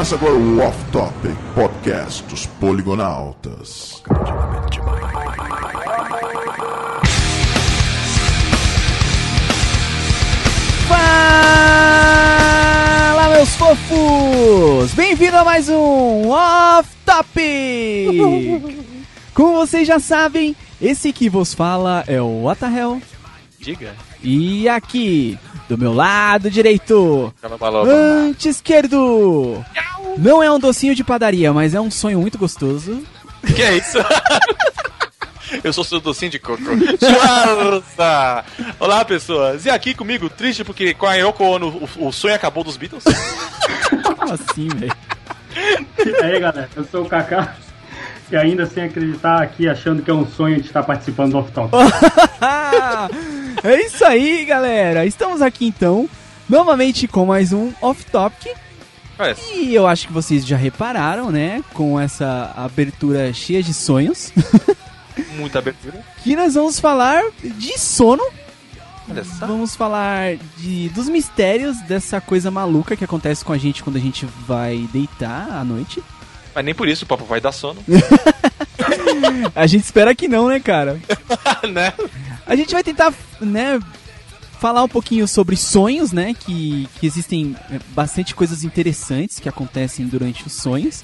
Começa 0.00 0.14
agora 0.14 0.32
o 0.32 0.60
Off 0.60 0.82
Topic 0.92 1.36
Podcast 1.54 2.22
dos 2.22 2.46
Poligonautas. 2.46 4.02
Fala, 10.88 12.08
meus 13.34 13.54
fofos! 13.56 14.94
Bem-vindo 14.94 15.36
a 15.36 15.44
mais 15.44 15.68
um 15.68 16.30
Off 16.30 16.88
Topic! 17.04 18.08
Como 19.34 19.52
vocês 19.58 19.86
já 19.86 19.98
sabem, 19.98 20.56
esse 20.80 21.12
que 21.12 21.28
vos 21.28 21.52
fala 21.52 22.04
é 22.06 22.22
o 22.22 22.44
What 22.44 22.60
the 22.60 22.74
Hell. 22.74 23.02
Diga. 23.58 23.94
E 24.22 24.66
aqui, 24.66 25.38
do 25.68 25.76
meu 25.76 25.92
lado 25.92 26.50
direito, 26.50 27.34
ante 27.86 28.48
esquerdo, 28.48 29.62
não 30.20 30.42
é 30.42 30.50
um 30.50 30.58
docinho 30.58 30.94
de 30.94 31.02
padaria, 31.02 31.52
mas 31.52 31.74
é 31.74 31.80
um 31.80 31.90
sonho 31.90 32.20
muito 32.20 32.36
gostoso. 32.36 33.02
Que 33.54 33.62
é 33.62 33.76
isso? 33.76 33.98
Eu 35.64 35.72
sou 35.72 35.82
seu 35.82 35.98
docinho 35.98 36.30
de 36.30 36.38
coco. 36.38 36.62
Schwarza! 36.62 38.44
Olá, 38.78 39.04
pessoas. 39.04 39.66
E 39.66 39.70
aqui 39.70 39.94
comigo, 39.94 40.30
triste 40.30 40.62
porque 40.62 40.94
com 40.94 41.06
a 41.06 41.14
Yoko 41.14 41.42
Ono 41.42 41.88
o, 41.98 42.06
o 42.06 42.12
sonho 42.12 42.34
acabou 42.34 42.62
dos 42.62 42.76
Beatles. 42.76 43.02
Como 44.16 44.32
assim, 44.32 44.68
velho? 44.68 44.92
E 46.06 46.24
aí, 46.24 46.38
galera, 46.38 46.70
eu 46.76 46.84
sou 46.84 47.02
o 47.02 47.08
Kaká. 47.08 47.56
E 48.30 48.36
ainda 48.36 48.64
sem 48.64 48.84
acreditar 48.84 49.42
aqui, 49.42 49.68
achando 49.68 50.02
que 50.02 50.10
é 50.10 50.14
um 50.14 50.24
sonho 50.24 50.60
de 50.60 50.68
estar 50.68 50.84
participando 50.84 51.32
do 51.32 51.38
Off 51.38 51.50
Top. 51.50 51.70
é 53.64 53.80
isso 53.84 54.04
aí, 54.04 54.44
galera. 54.44 55.04
Estamos 55.04 55.42
aqui 55.42 55.66
então, 55.66 56.08
novamente 56.48 57.08
com 57.08 57.26
mais 57.26 57.52
um 57.52 57.72
Off 57.80 58.04
Topic. 58.06 58.56
Olha, 59.20 59.36
E 59.52 59.74
eu 59.74 59.86
acho 59.86 60.06
que 60.06 60.12
vocês 60.12 60.46
já 60.46 60.56
repararam, 60.56 61.30
né? 61.30 61.62
Com 61.74 62.00
essa 62.00 62.52
abertura 62.56 63.32
cheia 63.34 63.62
de 63.62 63.74
sonhos. 63.74 64.32
muita 65.36 65.58
abertura. 65.58 66.02
que 66.22 66.34
nós 66.34 66.54
vamos 66.54 66.80
falar 66.80 67.22
de 67.42 67.78
sono. 67.78 68.22
Olha 69.10 69.22
só. 69.22 69.46
Vamos 69.46 69.76
falar 69.76 70.36
de, 70.56 70.88
dos 70.90 71.08
mistérios 71.08 71.78
dessa 71.82 72.20
coisa 72.20 72.50
maluca 72.50 72.96
que 72.96 73.04
acontece 73.04 73.44
com 73.44 73.52
a 73.52 73.58
gente 73.58 73.82
quando 73.82 73.96
a 73.96 74.00
gente 74.00 74.26
vai 74.46 74.88
deitar 74.92 75.50
à 75.50 75.64
noite. 75.64 76.02
Mas 76.54 76.64
nem 76.64 76.74
por 76.74 76.88
isso 76.88 77.04
o 77.04 77.08
papo 77.08 77.24
vai 77.24 77.40
dar 77.40 77.52
sono. 77.52 77.82
A 79.54 79.66
gente 79.66 79.84
espera 79.84 80.14
que 80.14 80.26
não, 80.26 80.48
né, 80.48 80.58
cara? 80.58 81.00
né? 81.70 81.92
A 82.46 82.56
gente 82.56 82.72
vai 82.72 82.82
tentar, 82.82 83.12
né, 83.40 83.78
falar 84.60 84.84
um 84.84 84.88
pouquinho 84.88 85.26
sobre 85.26 85.56
sonhos, 85.56 86.12
né, 86.12 86.34
que, 86.38 86.86
que 87.00 87.06
existem 87.06 87.56
é, 87.70 87.78
bastante 87.94 88.34
coisas 88.34 88.62
interessantes 88.62 89.38
que 89.40 89.48
acontecem 89.48 90.06
durante 90.06 90.46
os 90.46 90.52
sonhos. 90.52 91.02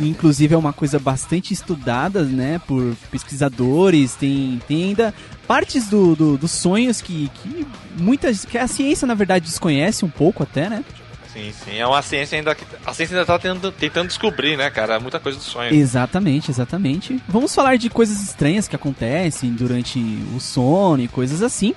E, 0.00 0.08
inclusive 0.08 0.54
é 0.54 0.58
uma 0.58 0.72
coisa 0.72 0.98
bastante 0.98 1.52
estudada, 1.52 2.22
né, 2.24 2.60
por 2.66 2.96
pesquisadores. 3.10 4.14
Tem, 4.14 4.60
tem 4.66 4.84
ainda 4.84 5.12
partes 5.46 5.88
do, 5.88 6.16
do- 6.16 6.36
dos 6.38 6.50
sonhos 6.50 7.00
que, 7.00 7.30
que 7.42 7.66
muitas 7.98 8.44
que 8.44 8.56
a 8.58 8.66
ciência 8.66 9.06
na 9.06 9.14
verdade 9.14 9.44
desconhece 9.46 10.04
um 10.04 10.10
pouco 10.10 10.42
até, 10.42 10.68
né? 10.68 10.84
Sim, 11.32 11.52
sim. 11.64 11.76
É 11.76 11.86
uma 11.86 12.00
ciência 12.00 12.38
ainda 12.38 12.54
que. 12.54 12.64
A 12.86 12.92
ciência 12.94 13.16
ainda 13.16 13.26
tá 13.26 13.36
tentando, 13.38 13.72
tentando 13.72 14.06
descobrir, 14.08 14.56
né, 14.56 14.70
cara? 14.70 15.00
Muita 15.00 15.18
coisa 15.18 15.36
do 15.38 15.42
sonho. 15.44 15.72
Exatamente, 15.74 16.48
exatamente. 16.50 17.20
Vamos 17.28 17.52
falar 17.52 17.76
de 17.76 17.90
coisas 17.90 18.20
estranhas 18.22 18.68
que 18.68 18.76
acontecem 18.76 19.50
durante 19.52 19.98
o 20.34 20.38
sono 20.40 21.02
e 21.02 21.08
coisas 21.08 21.42
assim. 21.42 21.74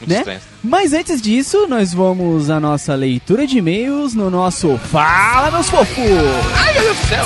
Muito 0.00 0.10
né? 0.10 0.18
estranho. 0.18 0.40
Mas 0.64 0.92
antes 0.92 1.20
disso, 1.20 1.66
nós 1.68 1.92
vamos 1.92 2.48
à 2.48 2.58
nossa 2.58 2.94
leitura 2.94 3.46
de 3.46 3.58
e-mails 3.58 4.14
no 4.14 4.30
nosso 4.30 4.76
Fala 4.78 5.50
Meus 5.50 5.68
Fofos! 5.68 5.96
Ai, 6.56 6.72
meu 6.72 6.82
Deus 6.82 6.96
do 6.96 7.06
céu! 7.06 7.24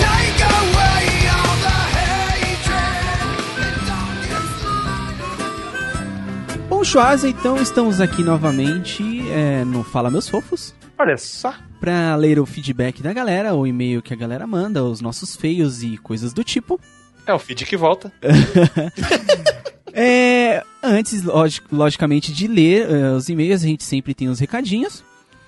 Bom, 6.69 6.82
Schwarza, 6.82 7.28
então 7.28 7.56
estamos 7.62 8.00
aqui 8.00 8.22
novamente 8.22 9.03
é, 9.31 9.65
no 9.65 9.84
Fala 9.84 10.10
Meus 10.10 10.28
Fofos 10.28 10.75
Olha 10.98 11.16
só. 11.16 11.54
para 11.81 12.16
ler 12.16 12.41
o 12.41 12.47
feedback 12.47 13.03
da 13.03 13.12
galera, 13.12 13.54
o 13.54 13.66
e-mail 13.66 14.03
que 14.03 14.12
a 14.12 14.16
galera 14.16 14.47
manda, 14.47 14.82
os 14.82 15.00
nossos 15.00 15.37
feios 15.37 15.82
e 15.82 15.97
coisas 15.98 16.32
do 16.32 16.43
tipo. 16.43 16.81
É 17.27 17.32
o 17.32 17.38
feed 17.38 17.65
que 17.65 17.77
volta. 17.77 18.12
É, 19.97 20.65
antes, 20.82 21.22
logi- 21.22 21.62
logicamente, 21.71 22.32
de 22.32 22.49
ler 22.49 22.91
é, 22.91 23.12
os 23.12 23.28
e-mails, 23.28 23.62
a 23.62 23.66
gente 23.66 23.84
sempre 23.84 24.12
tem 24.12 24.28
os 24.28 24.41
recadinhos. 24.41 25.05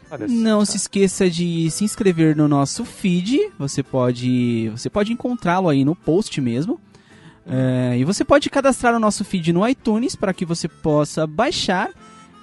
Olha 0.09 0.29
Não 0.29 0.65
se 0.65 0.77
esqueça 0.77 1.29
de 1.29 1.69
se 1.71 1.83
inscrever 1.83 2.37
no 2.37 2.47
nosso 2.47 2.85
feed. 2.85 3.51
Você 3.59 3.83
pode, 3.83 4.69
você 4.71 4.89
pode 4.89 5.12
encontrá-lo 5.12 5.69
aí 5.69 5.85
no 5.85 5.97
post 5.97 6.41
mesmo. 6.41 6.81
É, 7.45 7.97
e 7.99 8.05
você 8.05 8.25
pode 8.25 8.49
cadastrar 8.49 8.95
o 8.95 9.01
nosso 9.01 9.25
feed 9.25 9.53
no 9.53 9.67
iTunes 9.69 10.15
para 10.15 10.33
que 10.33 10.45
você 10.45 10.69
possa 10.69 11.27
baixar 11.27 11.91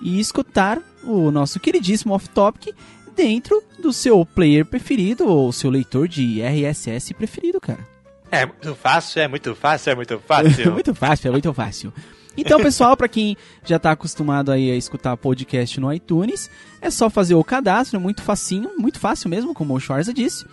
e 0.02 0.20
escutar 0.20 0.82
o 1.06 1.32
nosso 1.32 1.58
queridíssimo 1.60 2.14
Off 2.14 2.28
Topic 2.30 2.76
dentro 3.16 3.62
do 3.80 3.94
seu 3.94 4.26
player 4.26 4.66
preferido 4.66 5.26
ou 5.28 5.52
seu 5.54 5.70
leitor 5.70 6.08
de 6.08 6.42
RSS 6.42 7.14
preferido, 7.14 7.62
cara. 7.62 7.93
É 8.34 8.48
muito 8.48 8.74
fácil, 8.74 9.22
é 9.22 9.28
muito 9.28 9.54
fácil, 9.54 9.92
é 9.92 9.96
muito 9.96 10.20
fácil. 10.20 10.72
muito 10.74 10.96
fácil, 10.96 11.28
é 11.28 11.32
muito 11.32 11.54
fácil. 11.54 11.94
Então, 12.36 12.60
pessoal, 12.60 12.98
para 12.98 13.08
quem 13.08 13.38
já 13.64 13.78
tá 13.78 13.92
acostumado 13.92 14.52
aí 14.52 14.72
a 14.72 14.76
escutar 14.76 15.16
podcast 15.16 15.80
no 15.80 15.94
iTunes, 15.94 16.50
é 16.82 16.90
só 16.90 17.12
fazer 17.12 17.36
o 17.36 17.44
cadastro, 17.44 17.98
é 17.98 18.00
muito 18.00 18.24
facinho, 18.24 18.72
muito 18.76 19.00
fácil 19.00 19.30
mesmo, 19.30 19.54
como 19.54 19.76
o 19.76 19.80
Schwarza 19.80 20.12
disse. 20.12 20.48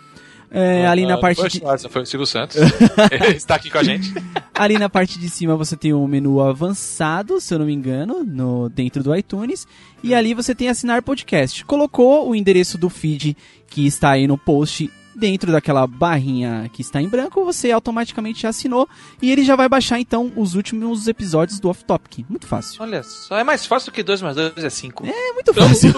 É, 0.50 0.86
ali 0.86 1.06
na 1.06 1.14
Ah, 1.14 1.18
parte 1.18 1.40
foi 1.40 1.48
de, 1.48 1.58
Schwarza, 1.58 1.88
foi 1.88 2.02
o 2.02 2.06
Silvio 2.06 2.26
Santos. 2.26 2.56
Ele 3.10 3.36
está 3.36 3.54
aqui 3.54 3.70
com 3.70 3.78
a 3.78 3.82
gente. 3.82 4.12
ali 4.52 4.76
na 4.76 4.90
parte 4.90 5.18
de 5.18 5.30
cima 5.30 5.56
você 5.56 5.74
tem 5.74 5.94
o 5.94 6.06
menu 6.06 6.38
avançado, 6.38 7.40
se 7.40 7.54
eu 7.54 7.60
não 7.60 7.66
me 7.66 7.72
engano, 7.72 8.22
no 8.22 8.68
dentro 8.68 9.02
do 9.02 9.16
iTunes, 9.16 9.66
e 10.02 10.14
ali 10.14 10.34
você 10.34 10.54
tem 10.54 10.68
assinar 10.68 11.00
podcast. 11.00 11.64
Colocou 11.64 12.28
o 12.28 12.34
endereço 12.34 12.76
do 12.76 12.90
feed 12.90 13.34
que 13.68 13.86
está 13.86 14.10
aí 14.10 14.26
no 14.26 14.36
post 14.36 14.90
dentro 15.20 15.52
daquela 15.52 15.86
barrinha 15.86 16.68
que 16.72 16.80
está 16.82 17.00
em 17.00 17.08
branco, 17.08 17.44
você 17.44 17.70
automaticamente 17.70 18.42
já 18.42 18.48
assinou 18.48 18.88
e 19.20 19.30
ele 19.30 19.44
já 19.44 19.54
vai 19.54 19.68
baixar 19.68 20.00
então 20.00 20.32
os 20.34 20.54
últimos 20.54 21.06
episódios 21.06 21.60
do 21.60 21.68
Off 21.68 21.84
Topic. 21.84 22.24
Muito 22.28 22.46
fácil. 22.46 22.82
Olha 22.82 23.02
só, 23.02 23.38
é 23.38 23.44
mais 23.44 23.66
fácil 23.66 23.92
que 23.92 24.02
2 24.02 24.22
mais 24.22 24.36
2 24.36 24.56
é 24.64 24.70
5. 24.70 25.06
É 25.06 25.32
muito 25.32 25.52
fácil. 25.54 25.92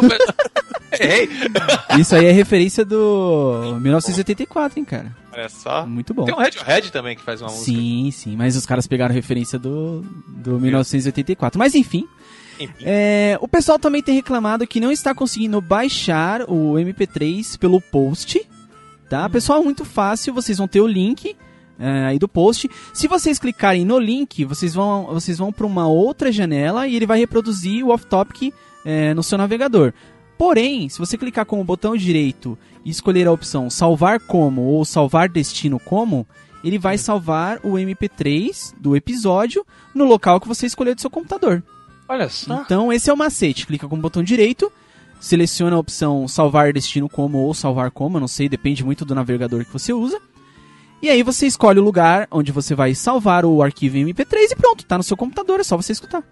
Errei. 1.00 1.28
Isso 1.99 2.15
aí 2.15 2.27
é 2.27 2.32
referência 2.32 2.84
do 2.84 3.78
1984, 3.81 4.78
hein, 4.78 4.84
cara. 4.84 5.16
Olha 5.32 5.49
só. 5.49 5.87
Muito 5.87 6.12
bom. 6.12 6.25
Tem 6.25 6.34
um 6.34 6.38
Radiohead 6.38 6.93
também 6.93 7.16
que 7.16 7.22
faz 7.22 7.41
uma 7.41 7.50
música. 7.50 7.65
Sim, 7.65 8.11
sim, 8.11 8.37
mas 8.37 8.56
os 8.56 8.66
caras 8.66 8.87
pegaram 8.87 9.15
referência 9.15 9.59
do, 9.59 10.03
do 10.28 10.61
1984. 10.61 11.59
Mas 11.59 11.75
enfim, 11.75 12.06
Enfim. 12.61 12.84
é, 12.84 13.38
o 13.41 13.49
pessoal 13.49 13.78
também 13.78 14.03
tem 14.03 14.15
reclamado 14.15 14.66
que 14.66 14.81
não 14.81 14.93
está 14.93 15.15
conseguindo 15.15 15.61
baixar 15.61 16.43
o 16.43 16.75
MP3 16.75 17.59
pelo 17.59 17.81
post, 17.81 18.47
tá? 19.12 19.28
Pessoal, 19.28 19.62
muito 19.62 19.84
fácil, 19.84 20.33
vocês 20.33 20.56
vão 20.56 20.67
ter 20.67 20.81
o 20.81 20.87
link 20.87 21.37
é, 21.78 22.06
aí 22.06 22.19
do 22.19 22.27
post. 22.27 22.67
Se 22.95 23.06
vocês 23.06 23.39
clicarem 23.39 23.84
no 23.84 23.99
link, 23.99 24.43
vocês 24.47 24.73
vão, 24.73 25.05
vocês 25.05 25.37
vão 25.37 25.53
para 25.53 25.67
uma 25.67 25.87
outra 25.87 26.33
janela 26.33 26.89
e 26.89 26.97
ele 26.97 27.05
vai 27.05 27.19
reproduzir 27.19 27.84
o 27.84 27.91
off-topic 27.91 28.55
é, 28.87 29.12
no 29.12 29.23
seu 29.23 29.37
navegador. 29.37 29.93
Porém, 30.39 30.89
se 30.89 30.99
você 30.99 31.19
clicar 31.19 31.45
com 31.45 31.61
o 31.61 31.65
botão 31.65 31.95
direito 31.95 32.59
e 32.87 32.89
escolher 32.89 33.27
a 33.27 33.33
opção 33.33 33.69
salvar 33.69 34.19
como 34.19 34.62
ou 34.62 34.83
salvar 34.83 35.29
destino 35.29 35.79
como, 35.79 36.27
ele 36.65 36.79
vai 36.79 36.97
salvar 36.97 37.61
o 37.62 37.75
MP3 37.75 38.73
do 38.81 38.97
episódio 38.97 39.62
no 39.94 40.06
local 40.06 40.41
que 40.41 40.49
você 40.49 40.65
escolheu 40.65 40.94
do 40.94 41.03
seu 41.03 41.11
computador. 41.11 41.62
Olha 42.09 42.31
só. 42.31 42.62
Então, 42.62 42.91
esse 42.91 43.11
é 43.11 43.12
o 43.12 43.17
macete. 43.17 43.67
Clica 43.67 43.87
com 43.87 43.97
o 43.97 44.00
botão 44.00 44.23
direito, 44.23 44.73
seleciona 45.23 45.77
a 45.77 45.79
opção 45.79 46.27
salvar 46.27 46.73
destino 46.73 47.09
como 47.09 47.39
ou 47.39 47.55
salvar 47.55 47.93
como, 47.93 48.19
não 48.19 48.27
sei, 48.27 48.49
depende 48.49 48.85
muito 48.85 49.05
do 49.05 49.15
navegador 49.15 49.65
que 49.65 49.73
você 49.73 49.93
usa. 49.93 50.21
E 51.01 51.09
aí 51.09 51.23
você 51.23 51.47
escolhe 51.47 51.79
o 51.79 51.83
lugar 51.83 52.27
onde 52.31 52.51
você 52.51 52.75
vai 52.75 52.93
salvar 52.93 53.45
o 53.45 53.63
arquivo 53.63 53.97
em 53.97 54.05
MP3 54.05 54.51
e 54.51 54.57
pronto, 54.57 54.85
tá 54.85 54.99
no 54.99 55.05
seu 55.05 55.17
computador, 55.17 55.61
é 55.61 55.63
só 55.63 55.77
você 55.77 55.93
escutar. 55.93 56.25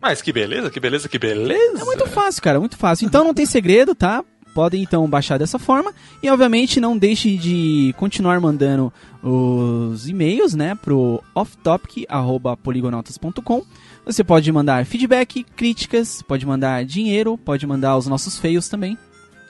Mas 0.00 0.20
que 0.20 0.30
beleza, 0.30 0.70
que 0.70 0.78
beleza, 0.78 1.08
que 1.08 1.18
beleza. 1.18 1.80
É 1.80 1.84
muito 1.84 2.06
fácil, 2.06 2.42
cara, 2.42 2.60
muito 2.60 2.76
fácil. 2.76 3.06
Então 3.06 3.24
não 3.24 3.32
tem 3.32 3.46
segredo, 3.46 3.94
tá? 3.94 4.22
Podem 4.54 4.82
então 4.82 5.08
baixar 5.08 5.38
dessa 5.38 5.58
forma. 5.58 5.94
E 6.22 6.28
obviamente 6.28 6.78
não 6.78 6.98
deixe 6.98 7.38
de 7.38 7.94
continuar 7.96 8.38
mandando 8.40 8.92
os 9.22 10.06
e-mails, 10.06 10.52
né, 10.54 10.74
pro 10.74 11.24
offtopic.poligonautas.com. 11.34 13.64
Você 14.04 14.22
pode 14.22 14.50
mandar 14.52 14.84
feedback, 14.84 15.44
críticas, 15.56 16.22
pode 16.22 16.44
mandar 16.44 16.84
dinheiro, 16.84 17.38
pode 17.38 17.66
mandar 17.66 17.96
os 17.96 18.06
nossos 18.06 18.38
feios 18.38 18.68
também 18.68 18.98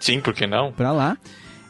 Sim, 0.01 0.21
por 0.21 0.35
que 0.35 0.47
não? 0.47 0.71
pra 0.73 0.93
lá. 0.93 1.17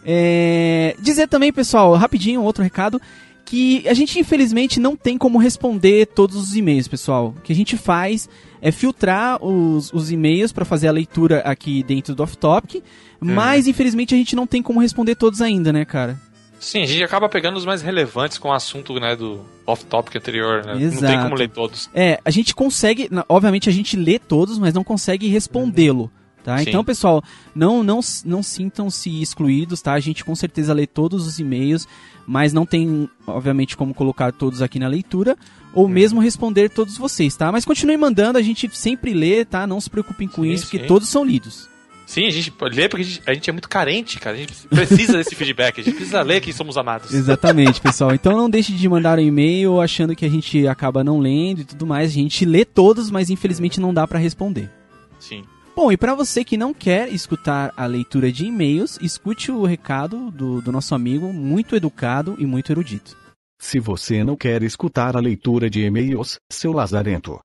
É, 0.04 0.96
Dizer 1.00 1.28
também, 1.28 1.52
pessoal, 1.52 1.94
rapidinho, 1.94 2.42
outro 2.42 2.62
recado, 2.62 3.00
que 3.44 3.86
a 3.88 3.94
gente 3.94 4.18
infelizmente 4.18 4.80
não 4.80 4.96
tem 4.96 5.16
como 5.16 5.38
responder 5.38 6.06
todos 6.06 6.36
os 6.36 6.56
e-mails, 6.56 6.88
pessoal. 6.88 7.34
O 7.36 7.40
que 7.40 7.52
a 7.52 7.56
gente 7.56 7.76
faz 7.76 8.28
é 8.60 8.72
filtrar 8.72 9.42
os, 9.44 9.92
os 9.92 10.10
e-mails 10.10 10.52
para 10.52 10.64
fazer 10.64 10.88
a 10.88 10.92
leitura 10.92 11.40
aqui 11.40 11.82
dentro 11.82 12.14
do 12.14 12.22
Off 12.22 12.36
Topic, 12.36 12.82
mas 13.20 13.68
infelizmente 13.68 14.14
a 14.14 14.18
gente 14.18 14.34
não 14.34 14.46
tem 14.46 14.62
como 14.62 14.80
responder 14.80 15.14
todos 15.14 15.40
ainda, 15.40 15.72
né, 15.72 15.84
cara? 15.84 16.18
Sim, 16.64 16.82
a 16.82 16.86
gente 16.86 17.04
acaba 17.04 17.28
pegando 17.28 17.58
os 17.58 17.66
mais 17.66 17.82
relevantes 17.82 18.38
com 18.38 18.48
o 18.48 18.52
assunto, 18.52 18.98
né, 18.98 19.14
do 19.14 19.44
off-topic 19.66 20.16
anterior, 20.16 20.64
né? 20.64 20.82
Exato. 20.82 21.02
Não 21.02 21.10
tem 21.10 21.20
como 21.20 21.34
ler 21.34 21.50
todos. 21.50 21.90
É, 21.94 22.18
a 22.24 22.30
gente 22.30 22.54
consegue, 22.54 23.10
obviamente 23.28 23.68
a 23.68 23.72
gente 23.72 23.96
lê 23.96 24.18
todos, 24.18 24.58
mas 24.58 24.72
não 24.72 24.82
consegue 24.82 25.28
respondê-lo. 25.28 26.10
Tá? 26.42 26.58
Sim. 26.58 26.64
Então, 26.68 26.82
pessoal, 26.82 27.22
não, 27.54 27.82
não, 27.82 28.00
não 28.24 28.42
sintam-se 28.42 29.22
excluídos, 29.22 29.82
tá? 29.82 29.92
A 29.92 30.00
gente 30.00 30.24
com 30.24 30.34
certeza 30.34 30.72
lê 30.72 30.86
todos 30.86 31.26
os 31.26 31.38
e-mails, 31.38 31.86
mas 32.26 32.52
não 32.52 32.64
tem, 32.64 33.08
obviamente, 33.26 33.76
como 33.76 33.94
colocar 33.94 34.32
todos 34.32 34.62
aqui 34.62 34.78
na 34.78 34.88
leitura, 34.88 35.36
ou 35.74 35.86
mesmo 35.86 36.20
responder 36.20 36.70
todos 36.70 36.96
vocês, 36.96 37.36
tá? 37.36 37.52
Mas 37.52 37.64
continue 37.64 37.96
mandando, 37.96 38.38
a 38.38 38.42
gente 38.42 38.70
sempre 38.74 39.12
lê, 39.12 39.44
tá? 39.44 39.66
Não 39.66 39.80
se 39.80 39.90
preocupem 39.90 40.28
com 40.28 40.42
Sim, 40.42 40.50
isso, 40.50 40.64
porque 40.64 40.80
sim. 40.80 40.86
todos 40.86 41.08
são 41.08 41.24
lidos. 41.24 41.68
Sim, 42.06 42.26
a 42.26 42.30
gente 42.30 42.52
lê 42.72 42.88
porque 42.88 43.02
a 43.02 43.06
gente, 43.06 43.22
a 43.26 43.34
gente 43.34 43.50
é 43.50 43.52
muito 43.52 43.68
carente, 43.68 44.20
cara. 44.20 44.36
A 44.36 44.38
gente 44.38 44.52
precisa 44.68 45.14
desse 45.14 45.34
feedback. 45.34 45.80
A 45.80 45.84
gente 45.84 45.96
precisa 45.96 46.22
ler 46.22 46.40
que 46.40 46.52
somos 46.52 46.76
amados. 46.76 47.12
Exatamente, 47.12 47.80
pessoal. 47.80 48.14
Então 48.14 48.36
não 48.36 48.50
deixe 48.50 48.72
de 48.72 48.88
mandar 48.88 49.18
um 49.18 49.22
e-mail 49.22 49.80
achando 49.80 50.14
que 50.14 50.24
a 50.24 50.28
gente 50.28 50.66
acaba 50.66 51.02
não 51.02 51.18
lendo 51.18 51.60
e 51.60 51.64
tudo 51.64 51.86
mais. 51.86 52.10
A 52.10 52.14
gente 52.14 52.44
lê 52.44 52.64
todos, 52.64 53.10
mas 53.10 53.30
infelizmente 53.30 53.80
não 53.80 53.92
dá 53.92 54.06
pra 54.06 54.18
responder. 54.18 54.70
Sim. 55.18 55.44
Bom, 55.74 55.90
e 55.90 55.96
para 55.96 56.14
você 56.14 56.44
que 56.44 56.56
não 56.56 56.72
quer 56.72 57.12
escutar 57.12 57.72
a 57.76 57.84
leitura 57.86 58.30
de 58.30 58.46
e-mails, 58.46 58.96
escute 59.02 59.50
o 59.50 59.64
recado 59.64 60.30
do, 60.30 60.60
do 60.60 60.70
nosso 60.70 60.94
amigo, 60.94 61.32
muito 61.32 61.74
educado 61.74 62.36
e 62.38 62.46
muito 62.46 62.70
erudito. 62.70 63.16
Se 63.60 63.80
você 63.80 64.22
não 64.22 64.36
quer 64.36 64.62
escutar 64.62 65.16
a 65.16 65.20
leitura 65.20 65.68
de 65.68 65.80
e-mails, 65.80 66.38
seu 66.52 66.72
lazarento. 66.72 67.40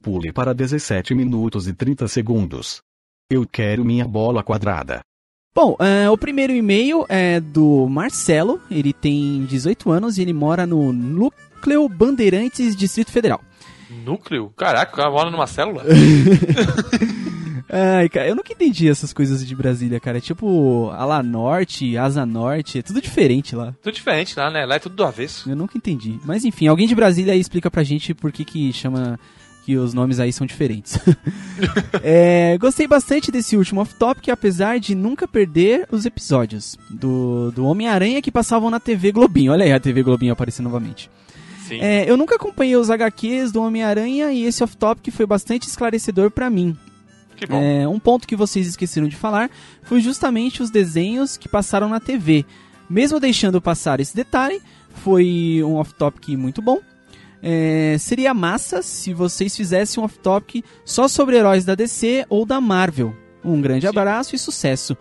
Pule 0.00 0.32
para 0.32 0.52
17 0.52 1.14
minutos 1.14 1.66
e 1.66 1.72
30 1.72 2.06
segundos. 2.06 2.82
Eu 3.32 3.46
quero 3.50 3.82
minha 3.82 4.06
bola 4.06 4.42
quadrada. 4.42 5.00
Bom, 5.54 5.74
é, 5.78 6.10
o 6.10 6.18
primeiro 6.18 6.52
e-mail 6.52 7.06
é 7.08 7.40
do 7.40 7.88
Marcelo, 7.88 8.60
ele 8.70 8.92
tem 8.92 9.46
18 9.46 9.90
anos 9.90 10.18
e 10.18 10.22
ele 10.22 10.34
mora 10.34 10.66
no 10.66 10.92
Núcleo 10.92 11.88
Bandeirantes, 11.88 12.76
Distrito 12.76 13.10
Federal. 13.10 13.40
Núcleo? 14.04 14.52
Caraca, 14.54 14.92
o 14.92 14.96
cara 14.96 15.10
mora 15.10 15.30
numa 15.30 15.46
célula? 15.46 15.82
Ai, 17.74 18.06
cara, 18.10 18.28
eu 18.28 18.36
nunca 18.36 18.52
entendi 18.52 18.86
essas 18.86 19.14
coisas 19.14 19.46
de 19.46 19.56
Brasília, 19.56 19.98
cara. 19.98 20.18
É 20.18 20.20
tipo 20.20 20.90
Ala 20.90 21.22
Norte, 21.22 21.96
Asa 21.96 22.26
Norte, 22.26 22.80
é 22.80 22.82
tudo 22.82 23.00
diferente 23.00 23.56
lá. 23.56 23.74
Tudo 23.80 23.94
diferente 23.94 24.38
lá, 24.38 24.50
né? 24.50 24.66
Lá 24.66 24.74
é 24.74 24.78
tudo 24.78 24.94
do 24.94 25.04
avesso. 25.04 25.48
Eu 25.48 25.56
nunca 25.56 25.78
entendi. 25.78 26.18
Mas 26.26 26.44
enfim, 26.44 26.66
alguém 26.66 26.86
de 26.86 26.94
Brasília 26.94 27.32
aí 27.32 27.40
explica 27.40 27.70
pra 27.70 27.82
gente 27.82 28.12
por 28.12 28.30
que 28.30 28.44
que 28.44 28.74
chama 28.74 29.18
que 29.64 29.76
os 29.76 29.94
nomes 29.94 30.20
aí 30.20 30.32
são 30.32 30.46
diferentes. 30.46 30.98
É, 32.02 32.58
gostei 32.58 32.88
bastante 32.88 33.30
desse 33.30 33.56
último 33.56 33.80
off-topic, 33.80 34.28
apesar 34.30 34.80
de 34.80 34.94
nunca 34.94 35.28
perder 35.28 35.86
os 35.92 36.04
episódios 36.04 36.76
do, 36.90 37.52
do 37.52 37.64
Homem-Aranha 37.64 38.20
que 38.20 38.32
passavam 38.32 38.68
na 38.68 38.80
TV 38.80 39.12
Globinho. 39.12 39.52
Olha 39.52 39.64
aí 39.64 39.72
a 39.72 39.78
TV 39.78 40.02
Globinho 40.02 40.32
aparecendo 40.32 40.64
novamente. 40.64 41.08
É, 41.70 42.10
eu 42.10 42.16
nunca 42.16 42.34
acompanhei 42.34 42.76
os 42.76 42.90
HQs 42.90 43.52
do 43.52 43.62
Homem-Aranha 43.62 44.32
e 44.32 44.42
esse 44.42 44.64
off-topic 44.64 45.14
foi 45.14 45.24
bastante 45.26 45.68
esclarecedor 45.68 46.30
pra 46.30 46.50
mim. 46.50 46.76
É, 47.48 47.86
um 47.86 47.98
ponto 47.98 48.26
que 48.26 48.36
vocês 48.36 48.66
esqueceram 48.66 49.08
de 49.08 49.16
falar 49.16 49.50
foi 49.82 50.00
justamente 50.00 50.62
os 50.62 50.70
desenhos 50.70 51.36
que 51.36 51.48
passaram 51.48 51.88
na 51.88 52.00
TV. 52.00 52.44
Mesmo 52.90 53.20
deixando 53.20 53.60
passar 53.60 54.00
esse 54.00 54.14
detalhe, 54.14 54.60
foi 54.96 55.62
um 55.64 55.76
off-topic 55.76 56.36
muito 56.36 56.60
bom. 56.60 56.80
É, 57.42 57.96
seria 57.98 58.32
massa 58.32 58.82
se 58.82 59.12
vocês 59.12 59.56
fizessem 59.56 60.00
um 60.00 60.04
off-topic 60.06 60.64
só 60.84 61.08
sobre 61.08 61.36
heróis 61.36 61.64
da 61.64 61.74
DC 61.74 62.24
ou 62.28 62.46
da 62.46 62.60
Marvel. 62.60 63.14
Um 63.44 63.60
grande 63.60 63.82
Sim. 63.82 63.88
abraço 63.88 64.36
e 64.36 64.38
sucesso. 64.38 64.96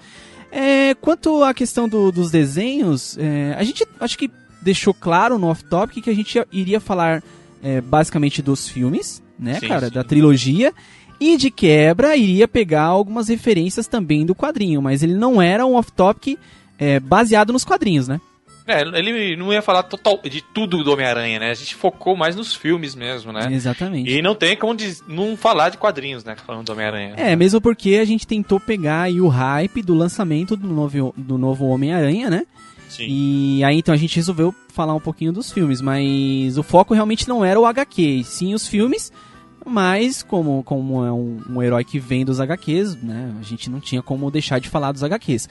É, 0.51 0.95
quanto 0.95 1.43
à 1.43 1.53
questão 1.53 1.87
do- 1.87 2.11
dos 2.11 2.31
desenhos, 2.31 3.15
é, 3.19 3.53
a 3.57 3.63
gente 3.63 3.85
acho 3.99 4.17
que 4.17 4.29
deixou 4.61 4.93
claro 4.93 5.37
no 5.37 5.47
off-topic 5.47 6.03
que 6.03 6.09
a 6.09 6.15
gente 6.15 6.43
iria 6.51 6.79
falar 6.79 7.23
é, 7.63 7.79
basicamente 7.79 8.41
dos 8.41 8.67
filmes, 8.67 9.21
né, 9.37 9.59
Sim, 9.59 9.67
cara, 9.67 9.87
sim. 9.87 9.93
da 9.93 10.03
trilogia. 10.03 10.73
E 11.19 11.37
de 11.37 11.51
quebra, 11.51 12.15
iria 12.17 12.47
pegar 12.47 12.85
algumas 12.85 13.27
referências 13.27 13.85
também 13.85 14.25
do 14.25 14.33
quadrinho, 14.33 14.81
mas 14.81 15.03
ele 15.03 15.13
não 15.13 15.39
era 15.39 15.63
um 15.67 15.75
off-topic 15.75 16.39
é, 16.79 16.99
baseado 16.99 17.53
nos 17.53 17.63
quadrinhos, 17.63 18.07
né? 18.07 18.19
É, 18.67 18.81
ele 18.81 19.35
não 19.35 19.51
ia 19.51 19.61
falar 19.61 19.83
total 19.83 20.19
de 20.23 20.41
tudo 20.41 20.83
do 20.83 20.93
Homem-Aranha, 20.93 21.39
né? 21.39 21.51
A 21.51 21.55
gente 21.55 21.75
focou 21.75 22.15
mais 22.15 22.35
nos 22.35 22.53
filmes 22.53 22.93
mesmo, 22.95 23.31
né? 23.31 23.49
Exatamente. 23.51 24.09
E 24.09 24.21
não 24.21 24.35
tem 24.35 24.55
como 24.55 24.75
não 25.07 25.35
falar 25.35 25.69
de 25.69 25.77
quadrinhos, 25.77 26.23
né? 26.23 26.35
Falando 26.45 26.65
do 26.65 26.71
Homem-Aranha. 26.71 27.15
É, 27.17 27.35
mesmo 27.35 27.59
porque 27.59 27.95
a 27.95 28.05
gente 28.05 28.27
tentou 28.27 28.59
pegar 28.59 29.03
aí 29.03 29.19
o 29.19 29.27
hype 29.27 29.81
do 29.81 29.93
lançamento 29.93 30.55
do 30.55 30.67
novo, 30.67 31.13
do 31.17 31.37
novo 31.37 31.65
Homem-Aranha, 31.67 32.29
né? 32.29 32.45
Sim. 32.87 33.05
E 33.07 33.63
aí 33.63 33.77
então 33.77 33.93
a 33.93 33.97
gente 33.97 34.17
resolveu 34.17 34.53
falar 34.67 34.93
um 34.93 34.99
pouquinho 34.99 35.31
dos 35.31 35.51
filmes, 35.51 35.81
mas 35.81 36.57
o 36.57 36.63
foco 36.63 36.93
realmente 36.93 37.27
não 37.27 37.43
era 37.43 37.59
o 37.59 37.65
HQ, 37.65 38.23
sim 38.25 38.53
os 38.53 38.67
filmes, 38.67 39.11
mas 39.65 40.21
como, 40.21 40.61
como 40.63 41.05
é 41.05 41.11
um, 41.11 41.39
um 41.49 41.63
herói 41.63 41.85
que 41.85 41.99
vem 41.99 42.25
dos 42.25 42.39
HQs, 42.39 43.01
né? 43.01 43.33
A 43.39 43.43
gente 43.43 43.69
não 43.69 43.79
tinha 43.79 44.01
como 44.01 44.29
deixar 44.29 44.59
de 44.59 44.67
falar 44.67 44.91
dos 44.91 45.03
HQs. 45.03 45.47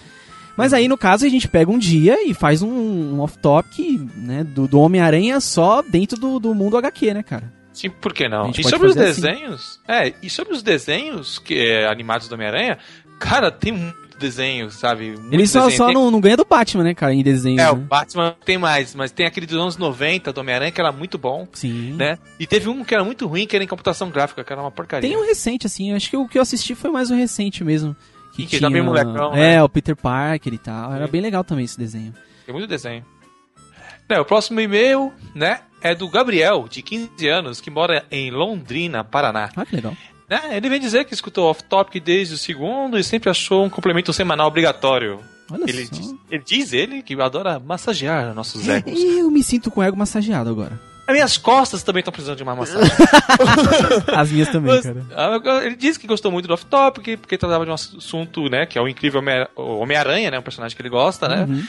Mas 0.56 0.72
aí, 0.72 0.88
no 0.88 0.98
caso, 0.98 1.24
a 1.24 1.28
gente 1.28 1.48
pega 1.48 1.70
um 1.70 1.78
dia 1.78 2.28
e 2.28 2.34
faz 2.34 2.62
um, 2.62 2.70
um 2.70 3.20
off-topic, 3.20 4.00
né, 4.16 4.44
do, 4.44 4.66
do 4.66 4.80
Homem-Aranha 4.80 5.40
só 5.40 5.82
dentro 5.82 6.18
do, 6.18 6.38
do 6.38 6.54
mundo 6.54 6.76
HQ, 6.76 7.14
né, 7.14 7.22
cara? 7.22 7.52
Sim, 7.72 7.88
por 7.90 8.12
que 8.12 8.28
não? 8.28 8.50
E 8.50 8.64
sobre 8.64 8.88
os 8.88 8.96
assim. 8.96 9.22
desenhos? 9.22 9.80
É, 9.88 10.12
e 10.22 10.28
sobre 10.28 10.52
os 10.52 10.62
desenhos 10.62 11.38
que, 11.38 11.54
é, 11.54 11.86
animados 11.88 12.28
do 12.28 12.34
Homem-Aranha, 12.34 12.78
cara, 13.18 13.50
tem 13.50 13.72
muito 13.72 14.10
desenho, 14.18 14.70
sabe? 14.70 15.12
Muito 15.12 15.32
Ele 15.32 15.46
só, 15.46 15.60
desenho. 15.60 15.78
só 15.78 15.86
Tem- 15.86 15.94
não, 15.94 16.10
não 16.10 16.20
ganha 16.20 16.36
do 16.36 16.44
Batman, 16.44 16.84
né, 16.84 16.94
cara, 16.94 17.14
em 17.14 17.22
desenho. 17.22 17.58
É, 17.58 17.70
o 17.70 17.76
né? 17.76 17.86
Batman 17.88 18.36
tem 18.44 18.58
mais, 18.58 18.94
mas 18.94 19.10
tem 19.10 19.24
aquele 19.24 19.46
dos 19.46 19.56
anos 19.56 19.76
90 19.78 20.32
do 20.32 20.40
Homem-Aranha 20.40 20.70
que 20.70 20.80
era 20.80 20.92
muito 20.92 21.16
bom, 21.16 21.48
Sim. 21.52 21.94
né? 21.94 22.18
E 22.38 22.46
teve 22.46 22.68
um 22.68 22.84
que 22.84 22.94
era 22.94 23.02
muito 23.02 23.26
ruim, 23.26 23.46
que 23.46 23.56
era 23.56 23.64
em 23.64 23.68
computação 23.68 24.10
gráfica, 24.10 24.44
que 24.44 24.52
era 24.52 24.60
uma 24.60 24.70
porcaria. 24.70 25.08
Tem 25.08 25.18
um 25.18 25.24
recente, 25.24 25.66
assim, 25.66 25.94
acho 25.94 26.10
que 26.10 26.16
o 26.16 26.28
que 26.28 26.36
eu 26.36 26.42
assisti 26.42 26.74
foi 26.74 26.90
mais 26.90 27.10
o 27.10 27.14
recente 27.14 27.64
mesmo. 27.64 27.96
Que, 28.34 28.46
que 28.46 28.60
tá 28.60 28.70
bem 28.70 28.82
molecão, 28.82 29.32
É, 29.34 29.56
né? 29.56 29.62
o 29.62 29.68
Peter 29.68 29.96
Parker 29.96 30.52
e 30.54 30.58
tal. 30.58 30.92
Era 30.94 31.06
Sim. 31.06 31.12
bem 31.12 31.20
legal 31.20 31.42
também 31.44 31.64
esse 31.64 31.78
desenho. 31.78 32.14
Tem 32.46 32.54
muito 32.54 32.66
desenho. 32.68 33.04
Né, 34.08 34.18
o 34.18 34.24
próximo 34.24 34.60
e-mail, 34.60 35.12
né, 35.34 35.60
é 35.82 35.94
do 35.94 36.08
Gabriel, 36.08 36.66
de 36.68 36.82
15 36.82 37.28
anos, 37.28 37.60
que 37.60 37.70
mora 37.70 38.04
em 38.10 38.30
Londrina, 38.30 39.04
Paraná. 39.04 39.50
Ah, 39.54 39.64
que 39.64 39.76
legal. 39.76 39.96
Né, 40.28 40.56
ele 40.56 40.68
vem 40.68 40.80
dizer 40.80 41.04
que 41.04 41.14
escutou 41.14 41.48
off-topic 41.48 42.02
desde 42.02 42.34
o 42.34 42.38
segundo 42.38 42.98
e 42.98 43.04
sempre 43.04 43.30
achou 43.30 43.64
um 43.64 43.70
complemento 43.70 44.12
semanal 44.12 44.48
obrigatório. 44.48 45.20
Olha 45.52 45.64
Ele 45.68 45.84
só. 45.86 45.92
diz, 45.92 46.14
ele 46.30 46.42
diz 46.44 46.72
ele 46.72 47.02
que 47.02 47.20
adora 47.20 47.58
massagear 47.58 48.32
nossos 48.34 48.66
egos. 48.68 48.92
E 48.98 49.18
eu 49.18 49.30
me 49.30 49.42
sinto 49.42 49.70
com 49.70 49.80
o 49.80 49.82
ego 49.82 49.96
massageado 49.96 50.48
agora. 50.50 50.80
As 51.10 51.14
minhas 51.14 51.36
costas 51.38 51.82
também 51.82 52.00
estão 52.00 52.12
precisando 52.12 52.36
de 52.36 52.42
uma 52.42 52.54
massagem. 52.54 52.90
As 54.14 54.30
minhas 54.30 54.48
também, 54.48 54.72
Mas, 54.74 54.82
cara. 54.82 55.04
ah, 55.14 55.64
ele 55.64 55.76
disse 55.76 55.98
que 55.98 56.06
gostou 56.06 56.30
muito 56.30 56.46
do 56.46 56.54
off-topic, 56.54 57.18
porque 57.18 57.36
tratava 57.36 57.64
de 57.64 57.70
um 57.70 57.74
assunto, 57.74 58.48
né, 58.48 58.66
que 58.66 58.78
é 58.78 58.82
o 58.82 58.88
incrível 58.88 59.20
Homem-Aranha, 59.56 60.30
né, 60.30 60.38
um 60.38 60.42
personagem 60.42 60.76
que 60.76 60.82
ele 60.82 60.88
gosta, 60.88 61.28
né? 61.28 61.46
Uhum. 61.48 61.64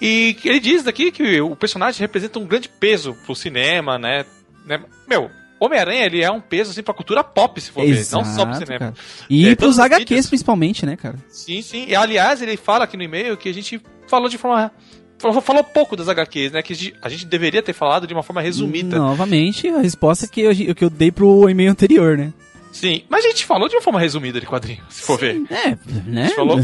E 0.00 0.36
ele 0.44 0.60
diz 0.60 0.82
daqui 0.82 1.10
que 1.10 1.40
o 1.40 1.56
personagem 1.56 2.00
representa 2.00 2.38
um 2.38 2.46
grande 2.46 2.68
peso 2.68 3.14
pro 3.24 3.34
cinema, 3.34 3.98
né? 3.98 4.24
né? 4.64 4.80
Meu, 5.08 5.30
Homem-Aranha, 5.58 6.04
ele 6.04 6.22
é 6.22 6.30
um 6.30 6.40
peso, 6.40 6.70
assim, 6.70 6.82
pra 6.82 6.94
cultura 6.94 7.24
pop, 7.24 7.60
se 7.60 7.70
for 7.70 7.84
ver, 7.84 8.06
não 8.12 8.24
só 8.24 8.44
pro 8.44 8.54
Exato, 8.54 8.56
cinema. 8.58 8.78
cara. 8.78 8.94
E 9.28 9.48
É, 9.48 9.54
pros 9.54 9.78
HQs, 9.78 9.98
vídeos. 10.08 10.26
principalmente, 10.28 10.84
né, 10.86 10.96
cara? 10.96 11.16
Sim, 11.28 11.62
sim. 11.62 11.86
E, 11.88 11.94
aliás, 11.96 12.42
ele 12.42 12.56
fala 12.56 12.84
aqui 12.84 12.96
no 12.96 13.02
e-mail 13.02 13.36
que 13.36 13.48
a 13.48 13.54
gente 13.54 13.80
falou 14.06 14.28
de 14.28 14.38
forma... 14.38 14.70
Falou, 15.18 15.40
falou 15.40 15.64
pouco 15.64 15.96
das 15.96 16.08
HQs, 16.08 16.52
né? 16.52 16.62
Que 16.62 16.72
a 16.72 16.76
gente- 16.76 16.94
a 17.02 17.08
deveria 17.26 17.62
ter 17.62 17.72
falado 17.72 18.06
de 18.06 18.12
uma 18.12 18.22
forma 18.22 18.42
resumida. 18.42 18.98
Novamente, 18.98 19.68
a 19.68 19.78
resposta 19.80 20.28
que 20.28 20.40
eu, 20.42 20.74
que 20.74 20.84
eu 20.84 20.90
dei 20.90 21.10
pro 21.10 21.48
e-mail 21.48 21.70
anterior, 21.70 22.18
né? 22.18 22.32
Sim, 22.70 23.02
mas 23.08 23.24
a 23.24 23.28
gente 23.28 23.46
falou 23.46 23.68
de 23.68 23.74
uma 23.74 23.80
forma 23.80 23.98
resumida 23.98 24.38
de 24.38 24.46
quadrinho, 24.46 24.82
se 24.90 25.00
for 25.02 25.18
ver. 25.18 25.40
É, 25.50 25.78
né? 26.06 26.26
gente 26.26 26.36
falou? 26.36 26.58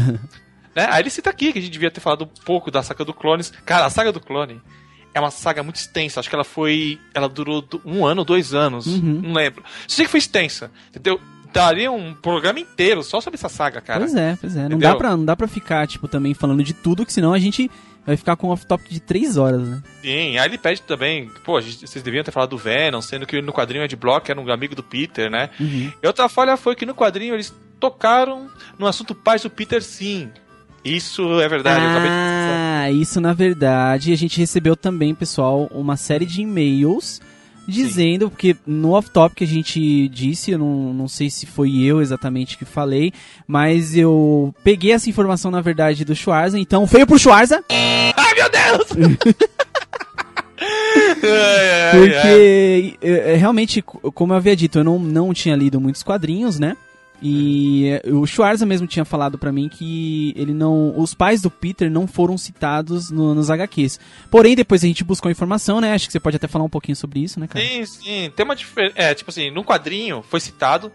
Né? 0.75 0.87
Aí 0.89 1.01
ele 1.01 1.09
cita 1.09 1.29
aqui 1.29 1.51
que 1.51 1.59
a 1.59 1.61
gente 1.61 1.71
devia 1.71 1.89
ter 1.91 1.99
falado 2.01 2.23
um 2.25 2.43
pouco 2.45 2.69
da 2.69 2.81
saga 2.83 3.03
do 3.05 3.13
Clones. 3.13 3.51
Cara, 3.65 3.85
a 3.85 3.89
saga 3.89 4.11
do 4.11 4.19
Clone 4.19 4.61
é 5.13 5.19
uma 5.19 5.31
saga 5.31 5.61
muito 5.63 5.75
extensa. 5.77 6.19
Acho 6.19 6.29
que 6.29 6.35
ela 6.35 6.43
foi. 6.43 6.99
Ela 7.13 7.29
durou 7.29 7.63
um 7.85 8.05
ano, 8.05 8.23
dois 8.23 8.53
anos. 8.53 8.87
Uhum. 8.87 9.21
Não 9.23 9.33
lembro. 9.33 9.63
Sei 9.87 10.05
que 10.05 10.09
foi 10.11 10.17
extensa. 10.19 10.71
Entendeu? 10.89 11.19
Daria 11.53 11.91
um 11.91 12.15
programa 12.15 12.59
inteiro 12.59 13.03
só 13.03 13.21
sobre 13.21 13.35
essa 13.37 13.49
saga, 13.49 13.79
cara. 13.81 13.99
Pois 13.99 14.15
é, 14.15 14.35
pois 14.41 14.55
é. 14.55 14.59
Não 14.61 14.65
Entendeu? 14.65 14.89
dá, 14.89 14.95
pra, 14.95 15.15
não 15.15 15.23
dá 15.25 15.35
pra 15.35 15.47
ficar, 15.47 15.87
tipo, 15.87 16.07
também 16.07 16.33
falando 16.33 16.63
de 16.63 16.73
tudo, 16.73 17.05
que 17.05 17.13
senão 17.13 17.31
a 17.33 17.37
gente 17.39 17.69
vai 18.05 18.17
ficar 18.17 18.35
com 18.35 18.47
um 18.47 18.51
off-topic 18.51 18.89
de 18.91 18.99
três 18.99 19.37
horas, 19.37 19.61
né? 19.67 19.81
Sim, 20.01 20.37
aí 20.37 20.45
ele 20.49 20.57
pede 20.57 20.81
também. 20.81 21.29
Pô, 21.43 21.59
gente- 21.61 21.87
vocês 21.87 22.03
deviam 22.03 22.23
ter 22.23 22.31
falado 22.31 22.49
do 22.51 22.57
Venom, 22.57 23.01
sendo 23.01 23.25
que 23.25 23.41
no 23.41 23.53
quadrinho 23.53 23.83
Ed 23.83 23.95
Block 23.95 24.29
era 24.29 24.39
um 24.39 24.51
amigo 24.51 24.75
do 24.75 24.83
Peter, 24.83 25.29
né? 25.29 25.49
Uhum. 25.59 25.91
E 26.01 26.07
outra 26.07 26.27
falha 26.29 26.57
foi 26.57 26.75
que 26.75 26.85
no 26.85 26.93
quadrinho 26.95 27.33
eles 27.33 27.53
tocaram 27.79 28.47
no 28.77 28.87
assunto 28.87 29.13
pais 29.15 29.41
do 29.41 29.49
Peter, 29.49 29.81
sim. 29.81 30.29
Isso 30.85 31.39
é 31.39 31.47
verdade, 31.47 31.81
eu 31.83 31.91
acabei 31.91 32.09
de 32.09 32.15
Ah, 32.15 32.91
isso 32.91 33.21
na 33.21 33.31
verdade. 33.31 34.11
A 34.11 34.17
gente 34.17 34.37
recebeu 34.37 34.75
também, 34.75 35.15
pessoal, 35.15 35.67
uma 35.71 35.95
série 35.95 36.25
de 36.25 36.41
e-mails 36.41 37.21
dizendo, 37.67 38.29
porque 38.29 38.55
no 38.67 38.91
off-top 38.91 39.35
que 39.35 39.43
a 39.43 39.47
gente 39.47 40.07
disse, 40.09 40.51
eu 40.51 40.59
não, 40.59 40.93
não 40.93 41.07
sei 41.07 41.29
se 41.29 41.45
foi 41.45 41.81
eu 41.81 42.01
exatamente 42.01 42.57
que 42.57 42.65
falei, 42.65 43.11
mas 43.47 43.95
eu 43.95 44.53
peguei 44.63 44.91
essa 44.91 45.09
informação 45.09 45.49
na 45.49 45.61
verdade 45.61 46.03
do 46.05 46.15
Schwarza, 46.15 46.59
então 46.59 46.85
feio 46.87 47.07
pro 47.07 47.17
Schwarza. 47.19 47.63
Ai, 47.69 48.33
meu 48.35 48.49
Deus! 48.49 49.33
Porque, 51.91 52.97
é, 53.01 53.33
é, 53.33 53.35
realmente, 53.35 53.81
co- 53.81 54.11
como 54.11 54.33
eu 54.33 54.37
havia 54.37 54.55
dito, 54.55 54.79
eu 54.79 54.83
não, 54.83 54.99
não 54.99 55.33
tinha 55.33 55.55
lido 55.55 55.79
muitos 55.79 56.03
quadrinhos, 56.03 56.59
né? 56.59 56.75
E 57.25 58.01
o 58.11 58.25
Schwarza 58.27 58.65
mesmo 58.65 58.85
tinha 58.85 59.05
falado 59.05 59.37
pra 59.37 59.51
mim 59.51 59.69
que 59.69 60.33
ele 60.35 60.53
não, 60.53 60.93
os 60.99 61.13
pais 61.13 61.41
do 61.41 61.49
Peter 61.49 61.89
não 61.89 62.05
foram 62.05 62.37
citados 62.37 63.09
no- 63.09 63.33
nos 63.33 63.49
HQs. 63.49 63.97
Porém, 64.29 64.55
depois 64.55 64.83
a 64.83 64.87
gente 64.87 65.03
buscou 65.05 65.31
informação, 65.31 65.79
né? 65.79 65.93
Acho 65.93 66.05
que 66.07 66.11
você 66.11 66.19
pode 66.19 66.35
até 66.35 66.47
falar 66.47 66.65
um 66.65 66.69
pouquinho 66.69 66.95
sobre 66.97 67.21
isso, 67.21 67.39
né, 67.39 67.47
cara? 67.47 67.63
Sim, 67.65 67.85
sim. 67.85 68.31
Tem 68.35 68.43
uma 68.45 68.55
diferença. 68.55 68.93
É, 68.97 69.13
tipo 69.13 69.29
assim, 69.31 69.49
no 69.49 69.63
quadrinho 69.63 70.21
foi 70.21 70.39
citado. 70.41 70.91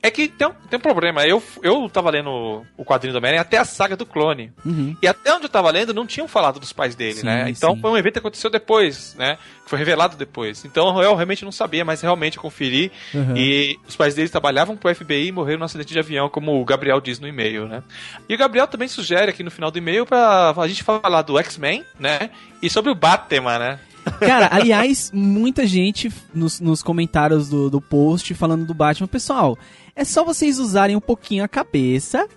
É 0.00 0.12
que 0.12 0.28
tem 0.28 0.46
um, 0.46 0.52
tem 0.70 0.78
um 0.78 0.82
problema. 0.82 1.26
Eu, 1.26 1.42
eu 1.60 1.88
tava 1.90 2.08
lendo 2.10 2.64
o 2.76 2.84
quadrinho 2.84 3.12
do 3.12 3.16
Homem-Aranha 3.16 3.42
até 3.42 3.58
a 3.58 3.64
saga 3.64 3.96
do 3.96 4.06
clone. 4.06 4.52
Uhum. 4.64 4.96
E 5.02 5.08
até 5.08 5.34
onde 5.34 5.46
eu 5.46 5.48
tava 5.48 5.70
lendo, 5.72 5.92
não 5.92 6.06
tinham 6.06 6.28
falado 6.28 6.60
dos 6.60 6.72
pais 6.72 6.94
dele, 6.94 7.16
Sim, 7.16 7.26
né? 7.26 7.50
Então 7.50 7.74
sim. 7.74 7.80
foi 7.80 7.90
um 7.90 7.96
evento 7.96 8.12
que 8.12 8.18
aconteceu 8.20 8.48
depois, 8.48 9.16
né? 9.18 9.36
Que 9.64 9.70
foi 9.70 9.78
revelado 9.78 10.16
depois. 10.16 10.64
Então 10.64 11.02
eu 11.02 11.16
realmente 11.16 11.44
não 11.44 11.50
sabia, 11.50 11.84
mas 11.84 12.00
realmente 12.00 12.36
eu 12.36 12.42
conferi. 12.42 12.92
Uhum. 13.12 13.36
E 13.36 13.76
os 13.88 13.96
pais 13.96 14.14
dele 14.14 14.28
trabalhavam 14.28 14.76
pro 14.76 14.94
FBI 14.94 15.28
e 15.28 15.32
morreram 15.32 15.58
num 15.58 15.64
acidente 15.64 15.92
de 15.92 15.98
avião, 15.98 16.28
como 16.28 16.60
o 16.60 16.64
Gabriel 16.64 17.00
diz 17.00 17.18
no 17.18 17.26
e-mail, 17.26 17.66
né? 17.66 17.82
E 18.28 18.34
o 18.36 18.38
Gabriel 18.38 18.68
também 18.68 18.86
sugere 18.86 19.30
aqui 19.30 19.42
no 19.42 19.50
final 19.50 19.70
do 19.70 19.78
e-mail 19.78 20.06
pra 20.06 20.54
a 20.56 20.68
gente 20.68 20.84
falar 20.84 21.22
do 21.22 21.38
X-Men, 21.40 21.84
né? 21.98 22.30
E 22.62 22.70
sobre 22.70 22.92
o 22.92 22.94
Batman, 22.94 23.58
né? 23.58 23.80
Cara, 24.20 24.48
aliás, 24.50 25.10
muita 25.12 25.66
gente 25.66 26.10
nos, 26.34 26.60
nos 26.60 26.82
comentários 26.82 27.48
do, 27.48 27.68
do 27.68 27.80
post 27.80 28.32
falando 28.34 28.64
do 28.64 28.74
Batman. 28.74 29.06
Pessoal, 29.06 29.58
é 29.98 30.04
só 30.04 30.24
vocês 30.24 30.60
usarem 30.60 30.94
um 30.94 31.00
pouquinho 31.00 31.42
a 31.42 31.48
cabeça 31.48 32.28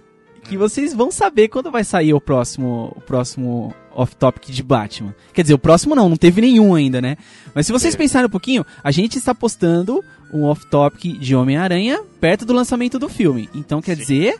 que 0.43 0.57
vocês 0.57 0.95
vão 0.95 1.11
saber 1.11 1.47
quando 1.47 1.69
vai 1.69 1.83
sair 1.83 2.11
o 2.11 2.19
próximo, 2.19 2.91
o 2.97 3.01
próximo 3.01 3.71
off-topic 3.93 4.49
de 4.49 4.63
Batman. 4.63 5.13
Quer 5.31 5.43
dizer, 5.43 5.53
o 5.53 5.59
próximo 5.59 5.93
não, 5.93 6.09
não 6.09 6.17
teve 6.17 6.41
nenhum 6.41 6.73
ainda, 6.73 6.99
né? 6.99 7.17
Mas 7.53 7.67
se 7.67 7.71
vocês 7.71 7.93
Teve. 7.93 8.05
pensarem 8.05 8.25
um 8.25 8.31
pouquinho, 8.31 8.65
a 8.83 8.89
gente 8.89 9.19
está 9.19 9.35
postando 9.35 10.03
um 10.33 10.43
off-topic 10.45 11.19
de 11.19 11.35
Homem-Aranha 11.35 12.01
perto 12.19 12.45
do 12.45 12.53
lançamento 12.53 12.97
do 12.97 13.07
filme. 13.07 13.47
Então 13.53 13.79
quer 13.79 13.95
Sim. 13.95 14.01
dizer 14.01 14.39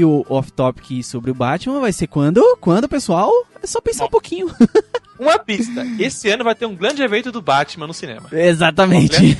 o 0.00 0.24
off-topic 0.28 1.02
sobre 1.04 1.30
o 1.30 1.34
Batman 1.34 1.80
vai 1.80 1.92
ser 1.92 2.06
quando? 2.06 2.56
Quando, 2.60 2.88
pessoal? 2.88 3.30
É 3.62 3.66
só 3.66 3.80
pensar 3.80 4.06
um 4.06 4.10
pouquinho. 4.10 4.50
Uma 5.18 5.38
pista. 5.38 5.86
Esse 5.98 6.28
ano 6.30 6.42
vai 6.42 6.54
ter 6.54 6.66
um 6.66 6.74
grande 6.74 7.02
evento 7.02 7.30
do 7.30 7.40
Batman 7.40 7.86
no 7.86 7.94
cinema. 7.94 8.28
Exatamente. 8.32 9.36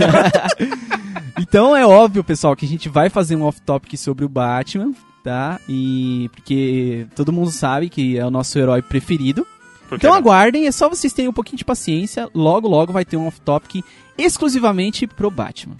então 1.41 1.75
é 1.75 1.85
óbvio, 1.85 2.23
pessoal, 2.23 2.55
que 2.55 2.65
a 2.65 2.69
gente 2.69 2.89
vai 2.89 3.09
fazer 3.09 3.35
um 3.35 3.43
off-topic 3.43 3.97
sobre 3.97 4.25
o 4.25 4.29
Batman, 4.29 4.93
tá? 5.25 5.59
E 5.69 6.31
porque 6.35 7.07
todo 7.17 7.33
mundo 7.33 7.51
sabe 7.51 7.89
que 7.89 8.17
é 8.19 8.25
o 8.25 8.31
nosso 8.31 8.59
herói 8.59 8.83
preferido. 8.83 9.47
Então 9.91 10.15
aguardem, 10.15 10.67
é 10.67 10.73
só 10.73 10.89
vocês 10.89 11.13
terem 11.13 11.29
um 11.29 11.33
pouquinho 11.33 11.59
de 11.59 11.65
paciência. 11.65 12.29
Logo, 12.35 12.69
logo 12.69 12.93
vai 12.93 13.05
ter 13.05 13.17
um 13.17 13.27
off-topic 13.27 13.85
exclusivamente 14.17 15.07
pro 15.07 15.31
Batman. 15.31 15.77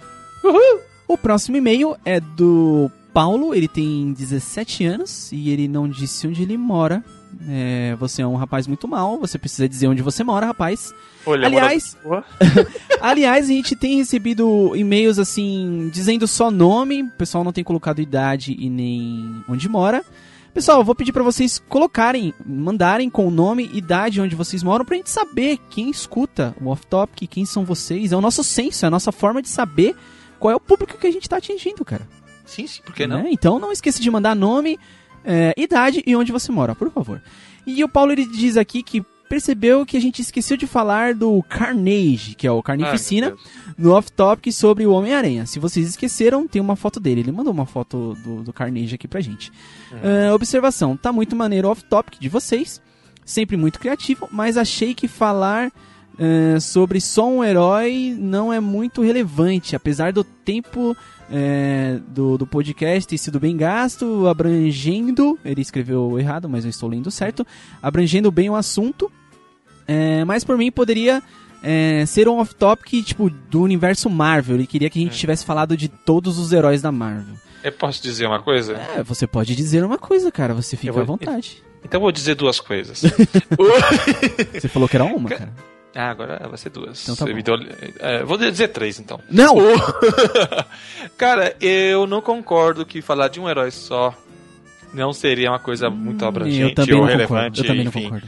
O 1.07 1.17
próximo 1.17 1.57
e-mail 1.57 1.95
é 2.03 2.19
do 2.19 2.91
Paulo, 3.13 3.53
ele 3.53 3.67
tem 3.67 4.11
17 4.13 4.85
anos 4.85 5.31
e 5.31 5.49
ele 5.49 5.67
não 5.67 5.87
disse 5.87 6.27
onde 6.27 6.41
ele 6.41 6.57
mora. 6.57 7.03
É, 7.47 7.95
você 7.99 8.21
é 8.21 8.27
um 8.27 8.35
rapaz 8.35 8.67
muito 8.67 8.87
mal, 8.87 9.17
você 9.19 9.37
precisa 9.39 9.67
dizer 9.67 9.87
onde 9.87 10.01
você 10.01 10.23
mora, 10.23 10.45
rapaz. 10.47 10.93
Olha, 11.25 11.47
Aliás- 11.47 11.97
mora- 12.03 12.25
Aliás, 13.01 13.45
a 13.45 13.53
gente 13.53 13.75
tem 13.75 13.97
recebido 13.97 14.75
e-mails 14.75 15.17
assim, 15.19 15.89
dizendo 15.91 16.27
só 16.27 16.49
nome, 16.51 17.03
o 17.03 17.11
pessoal 17.11 17.43
não 17.43 17.51
tem 17.51 17.63
colocado 17.63 17.99
idade 18.01 18.55
e 18.57 18.69
nem 18.69 19.43
onde 19.47 19.67
mora. 19.67 20.03
Pessoal, 20.53 20.79
eu 20.79 20.83
vou 20.83 20.93
pedir 20.93 21.11
pra 21.11 21.23
vocês 21.23 21.57
colocarem, 21.67 22.31
mandarem 22.45 23.09
com 23.09 23.27
o 23.27 23.31
nome, 23.31 23.69
idade, 23.73 24.21
onde 24.21 24.35
vocês 24.35 24.61
moram, 24.61 24.85
pra 24.85 24.95
gente 24.95 25.09
saber 25.09 25.57
quem 25.71 25.89
escuta 25.89 26.55
o 26.61 26.69
Off 26.69 26.85
Topic, 26.85 27.27
quem 27.29 27.43
são 27.45 27.65
vocês. 27.65 28.11
É 28.11 28.15
o 28.15 28.21
nosso 28.21 28.43
senso, 28.43 28.85
é 28.85 28.87
a 28.87 28.91
nossa 28.91 29.11
forma 29.11 29.41
de 29.41 29.49
saber 29.49 29.95
qual 30.39 30.51
é 30.51 30.55
o 30.55 30.59
público 30.59 30.97
que 30.99 31.07
a 31.07 31.11
gente 31.11 31.27
tá 31.27 31.37
atingindo, 31.37 31.83
cara. 31.83 32.07
Sim, 32.45 32.67
sim, 32.67 32.81
por 32.83 32.93
que 32.93 33.07
não? 33.07 33.23
Né? 33.23 33.29
Então 33.31 33.59
não 33.59 33.71
esqueça 33.71 34.01
de 34.01 34.11
mandar 34.11 34.35
nome, 34.35 34.79
é, 35.23 35.53
idade 35.57 36.03
e 36.05 36.15
onde 36.15 36.31
você 36.31 36.51
mora, 36.51 36.75
por 36.75 36.91
favor. 36.91 37.21
E 37.65 37.83
o 37.83 37.89
Paulo 37.89 38.11
ele 38.11 38.25
diz 38.25 38.57
aqui 38.57 38.83
que 38.83 39.03
percebeu 39.33 39.83
que 39.83 39.97
a 39.97 39.99
gente 39.99 40.21
esqueceu 40.21 40.55
de 40.55 40.67
falar 40.67 41.15
do 41.15 41.41
Carnage, 41.49 42.35
que 42.35 42.45
é 42.45 42.51
o 42.51 42.61
Carnificina, 42.61 43.29
Deus. 43.29 43.41
no 43.75 43.91
off-topic 43.93 44.53
sobre 44.53 44.85
o 44.85 44.91
Homem-Aranha. 44.91 45.47
Se 45.47 45.57
vocês 45.57 45.87
esqueceram, 45.89 46.47
tem 46.47 46.61
uma 46.61 46.75
foto 46.75 46.99
dele. 46.99 47.21
Ele 47.21 47.31
mandou 47.31 47.51
uma 47.51 47.65
foto 47.65 48.15
do, 48.23 48.43
do 48.43 48.53
Carnage 48.53 48.93
aqui 48.93 49.07
pra 49.07 49.21
gente. 49.21 49.51
Ah, 49.91 50.35
observação, 50.35 50.95
tá 50.95 51.11
muito 51.11 51.35
maneiro 51.35 51.67
o 51.67 51.71
off-topic 51.71 52.19
de 52.19 52.29
vocês. 52.29 52.79
Sempre 53.25 53.57
muito 53.57 53.79
criativo, 53.79 54.27
mas 54.31 54.55
achei 54.55 54.93
que 54.93 55.07
falar 55.07 55.71
ah, 56.19 56.59
sobre 56.59 57.01
só 57.01 57.27
um 57.27 57.43
herói 57.43 58.15
não 58.15 58.53
é 58.53 58.59
muito 58.59 59.01
relevante. 59.01 59.75
Apesar 59.75 60.13
do 60.13 60.23
tempo 60.23 60.95
eh, 61.31 61.99
do, 62.07 62.37
do 62.37 62.45
podcast 62.47 63.07
ter 63.07 63.17
sido 63.17 63.39
bem 63.39 63.55
gasto, 63.57 64.27
abrangendo. 64.27 65.37
Ele 65.43 65.61
escreveu 65.61 66.19
errado, 66.19 66.49
mas 66.49 66.63
eu 66.63 66.69
estou 66.69 66.89
lendo 66.89 67.09
certo. 67.11 67.45
Abrangendo 67.81 68.31
bem 68.31 68.49
o 68.49 68.55
assunto. 68.55 69.11
Eh, 69.87 70.23
mas 70.25 70.43
por 70.43 70.57
mim 70.57 70.71
poderia 70.71 71.21
é, 71.63 72.05
ser 72.05 72.27
um 72.27 72.39
off-topic, 72.39 73.03
tipo, 73.05 73.29
do 73.29 73.61
universo 73.61 74.09
Marvel. 74.09 74.55
Ele 74.55 74.67
queria 74.67 74.89
que 74.89 74.99
a 74.99 75.01
gente 75.01 75.17
tivesse 75.17 75.45
falado 75.45 75.77
de 75.77 75.87
todos 75.87 76.37
os 76.37 76.51
heróis 76.51 76.81
da 76.81 76.91
Marvel. 76.91 77.35
Eu 77.63 77.71
posso 77.71 78.03
dizer 78.03 78.27
uma 78.27 78.41
coisa? 78.41 78.73
É, 78.97 79.01
você 79.01 79.25
pode 79.25 79.55
dizer 79.55 79.83
uma 79.83 79.97
coisa, 79.97 80.29
cara. 80.29 80.53
Você 80.53 80.75
fica 80.75 80.91
vou- 80.91 81.01
à 81.01 81.05
vontade. 81.05 81.63
Então 81.85 81.97
eu 81.97 82.01
vou 82.01 82.11
dizer 82.11 82.35
duas 82.35 82.61
coisas. 82.61 83.01
Você 84.53 84.69
falou 84.69 84.87
que 84.87 84.95
era 84.95 85.03
uma, 85.03 85.29
cara. 85.29 85.53
Ah, 85.95 86.09
agora 86.09 86.41
vai 86.47 86.57
ser 86.57 86.69
duas. 86.69 87.03
Então 87.03 87.15
tá 87.15 87.25
deu- 87.25 87.59
é, 87.99 88.23
vou 88.23 88.37
dizer 88.37 88.69
três, 88.69 88.99
então. 88.99 89.19
Não! 89.29 89.55
Cara, 91.17 91.55
eu 91.61 92.07
não 92.07 92.21
concordo 92.21 92.85
que 92.85 93.01
falar 93.01 93.27
de 93.27 93.39
um 93.39 93.49
herói 93.49 93.71
só 93.71 94.13
não 94.93 95.11
seria 95.13 95.51
uma 95.51 95.59
coisa 95.59 95.89
muito 95.89 96.25
abrangente 96.25 96.61
eu 96.61 96.75
também 96.75 96.95
ou 96.95 97.05
relevante, 97.05 97.27
concordo. 97.27 97.59
Eu 97.61 97.65
também 97.67 97.83
não 97.83 97.89
enfim, 97.89 98.03
concordo. 98.03 98.27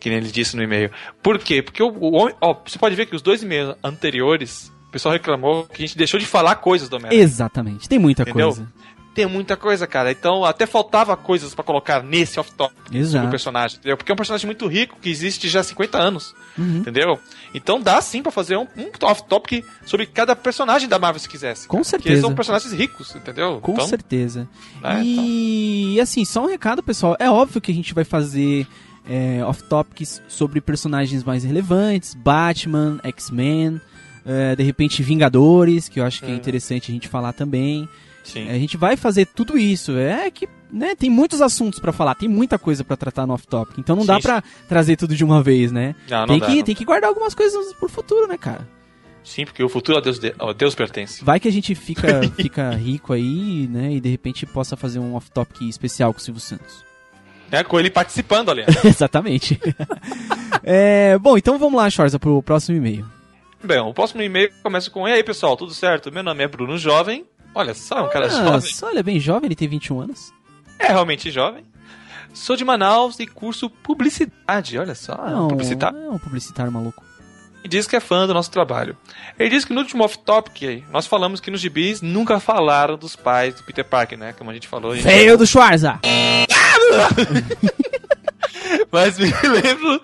que 0.00 0.08
nem 0.08 0.18
ele 0.18 0.30
disse 0.30 0.56
no 0.56 0.62
e-mail. 0.62 0.90
Por 1.22 1.38
quê? 1.38 1.62
Porque 1.62 1.82
o, 1.82 1.88
o 1.88 2.12
homem, 2.14 2.34
ó, 2.40 2.54
você 2.64 2.78
pode 2.78 2.94
ver 2.94 3.06
que 3.06 3.14
os 3.16 3.22
dois 3.22 3.42
e-mails 3.42 3.76
anteriores, 3.84 4.72
o 4.88 4.92
pessoal 4.92 5.12
reclamou 5.12 5.64
que 5.64 5.82
a 5.82 5.86
gente 5.86 5.96
deixou 5.96 6.18
de 6.18 6.26
falar 6.26 6.56
coisas 6.56 6.88
do 6.88 6.96
Homem-Aranha. 6.96 7.22
Exatamente. 7.22 7.88
Tem 7.88 7.98
muita 7.98 8.22
Entendeu? 8.22 8.48
coisa. 8.48 8.66
Tem 9.14 9.26
muita 9.26 9.56
coisa, 9.58 9.86
cara. 9.86 10.10
Então 10.10 10.44
até 10.44 10.64
faltava 10.66 11.16
coisas 11.16 11.54
pra 11.54 11.62
colocar 11.62 12.02
nesse 12.02 12.40
off-top 12.40 12.74
sobre 12.82 12.96
o 12.98 13.00
Exato. 13.00 13.28
personagem, 13.30 13.78
entendeu? 13.78 13.96
Porque 13.96 14.10
é 14.10 14.14
um 14.14 14.16
personagem 14.16 14.46
muito 14.46 14.66
rico 14.66 14.96
que 15.00 15.10
existe 15.10 15.48
já 15.48 15.60
há 15.60 15.62
50 15.62 15.98
anos, 15.98 16.34
Uhum. 16.56 16.78
entendeu? 16.78 17.18
Então 17.54 17.80
dá 17.80 18.00
sim 18.00 18.22
pra 18.22 18.32
fazer 18.32 18.56
um, 18.56 18.66
um 18.76 18.90
off-topic 19.02 19.64
sobre 19.84 20.06
cada 20.06 20.34
personagem 20.34 20.88
da 20.88 20.98
Marvel 20.98 21.20
se 21.20 21.28
quisesse. 21.28 21.68
Com 21.68 21.78
Porque 21.78 21.90
certeza. 21.90 22.12
eles 22.14 22.20
são 22.22 22.34
personagens 22.34 22.72
ricos, 22.72 23.14
entendeu? 23.14 23.60
Com 23.60 23.72
então, 23.72 23.86
certeza. 23.86 24.48
É, 24.82 25.02
e 25.02 25.98
assim, 26.00 26.24
só 26.24 26.44
um 26.44 26.48
recado, 26.48 26.82
pessoal. 26.82 27.16
É 27.18 27.30
óbvio 27.30 27.60
que 27.60 27.70
a 27.70 27.74
gente 27.74 27.92
vai 27.92 28.04
fazer 28.04 28.66
é, 29.08 29.44
off-topics 29.44 30.22
sobre 30.28 30.60
personagens 30.60 31.22
mais 31.24 31.44
relevantes, 31.44 32.14
Batman, 32.14 32.98
X-Men, 33.02 33.80
é, 34.24 34.54
de 34.56 34.62
repente 34.62 35.02
Vingadores, 35.02 35.88
que 35.88 36.00
eu 36.00 36.04
acho 36.04 36.20
que 36.20 36.26
é 36.30 36.34
Hum. 36.34 36.36
interessante 36.36 36.90
a 36.90 36.94
gente 36.94 37.08
falar 37.08 37.32
também. 37.32 37.88
Sim. 38.24 38.48
A 38.48 38.54
gente 38.54 38.76
vai 38.76 38.96
fazer 38.96 39.26
tudo 39.26 39.58
isso. 39.58 39.96
É 39.96 40.30
que 40.30 40.48
né, 40.70 40.94
tem 40.94 41.10
muitos 41.10 41.42
assuntos 41.42 41.78
pra 41.78 41.92
falar, 41.92 42.14
tem 42.14 42.28
muita 42.28 42.58
coisa 42.58 42.82
pra 42.82 42.96
tratar 42.96 43.26
no 43.26 43.34
off-topic. 43.34 43.78
Então 43.78 43.94
não 43.94 44.06
dá 44.06 44.16
Sim, 44.16 44.22
pra 44.22 44.42
trazer 44.68 44.96
tudo 44.96 45.14
de 45.14 45.22
uma 45.24 45.42
vez, 45.42 45.70
né? 45.70 45.94
Não, 46.08 46.20
não 46.20 46.26
tem, 46.26 46.38
dá, 46.38 46.46
que, 46.46 46.56
não. 46.56 46.62
tem 46.64 46.74
que 46.74 46.84
guardar 46.84 47.08
algumas 47.08 47.34
coisas 47.34 47.72
pro 47.74 47.88
futuro, 47.88 48.26
né, 48.26 48.38
cara? 48.38 48.66
Sim, 49.22 49.44
porque 49.44 49.62
o 49.62 49.68
futuro 49.68 49.98
a 49.98 50.00
Deus, 50.00 50.18
de- 50.18 50.34
a 50.38 50.52
Deus 50.52 50.74
pertence. 50.74 51.22
Vai 51.24 51.38
que 51.38 51.46
a 51.46 51.52
gente 51.52 51.74
fica, 51.74 52.22
fica 52.36 52.70
rico 52.70 53.12
aí, 53.12 53.68
né? 53.70 53.92
E 53.92 54.00
de 54.00 54.08
repente 54.08 54.46
possa 54.46 54.76
fazer 54.76 54.98
um 54.98 55.14
off-topic 55.14 55.62
especial 55.68 56.12
com 56.12 56.18
o 56.18 56.22
Silvio 56.22 56.40
Santos. 56.40 56.84
É, 57.50 57.62
com 57.62 57.78
ele 57.78 57.90
participando 57.90 58.50
ali. 58.50 58.64
Exatamente. 58.84 59.60
É, 60.64 61.18
bom, 61.18 61.36
então 61.36 61.58
vamos 61.58 61.76
lá, 61.76 61.90
Chorza, 61.90 62.20
pro 62.20 62.40
próximo 62.40 62.76
e-mail. 62.76 63.04
Bem, 63.64 63.80
o 63.80 63.92
próximo 63.92 64.22
e-mail 64.22 64.50
começa 64.62 64.88
com: 64.90 65.08
E 65.08 65.12
aí, 65.12 65.24
pessoal, 65.24 65.56
tudo 65.56 65.74
certo? 65.74 66.12
Meu 66.12 66.22
nome 66.22 66.42
é 66.44 66.46
Bruno 66.46 66.78
Jovem. 66.78 67.24
Olha 67.54 67.74
só, 67.74 67.98
é 67.98 68.02
um 68.02 68.08
cara 68.08 68.28
jovem. 68.28 68.44
Nossa, 68.44 68.86
olha, 68.86 69.02
bem 69.02 69.20
jovem, 69.20 69.48
ele 69.48 69.56
tem 69.56 69.68
21 69.68 70.00
anos. 70.00 70.32
É 70.78 70.88
realmente 70.88 71.30
jovem. 71.30 71.64
Sou 72.32 72.56
de 72.56 72.64
Manaus 72.64 73.20
e 73.20 73.26
curso 73.26 73.68
publicidade. 73.68 74.78
Olha 74.78 74.94
só, 74.94 75.14
é 75.14 75.36
um 75.36 75.48
publicitário. 75.48 75.98
É 75.98 76.10
um 76.10 76.18
publicitário 76.18 76.72
maluco. 76.72 77.04
E 77.62 77.68
diz 77.68 77.86
que 77.86 77.94
é 77.94 78.00
fã 78.00 78.26
do 78.26 78.34
nosso 78.34 78.50
trabalho. 78.50 78.96
Ele 79.38 79.50
diz 79.50 79.64
que 79.64 79.72
no 79.72 79.80
último 79.80 80.02
off-topic 80.02 80.82
nós 80.90 81.06
falamos 81.06 81.40
que 81.40 81.50
nos 81.50 81.60
gibis 81.60 82.02
nunca 82.02 82.40
falaram 82.40 82.96
dos 82.96 83.14
pais 83.14 83.54
do 83.54 83.62
Peter 83.62 83.84
Parker, 83.84 84.18
né? 84.18 84.32
Como 84.32 84.50
a 84.50 84.54
gente 84.54 84.66
falou. 84.66 84.96
Feio 84.96 85.38
do 85.38 85.46
Schwarza! 85.46 86.00
Mas 88.90 89.18
me 89.18 89.30
lembro 89.48 90.02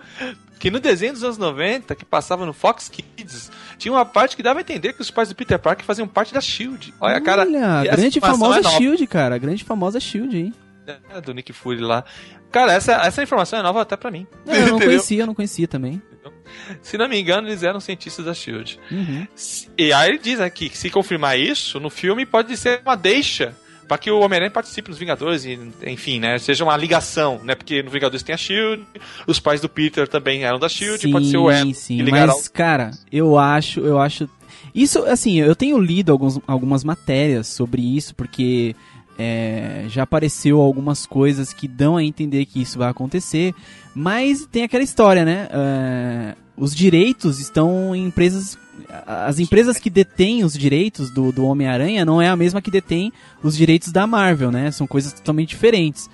que 0.59 0.71
no 0.71 0.81
desenho 0.81 1.13
dos 1.13 1.25
anos 1.25 1.39
90, 1.39 1.95
que 1.95 2.05
passava 2.05 2.47
no 2.47 2.53
Fox 2.53 2.89
Kids, 2.89 3.51
tinha 3.79 3.93
uma 3.93 4.05
parte 4.05 4.37
que 4.37 4.43
dava 4.43 4.59
a 4.59 4.63
entender 4.63 4.93
que 4.93 5.01
os 5.01 5.11
pais 5.11 5.29
do 5.29 5.35
Peter 5.35 5.59
Parker 5.59 5.85
faziam 5.85 6.07
parte 6.07 6.35
da 6.35 6.41
SHIELD. 6.41 6.93
Olha, 7.01 7.21
cara. 7.21 7.43
Olha, 7.43 7.83
essa 7.87 7.97
grande 7.97 8.19
informação 8.19 8.53
famosa 8.53 8.69
é. 8.69 8.79
Shield, 8.79 9.07
cara. 9.07 9.39
Grande 9.39 9.65
famosa 9.65 10.01
Shield, 10.01 10.37
hein? 10.37 10.55
É, 11.15 11.21
do 11.21 11.33
Nick 11.33 11.53
Fury 11.53 11.81
lá. 11.81 12.05
Cara, 12.51 12.73
essa, 12.73 12.93
essa 12.95 13.23
informação 13.23 13.59
é 13.59 13.63
nova 13.63 13.83
até 13.83 13.97
pra 13.97 14.11
mim. 14.11 14.27
Não, 14.45 14.55
eu 14.55 14.67
não 14.69 14.79
conhecia, 14.81 15.23
eu 15.23 15.27
não 15.27 15.35
conhecia 15.35 15.69
também. 15.69 16.03
Se 16.83 16.99
não 16.99 17.09
me 17.09 17.21
engano, 17.21 17.49
eles 17.49 17.63
eram 17.63 17.79
cientistas 17.79 18.25
da 18.25 18.35
SHIELD. 18.35 18.81
Uhum. 18.91 19.27
E 19.77 19.93
aí 19.93 20.09
ele 20.09 20.19
diz 20.19 20.41
aqui 20.41 20.69
que 20.69 20.77
se 20.77 20.91
confirmar 20.91 21.39
isso, 21.39 21.79
no 21.79 21.91
filme 21.91 22.27
pode 22.27 22.57
ser 22.57 22.81
uma 22.85 22.97
deixa 22.97 23.55
para 23.89 23.97
que 23.97 24.11
o 24.11 24.21
Homem-Aranha 24.21 24.51
participe 24.51 24.91
nos 24.91 24.99
Vingadores 24.99 25.47
e, 25.47 25.59
enfim, 25.87 26.21
né, 26.21 26.39
seja 26.39 26.63
uma 26.63 26.77
ligação, 26.77 27.41
né, 27.43 27.55
porque 27.55 27.83
no 27.83 27.91
Vingadores 27.91 28.23
tem 28.23 28.35
a 28.35 28.39
SHIELD, 28.39 28.85
os 29.27 29.41
pais 29.41 29.63
do 29.63 29.69
Peter 29.69 30.07
também 30.07 30.45
eram 30.45 30.59
da 30.59 30.69
SHIELD, 30.69 31.01
sim, 31.01 31.11
pode 31.11 31.31
ser 31.31 31.39
o 31.39 31.51
Ed 31.51 31.73
sim, 31.73 32.03
ligará 32.03 32.27
mas, 32.27 32.47
cara, 32.49 32.91
eu 33.11 33.39
acho, 33.39 33.81
eu 33.81 33.99
acho... 33.99 34.29
Isso, 34.75 35.03
assim, 35.05 35.41
eu 35.41 35.57
tenho 35.57 35.79
lido 35.79 36.13
alguns, 36.13 36.39
algumas 36.47 36.85
matérias 36.85 37.47
sobre 37.47 37.81
isso, 37.83 38.15
porque 38.15 38.77
é, 39.19 39.87
já 39.89 40.03
apareceu 40.03 40.61
algumas 40.61 41.07
coisas 41.07 41.55
que 41.55 41.67
dão 41.67 41.97
a 41.97 42.05
entender 42.05 42.45
que 42.45 42.61
isso 42.61 42.79
vai 42.79 42.91
acontecer, 42.91 43.55
mas 43.95 44.47
tem 44.47 44.65
aquela 44.65 44.85
história, 44.85 45.25
né? 45.25 45.49
É, 45.51 46.35
os 46.57 46.75
direitos 46.75 47.41
estão 47.41 47.97
em 47.97 48.05
empresas... 48.05 48.59
As 49.07 49.39
empresas 49.39 49.79
que 49.79 49.91
detêm 49.91 50.45
os 50.45 50.53
direitos 50.55 51.11
do, 51.11 51.33
do 51.33 51.45
Homem-Aranha 51.47 52.05
não 52.05 52.21
é 52.23 52.29
a 52.29 52.37
mesma 52.37 52.61
que 52.63 52.71
detém 52.71 53.13
os 53.43 53.57
direitos 53.57 53.91
da 53.93 54.07
Marvel, 54.07 54.51
né? 54.51 54.71
São 54.71 54.87
coisas 54.87 55.13
totalmente 55.13 55.51
diferentes. 55.51 56.09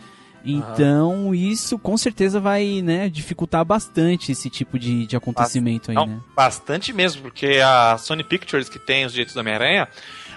Então, 0.47 1.35
isso 1.35 1.79
com 1.79 1.97
certeza 1.97 2.39
vai, 2.39 2.83
né, 2.83 3.09
dificultar 3.09 3.65
bastante 3.65 4.31
esse 4.31 4.51
tipo 4.51 4.79
de, 4.79 5.07
de 5.07 5.17
acontecimento 5.17 5.91
aí, 5.91 5.95
Não, 5.95 6.07
né? 6.07 6.21
bastante 6.37 6.93
mesmo, 6.93 7.23
porque 7.23 7.61
a 7.65 7.97
Sony 7.97 8.23
Pictures, 8.23 8.69
que 8.69 8.79
tem 8.79 9.07
os 9.07 9.13
direitos 9.13 9.33
do 9.35 9.41
Homem-Aranha, 9.41 9.89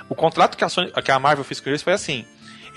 o 0.08 0.16
contrato 0.16 0.56
que 0.56 0.64
a, 0.64 0.70
Sony- 0.70 0.92
que 0.92 1.12
a 1.12 1.20
Marvel 1.20 1.44
fez 1.44 1.60
com 1.60 1.70
eles 1.70 1.82
foi 1.82 1.92
assim, 1.92 2.24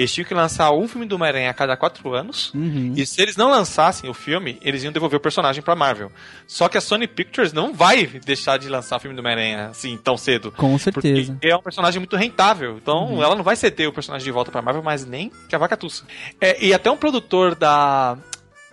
eles 0.01 0.13
tinham 0.13 0.27
que 0.27 0.35
lançar 0.35 0.73
um 0.73 0.89
filme 0.89 1.07
do 1.07 1.15
Homem-Aranha 1.17 1.51
a 1.51 1.55
cada 1.55 1.77
quatro 1.77 2.13
anos, 2.15 2.53
Uhum. 2.55 2.95
E 2.97 3.07
se 3.07 3.21
eles 3.21 3.37
não 3.37 3.51
lançassem 3.51 4.09
o 4.09 4.15
filme, 4.15 4.59
eles 4.63 4.83
iam 4.83 4.93
devolver 4.93 5.19
o 5.19 5.21
personagem 5.21 5.63
pra 5.63 5.75
Marvel. 5.77 6.11
Só 6.47 6.69
que 6.69 6.77
a 6.79 6.81
Sony 6.81 7.07
Pictures 7.07 7.53
não 7.53 7.73
vai 7.73 8.07
deixar 8.07 8.59
de 8.59 8.69
lançar 8.69 8.97
o 8.97 9.01
filme 9.01 9.15
do 9.15 9.21
Homem-Aranha 9.21 9.69
assim 9.69 9.97
tão 9.97 10.17
cedo. 10.17 10.53
Com 10.53 10.79
Porque 10.79 10.83
certeza. 10.85 11.33
Uhum. 11.33 11.39
é 11.43 11.57
um 11.57 11.63
personagem 11.63 12.01
muito 12.01 12.17
rentável. 12.17 12.77
Então 12.77 13.23
ela 13.23 13.35
não 13.35 13.45
vai 13.45 13.57
ceder 13.57 13.89
o 13.89 13.93
personagem 13.93 14.25
de 14.25 14.31
volta 14.31 14.51
pra 14.51 14.63
Marvel, 14.63 14.83
mas 14.83 15.05
nem 15.05 15.31
que 15.49 15.55
a 15.55 15.59
vaca 15.59 15.77
tussa. 15.77 16.05
É, 16.41 16.65
e 16.65 16.73
até 16.73 16.91
um 16.91 16.97
produtor 16.97 17.55
da. 17.55 18.17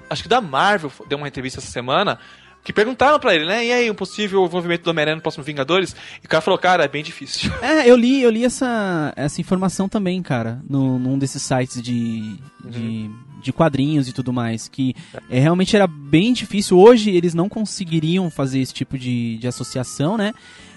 Acho 0.09 0.23
que 0.23 0.29
da 0.29 0.39
Marvel 0.39 0.91
deu 1.07 1.17
uma 1.17 1.27
entrevista 1.27 1.59
essa 1.59 1.69
semana. 1.71 2.17
Que 2.63 2.73
perguntaram 2.73 3.17
pra 3.19 3.33
ele, 3.33 3.45
né? 3.45 3.65
E 3.65 3.71
aí, 3.71 3.89
um 3.89 3.95
possível 3.95 4.43
envolvimento 4.43 4.83
do 4.83 4.89
Homem-Aranha 4.89 5.15
no 5.15 5.21
próximo 5.21 5.43
Vingadores? 5.43 5.95
E 6.21 6.25
o 6.25 6.29
cara 6.29 6.41
falou, 6.41 6.59
cara, 6.59 6.83
é 6.83 6.87
bem 6.87 7.01
difícil. 7.01 7.49
É, 7.61 7.89
eu 7.89 7.95
li, 7.95 8.21
eu 8.21 8.29
li 8.29 8.43
essa, 8.43 9.13
essa 9.15 9.39
informação 9.39 9.87
também, 9.87 10.21
cara, 10.21 10.61
no, 10.69 10.99
num 10.99 11.17
desses 11.17 11.41
sites 11.41 11.81
de, 11.81 12.35
de, 12.65 13.09
de 13.41 13.53
quadrinhos 13.53 14.09
e 14.09 14.13
tudo 14.13 14.33
mais, 14.33 14.67
que 14.67 14.93
é, 15.29 15.39
realmente 15.39 15.75
era 15.75 15.87
bem 15.87 16.33
difícil. 16.33 16.77
Hoje 16.77 17.11
eles 17.11 17.33
não 17.33 17.47
conseguiriam 17.47 18.29
fazer 18.29 18.59
esse 18.59 18.73
tipo 18.73 18.97
de, 18.97 19.37
de 19.37 19.47
associação, 19.47 20.17
né? 20.17 20.33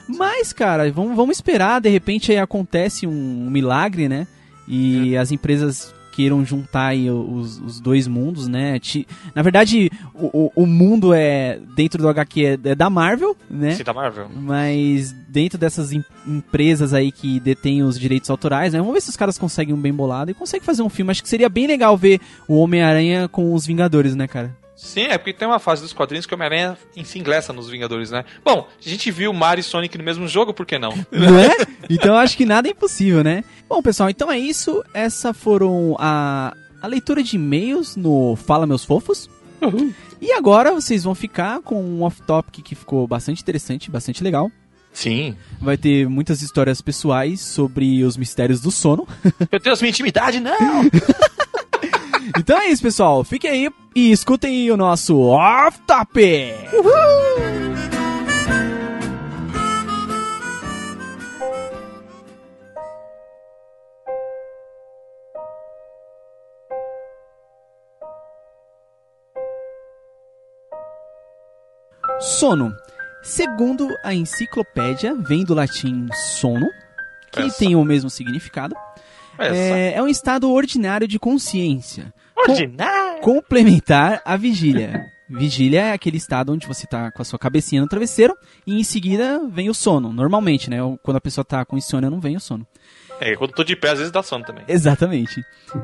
Mas, 0.06 0.52
cara, 0.52 0.90
vamos, 0.92 1.16
vamos 1.16 1.36
esperar, 1.36 1.80
de 1.80 1.88
repente 1.88 2.32
aí 2.32 2.38
acontece 2.38 3.06
um, 3.06 3.10
um 3.46 3.50
milagre, 3.50 4.08
né? 4.08 4.26
E 4.66 5.16
as 5.16 5.32
empresas 5.32 5.92
queiram 6.12 6.44
juntar 6.44 6.88
aí 6.88 7.10
os, 7.10 7.58
os 7.60 7.80
dois 7.80 8.06
mundos, 8.06 8.48
né? 8.48 8.78
Na 9.34 9.42
verdade, 9.42 9.90
o, 10.14 10.46
o, 10.56 10.62
o 10.62 10.66
mundo 10.66 11.12
é 11.14 11.58
dentro 11.76 12.02
do 12.02 12.08
HQ 12.08 12.44
é, 12.44 12.58
é 12.70 12.74
da 12.74 12.90
Marvel, 12.90 13.36
né? 13.50 13.72
Sim, 13.72 13.84
da 13.84 13.92
Marvel. 13.94 14.28
Mas 14.34 15.12
dentro 15.28 15.58
dessas 15.58 15.92
em- 15.92 16.04
empresas 16.26 16.92
aí 16.92 17.10
que 17.12 17.38
detêm 17.40 17.82
os 17.82 17.98
direitos 17.98 18.28
autorais, 18.30 18.72
né? 18.72 18.78
Vamos 18.78 18.94
ver 18.94 19.00
se 19.00 19.10
os 19.10 19.16
caras 19.16 19.38
conseguem 19.38 19.74
um 19.74 19.80
bem 19.80 19.92
bolado 19.92 20.30
e 20.30 20.34
conseguem 20.34 20.64
fazer 20.64 20.82
um 20.82 20.88
filme. 20.88 21.10
Acho 21.10 21.22
que 21.22 21.28
seria 21.28 21.48
bem 21.48 21.66
legal 21.66 21.96
ver 21.96 22.20
o 22.48 22.56
Homem-Aranha 22.56 23.28
com 23.28 23.54
os 23.54 23.66
Vingadores, 23.66 24.14
né, 24.14 24.26
cara? 24.26 24.56
Sim, 24.82 25.02
é 25.02 25.18
porque 25.18 25.34
tem 25.34 25.46
uma 25.46 25.58
fase 25.58 25.82
dos 25.82 25.92
quadrinhos 25.92 26.24
que 26.24 26.32
o 26.32 26.36
Homem-Aranha 26.36 26.76
se 27.04 27.18
ingressa 27.18 27.52
nos 27.52 27.68
Vingadores, 27.68 28.10
né? 28.10 28.24
Bom, 28.42 28.66
a 28.84 28.88
gente 28.88 29.10
viu 29.10 29.30
Mario 29.30 29.60
e 29.60 29.62
Sonic 29.62 29.96
no 29.98 30.02
mesmo 30.02 30.26
jogo, 30.26 30.54
por 30.54 30.64
que 30.64 30.78
não? 30.78 30.90
Não 31.12 31.38
é? 31.38 31.54
Então 31.88 32.14
eu 32.14 32.16
acho 32.16 32.36
que 32.36 32.46
nada 32.46 32.66
é 32.66 32.70
impossível, 32.70 33.22
né? 33.22 33.44
Bom, 33.68 33.82
pessoal, 33.82 34.08
então 34.08 34.32
é 34.32 34.38
isso. 34.38 34.82
Essa 34.94 35.34
foram 35.34 35.96
a, 35.98 36.54
a 36.80 36.86
leitura 36.86 37.22
de 37.22 37.36
e-mails 37.36 37.94
no 37.94 38.36
Fala 38.36 38.66
Meus 38.66 38.84
Fofos. 38.84 39.28
E 40.20 40.32
agora 40.32 40.72
vocês 40.72 41.04
vão 41.04 41.14
ficar 41.14 41.60
com 41.60 41.82
um 41.82 42.02
off-topic 42.02 42.62
que 42.62 42.74
ficou 42.74 43.06
bastante 43.06 43.42
interessante, 43.42 43.90
bastante 43.90 44.24
legal. 44.24 44.50
Sim. 44.92 45.36
Vai 45.60 45.76
ter 45.76 46.08
muitas 46.08 46.42
histórias 46.42 46.80
pessoais 46.80 47.40
sobre 47.40 48.02
os 48.02 48.16
mistérios 48.16 48.60
do 48.60 48.70
sono. 48.70 49.06
Meu 49.52 49.60
Deus, 49.60 49.80
minha 49.80 49.90
intimidade, 49.90 50.40
não! 50.40 50.56
Então 52.38 52.58
é 52.58 52.68
isso, 52.68 52.82
pessoal. 52.82 53.24
Fiquem 53.24 53.50
aí 53.50 53.70
e 53.94 54.10
escutem 54.12 54.70
o 54.70 54.76
nosso 54.76 55.18
Off 55.18 55.78
Top. 55.86 56.20
Sono. 72.20 72.74
Segundo 73.22 73.88
a 74.02 74.14
enciclopédia, 74.14 75.14
vem 75.14 75.44
do 75.44 75.54
latim 75.54 76.06
sono, 76.38 76.66
que 77.32 77.42
Essa. 77.42 77.58
tem 77.58 77.76
o 77.76 77.84
mesmo 77.84 78.08
significado. 78.08 78.74
É, 79.40 79.94
é 79.94 80.02
um 80.02 80.08
estado 80.08 80.50
ordinário 80.50 81.08
de 81.08 81.18
consciência 81.18 82.12
Ordinário! 82.36 83.20
complementar 83.22 84.22
a 84.24 84.36
vigília. 84.36 85.06
Vigília 85.28 85.82
é 85.82 85.92
aquele 85.92 86.16
estado 86.16 86.52
onde 86.52 86.66
você 86.66 86.86
tá 86.86 87.12
com 87.12 87.22
a 87.22 87.24
sua 87.24 87.38
cabecinha 87.38 87.80
no 87.80 87.88
travesseiro 87.88 88.36
e 88.66 88.80
em 88.80 88.82
seguida 88.82 89.40
vem 89.48 89.70
o 89.70 89.74
sono. 89.74 90.12
Normalmente, 90.12 90.68
né? 90.68 90.78
Quando 91.04 91.18
a 91.18 91.20
pessoa 91.20 91.44
tá 91.44 91.64
com 91.64 91.78
insônia, 91.78 92.10
não 92.10 92.18
vem 92.18 92.36
o 92.36 92.40
sono. 92.40 92.66
É, 93.20 93.36
quando 93.36 93.52
tô 93.52 93.62
de 93.62 93.76
pé, 93.76 93.90
às 93.90 93.98
vezes 93.98 94.12
dá 94.12 94.22
sono 94.22 94.44
também. 94.44 94.64
Exatamente. 94.66 95.40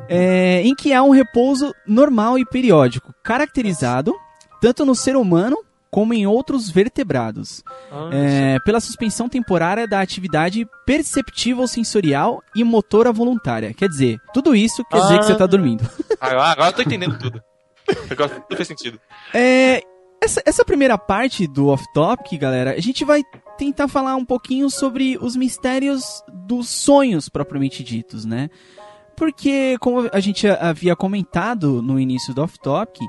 É, 0.09 0.62
em 0.62 0.75
que 0.75 0.92
há 0.92 1.03
um 1.03 1.11
repouso 1.11 1.73
normal 1.87 2.38
e 2.38 2.45
periódico, 2.45 3.14
caracterizado 3.23 4.12
tanto 4.61 4.85
no 4.85 4.95
ser 4.95 5.16
humano 5.16 5.59
como 5.97 6.13
em 6.13 6.27
outros 6.27 6.69
vertebrados, 6.69 7.65
Ah, 7.91 8.11
é, 8.13 8.59
pela 8.61 8.81
suspensão 8.81 9.31
temporária 9.31 9.89
da 9.89 9.99
atividade 9.99 10.69
perceptível 10.85 11.67
sensorial 11.67 12.43
e 12.55 12.63
motora 12.63 13.11
voluntária. 13.11 13.73
Quer 13.73 13.89
dizer, 13.89 14.19
tudo 14.35 14.55
isso 14.55 14.85
quer 14.91 15.01
dizer 15.01 15.21
que 15.21 15.25
você 15.25 15.35
tá 15.35 15.47
dormindo. 15.47 15.89
Ah, 16.21 16.51
agora 16.53 16.69
eu 16.69 16.73
tô 16.75 16.83
entendendo 16.83 17.19
tudo. 17.19 17.43
Agora 18.11 18.29
tudo 18.29 18.57
faz 18.57 18.69
sentido. 18.69 19.01
É, 19.33 19.83
essa, 20.23 20.43
essa 20.45 20.65
primeira 20.67 20.99
parte 20.99 21.47
do 21.47 21.69
off-topic, 21.69 22.39
galera, 22.39 22.73
a 22.73 22.81
gente 22.81 23.03
vai 23.03 23.23
tentar 23.57 23.89
falar 23.89 24.17
um 24.17 24.25
pouquinho 24.25 24.69
sobre 24.69 25.17
os 25.19 25.35
mistérios 25.35 26.23
dos 26.31 26.69
sonhos 26.69 27.31
propriamente 27.31 27.83
ditos, 27.83 28.27
né? 28.27 28.51
Porque, 29.17 29.79
como 29.81 30.11
a 30.13 30.21
gente 30.21 30.47
havia 30.47 30.95
comentado 30.95 31.81
no 31.81 31.99
início 31.99 32.35
do 32.35 32.43
off-topic, 32.43 33.01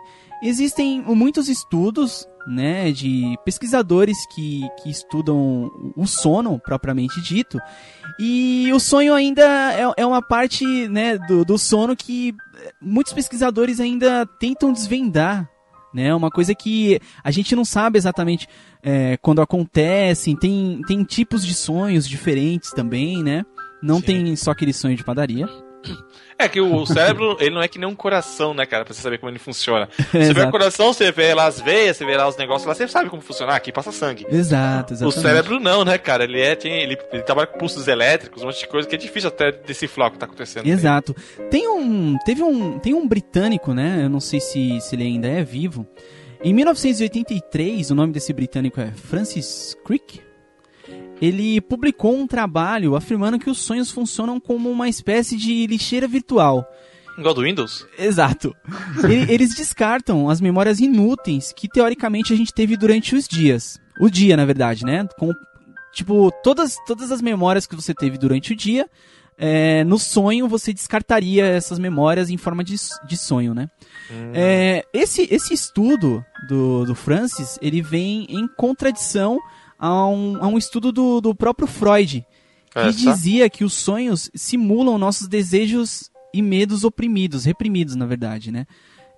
existem 0.42 1.02
muitos 1.02 1.50
estudos, 1.50 2.28
né, 2.48 2.92
de 2.92 3.38
pesquisadores 3.44 4.18
que, 4.34 4.68
que 4.82 4.90
estudam 4.90 5.70
o 5.96 6.06
sono 6.06 6.60
propriamente 6.60 7.22
dito, 7.22 7.60
e 8.20 8.72
o 8.74 8.80
sonho 8.80 9.14
ainda 9.14 9.44
é, 9.74 9.94
é 9.98 10.06
uma 10.06 10.22
parte, 10.22 10.66
né, 10.88 11.18
do, 11.18 11.44
do 11.44 11.58
sono 11.58 11.96
que 11.96 12.34
muitos 12.82 13.14
pesquisadores 13.14 13.80
ainda 13.80 14.26
tentam 14.40 14.72
desvendar, 14.72 15.50
né? 15.94 16.14
Uma 16.14 16.30
coisa 16.30 16.54
que 16.54 17.00
a 17.24 17.32
gente 17.32 17.56
não 17.56 17.66
sabe 17.66 17.98
exatamente 17.98 18.48
é, 18.84 19.18
quando 19.18 19.42
acontecem. 19.42 20.36
Tem, 20.36 20.82
tem 20.86 21.04
tipos 21.04 21.46
de 21.46 21.54
sonhos 21.54 22.08
diferentes 22.08 22.72
também, 22.72 23.24
né? 23.24 23.44
Não 23.82 24.00
Sim. 24.00 24.06
tem 24.06 24.36
só 24.36 24.52
aquele 24.52 24.74
sonho 24.74 24.96
de 24.96 25.04
padaria. 25.04 25.48
É 26.40 26.48
que 26.48 26.62
o 26.62 26.86
cérebro, 26.86 27.36
ele 27.42 27.56
não 27.56 27.62
é 27.62 27.68
que 27.68 27.80
nem 27.80 27.88
um 27.88 27.96
coração, 27.96 28.54
né, 28.54 28.66
cara? 28.66 28.86
Pra 28.86 28.94
você 28.94 29.02
saber 29.02 29.18
como 29.18 29.32
ele 29.32 29.40
funciona. 29.40 29.90
Você 30.12 30.18
vê 30.20 30.30
Exato. 30.30 30.48
o 30.48 30.52
coração, 30.52 30.94
você 30.94 31.12
vê 31.12 31.34
lá 31.34 31.46
as 31.46 31.60
veias, 31.60 31.98
você 31.98 32.06
vê 32.06 32.16
lá 32.16 32.28
os 32.28 32.38
negócios 32.38 32.68
lá, 32.68 32.76
você 32.76 32.88
sabe 32.88 33.10
como 33.10 33.22
funcionar, 33.22 33.56
aqui 33.56 33.72
passa 33.72 33.92
sangue. 33.92 34.26
Exato, 34.30 34.94
O 34.94 34.96
exatamente. 34.96 35.20
cérebro 35.22 35.60
não, 35.60 35.84
né, 35.84 35.98
cara? 35.98 36.24
Ele 36.26 36.40
é, 36.40 36.56
tem, 36.56 36.74
ele, 36.82 36.98
ele 37.12 37.24
trabalha 37.24 37.48
com 37.48 37.58
pulsos 37.58 37.88
elétricos, 37.88 38.44
um 38.44 38.46
monte 38.46 38.60
de 38.60 38.68
coisa 38.68 38.88
que 38.88 38.96
é 38.96 38.98
difícil 38.98 39.30
até 39.30 39.52
decifrar 39.52 40.10
o 40.10 40.12
que 40.12 40.20
tá 40.20 40.26
acontecendo. 40.26 40.68
Exato. 40.68 41.16
Tem 41.50 41.68
um, 41.68 42.18
teve 42.26 42.44
um, 42.44 42.78
tem 42.80 42.94
um 42.94 43.08
britânico, 43.08 43.74
né? 43.74 44.02
Eu 44.04 44.10
não 44.10 44.20
sei 44.20 44.40
se, 44.40 44.80
se 44.82 44.96
ele 44.96 45.04
ainda 45.04 45.28
é 45.28 45.44
vivo. 45.44 45.88
Em 46.44 46.54
1983, 46.54 47.90
o 47.90 47.96
nome 47.96 48.14
desse 48.14 48.32
britânico 48.32 48.80
é 48.80 48.92
Francis 48.92 49.76
Crick. 49.84 50.22
Ele 51.22 51.60
publicou 51.62 52.16
um 52.16 52.28
trabalho 52.28 52.96
afirmando 52.96 53.40
que 53.40 53.50
os 53.50 53.58
sonhos 53.58 53.90
funcionam 53.92 54.40
como 54.40 54.70
uma 54.70 54.88
espécie 54.88 55.36
de 55.36 55.66
lixeira 55.66 56.08
virtual. 56.08 56.66
Igual 57.18 57.34
do 57.34 57.42
Windows? 57.42 57.88
Exato. 57.98 58.56
Ele- 59.04 59.26
eles 59.34 59.56
descartam 59.56 60.30
as 60.30 60.40
memórias 60.40 60.80
inúteis 60.80 61.52
que 61.52 61.68
teoricamente 61.68 62.32
a 62.32 62.36
gente 62.36 62.54
teve 62.54 62.78
durante 62.78 63.16
os 63.16 63.28
dias. 63.28 63.80
O 64.00 64.10
dia, 64.10 64.38
na 64.38 64.46
verdade, 64.46 64.86
né? 64.86 65.08
Com, 65.18 65.32
tipo, 65.92 66.32
todas, 66.44 66.78
todas 66.86 67.12
as 67.12 67.20
memórias 67.22 67.66
que 67.66 67.76
você 67.76 67.96
teve 67.96 68.20
durante 68.20 68.54
o 68.54 68.56
dia, 68.56 68.88
é, 69.40 69.84
no 69.84 69.98
sonho 69.98 70.48
você 70.48 70.72
descartaria 70.72 71.44
essas 71.48 71.80
memórias 71.80 72.30
em 72.30 72.38
forma 72.38 72.64
de, 72.64 72.76
de 73.08 73.18
sonho, 73.18 73.56
né? 73.56 73.68
É, 74.36 74.86
esse, 74.94 75.28
esse 75.32 75.56
estudo 75.56 76.24
do, 76.48 76.86
do 76.86 76.94
Francis, 76.94 77.58
ele 77.60 77.82
vem 77.82 78.28
em 78.30 78.48
contradição 78.48 79.40
a 79.80 80.08
um, 80.08 80.38
a 80.42 80.48
um 80.48 80.58
estudo 80.58 80.92
do, 80.92 81.22
do 81.22 81.36
próprio 81.36 81.68
Freud, 81.68 82.26
que 82.72 82.80
É, 82.80 82.92
só? 82.92 83.12
dizia 83.12 83.50
que 83.50 83.64
os 83.64 83.74
sonhos 83.74 84.30
simulam 84.36 84.98
nossos 84.98 85.28
desejos 85.28 86.10
e 86.34 86.42
medos 86.42 86.84
oprimidos, 86.84 87.46
reprimidos, 87.46 87.96
na 87.96 88.06
verdade, 88.06 88.52
né? 88.52 88.66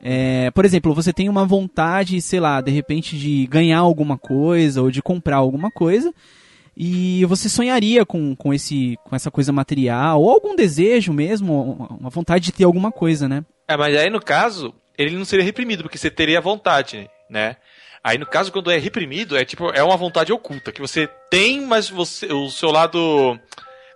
É, 0.01 0.49
por 0.51 0.63
exemplo, 0.63 0.93
você 0.93 1.11
tem 1.11 1.27
uma 1.27 1.45
vontade, 1.45 2.21
sei 2.21 2.39
lá, 2.39 2.61
de 2.61 2.71
repente 2.71 3.17
de 3.17 3.45
ganhar 3.47 3.79
alguma 3.79 4.17
coisa 4.17 4.81
ou 4.81 4.89
de 4.89 5.01
comprar 5.01 5.37
alguma 5.37 5.69
coisa, 5.69 6.13
e 6.77 7.25
você 7.25 7.49
sonharia 7.49 8.05
com, 8.05 8.33
com, 8.35 8.53
esse, 8.53 8.97
com 9.03 9.13
essa 9.15 9.29
coisa 9.29 9.51
material, 9.51 10.21
ou 10.21 10.29
algum 10.31 10.55
desejo 10.55 11.11
mesmo, 11.11 11.73
uma- 11.73 11.87
uma 11.99 12.09
vontade 12.09 12.45
de 12.45 12.51
ter 12.53 12.63
alguma 12.63 12.91
coisa, 12.91 13.27
né? 13.27 13.43
É, 13.67 13.75
mas 13.75 13.93
aí 13.97 14.09
no 14.09 14.21
caso, 14.21 14.73
ele 14.97 15.17
não 15.17 15.25
seria 15.25 15.43
reprimido, 15.43 15.83
porque 15.83 15.97
você 15.97 16.09
teria 16.09 16.39
vontade, 16.39 17.09
né? 17.29 17.57
Aí 18.03 18.17
no 18.17 18.25
caso, 18.25 18.51
quando 18.51 18.71
é 18.71 18.77
reprimido, 18.77 19.37
é 19.37 19.43
tipo, 19.43 19.69
é 19.71 19.83
uma 19.83 19.97
vontade 19.97 20.31
oculta, 20.31 20.71
que 20.71 20.81
você 20.81 21.09
tem, 21.29 21.65
mas 21.65 21.89
você, 21.89 22.31
o 22.31 22.49
seu 22.49 22.71
lado. 22.71 23.37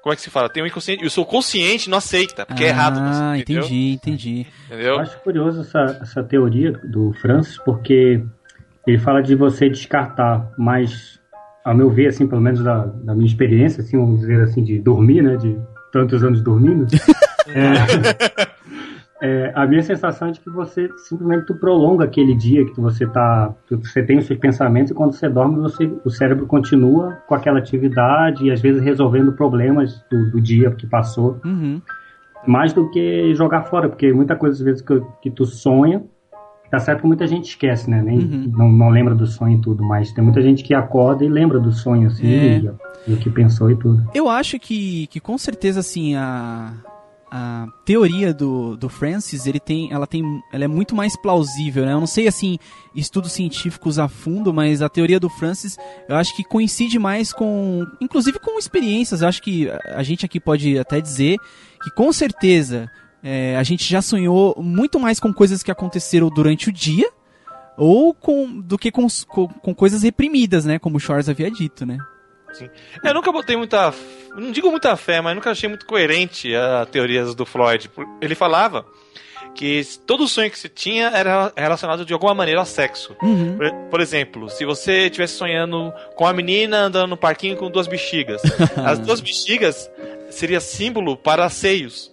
Como 0.02 0.12
é 0.12 0.16
que 0.18 0.22
se 0.22 0.30
fala? 0.30 0.50
Tem 0.50 0.62
o 0.62 0.68
inconsciente. 0.68 1.04
E 1.04 1.08
o 1.08 1.10
seu 1.10 1.24
consciente 1.24 1.90
não 1.90 1.98
aceita, 1.98 2.46
porque 2.46 2.66
é 2.66 2.68
errado. 2.68 3.00
Ah, 3.02 3.38
entendi, 3.38 3.94
entendi. 3.94 4.48
Entendeu? 4.68 4.96
Eu 4.96 5.00
acho 5.00 5.18
curioso 5.20 5.62
essa, 5.62 5.98
essa 6.02 6.24
teoria 6.24 6.74
do 6.84 7.14
Francis, 7.22 7.58
porque 7.60 8.22
ele 8.86 8.98
fala 8.98 9.22
de 9.22 9.34
você 9.34 9.70
descartar, 9.70 10.52
mas, 10.58 11.20
a 11.64 11.74
meu 11.74 11.90
ver, 11.90 12.08
assim, 12.08 12.28
pelo 12.28 12.42
menos 12.42 12.62
da, 12.62 12.86
da 12.86 13.16
minha 13.16 13.26
experiência, 13.26 13.82
assim, 13.82 13.98
vamos 13.98 14.20
dizer 14.20 14.42
assim, 14.42 14.62
de 14.62 14.78
dormir, 14.80 15.22
né, 15.22 15.38
de 15.38 15.58
tantos 15.92 16.22
anos 16.22 16.42
dormindo, 16.42 16.86
é, 17.48 18.48
é, 19.26 19.52
a 19.56 19.66
minha 19.66 19.82
sensação 19.82 20.28
é 20.28 20.32
de 20.32 20.40
que 20.42 20.50
você 20.50 20.90
simplesmente 21.08 21.46
tu 21.48 21.56
prolonga 21.56 22.04
aquele 22.04 22.36
dia 22.36 22.66
que 22.66 22.74
tu- 22.76 22.82
você 22.82 23.08
tá, 23.08 23.54
tu- 23.68 23.78
você 23.80 24.04
tem 24.04 24.18
os 24.18 24.26
seus 24.26 24.38
pensamentos 24.38 24.92
e 24.92 24.94
quando 24.94 25.14
você 25.14 25.30
dorme, 25.30 25.56
você, 25.62 25.90
o 26.04 26.10
cérebro 26.10 26.46
continua 26.46 27.14
com 27.28 27.34
aquela 27.34 27.60
atividade 27.60 28.44
e 28.46 28.52
às 28.52 28.60
vezes 28.62 28.82
resolvendo 28.84 29.32
problemas 29.32 30.04
do, 30.12 30.30
do 30.32 30.42
dia 30.42 30.72
que 30.72 30.86
passou 30.86 31.40
Uhum. 31.46 31.82
mais 32.46 32.74
do 32.74 32.90
que 32.92 33.34
jogar 33.36 33.64
fora, 33.64 33.88
porque 33.88 34.12
muita 34.12 34.36
coisa 34.36 34.56
às 34.58 34.62
vezes 34.62 34.82
que, 34.82 35.02
que 35.22 35.32
tu 35.32 35.46
sonha, 35.46 36.04
tá 36.70 36.78
certo 36.80 37.02
que 37.02 37.08
muita 37.08 37.26
gente 37.26 37.46
esquece, 37.50 37.90
né? 37.90 38.02
Nem, 38.02 38.18
Uhum. 38.20 38.52
não, 38.58 38.70
não 38.72 38.90
lembra 38.90 39.16
do 39.16 39.26
sonho 39.26 39.58
e 39.58 39.62
tudo, 39.62 39.84
mas 39.86 40.12
tem 40.12 40.22
muita 40.24 40.42
gente 40.42 40.64
que 40.64 40.74
acorda 40.74 41.24
e 41.24 41.30
lembra 41.30 41.60
do 41.60 41.72
sonho, 41.72 42.08
assim, 42.08 42.28
É. 42.28 42.58
e, 42.60 42.72
e 43.08 43.14
o 43.14 43.18
que 43.18 43.30
pensou 43.30 43.72
e 43.72 43.76
tudo. 43.78 44.04
Eu 44.14 44.28
acho 44.28 44.60
que, 44.60 45.08
que 45.08 45.20
com 45.22 45.38
certeza, 45.38 45.80
assim, 45.80 46.16
a, 46.16 46.74
a 47.36 47.66
teoria 47.84 48.32
do, 48.32 48.78
do 48.78 48.88
Francis, 48.88 49.48
ele 49.48 49.60
tem, 49.60 49.92
ela 49.92 50.06
tem, 50.06 50.22
ela 50.52 50.66
é 50.66 50.68
muito 50.68 50.96
mais 50.96 51.18
plausível, 51.20 51.84
né? 51.84 51.92
Eu 51.94 52.00
não 52.00 52.06
sei, 52.06 52.28
assim, 52.28 52.60
estudos 52.94 53.32
científicos 53.32 53.98
a 53.98 54.08
fundo, 54.08 54.54
mas 54.54 54.84
a 54.84 54.88
teoria 54.88 55.20
do 55.20 55.28
Francis, 55.30 55.76
eu 56.08 56.16
acho 56.16 56.36
que 56.36 56.44
coincide 56.44 57.00
mais 57.00 57.34
com, 57.34 57.88
inclusive 58.00 58.38
com 58.38 58.60
experiências. 58.60 59.24
Eu 59.24 59.28
acho 59.28 59.42
que 59.42 59.68
a- 59.96 60.04
gente 60.04 60.24
aqui 60.24 60.40
pode 60.40 60.78
até 60.78 61.02
dizer 61.02 61.40
que 61.84 61.90
com 61.96 62.14
certeza 62.14 62.88
é, 63.24 63.58
a 63.58 63.64
gente 63.64 63.90
já 63.90 64.00
sonhou 64.00 64.56
muito 64.62 65.00
mais 65.00 65.20
com 65.20 65.34
coisas 65.34 65.64
que 65.64 65.72
aconteceram 65.72 66.30
durante 66.30 66.70
o 66.70 66.72
dia 66.72 67.10
ou 67.76 68.14
com 68.14 68.62
do 68.62 68.78
que 68.78 68.92
com, 68.92 69.08
com, 69.28 69.48
com 69.48 69.74
coisas 69.74 70.04
reprimidas, 70.04 70.66
né? 70.66 70.78
Como 70.78 70.98
o 70.98 71.00
Shores 71.00 71.28
havia 71.28 71.50
dito, 71.50 71.84
né? 71.84 71.98
Eu 73.04 73.14
nunca 73.14 73.32
botei 73.32 73.56
muita. 73.56 73.94
Não 74.36 74.52
digo 74.52 74.70
muita 74.72 74.96
fé, 74.96 75.22
mas 75.22 75.36
nunca 75.36 75.52
achei 75.52 75.70
muito 75.70 75.86
coerente 75.86 76.56
a 76.56 76.86
teorias 76.86 77.36
do 77.36 77.46
Freud. 77.46 77.90
Ele 78.22 78.36
falava 78.36 78.86
que 79.54 79.82
todo 80.06 80.28
sonho 80.28 80.50
que 80.50 80.58
se 80.58 80.68
tinha 80.68 81.08
era 81.10 81.52
relacionado 81.56 82.06
de 82.06 82.14
alguma 82.14 82.34
maneira 82.34 82.60
ao 82.60 82.66
sexo. 82.66 83.16
Uhum. 83.22 83.58
Por, 83.58 83.72
por 83.92 84.02
exemplo, 84.02 84.50
se 84.50 84.66
você 84.66 85.06
estivesse 85.06 85.36
sonhando 85.36 85.94
com 86.16 86.26
a 86.26 86.34
menina 86.34 86.86
andando 86.86 87.10
no 87.10 87.18
parquinho 87.18 87.56
com 87.56 87.70
duas 87.70 87.88
bexigas, 87.88 88.42
as 88.84 89.00
duas 89.00 89.22
bexigas 89.22 89.90
seria 90.30 90.60
símbolo 90.60 91.16
para 91.16 91.50
seios. 91.50 92.12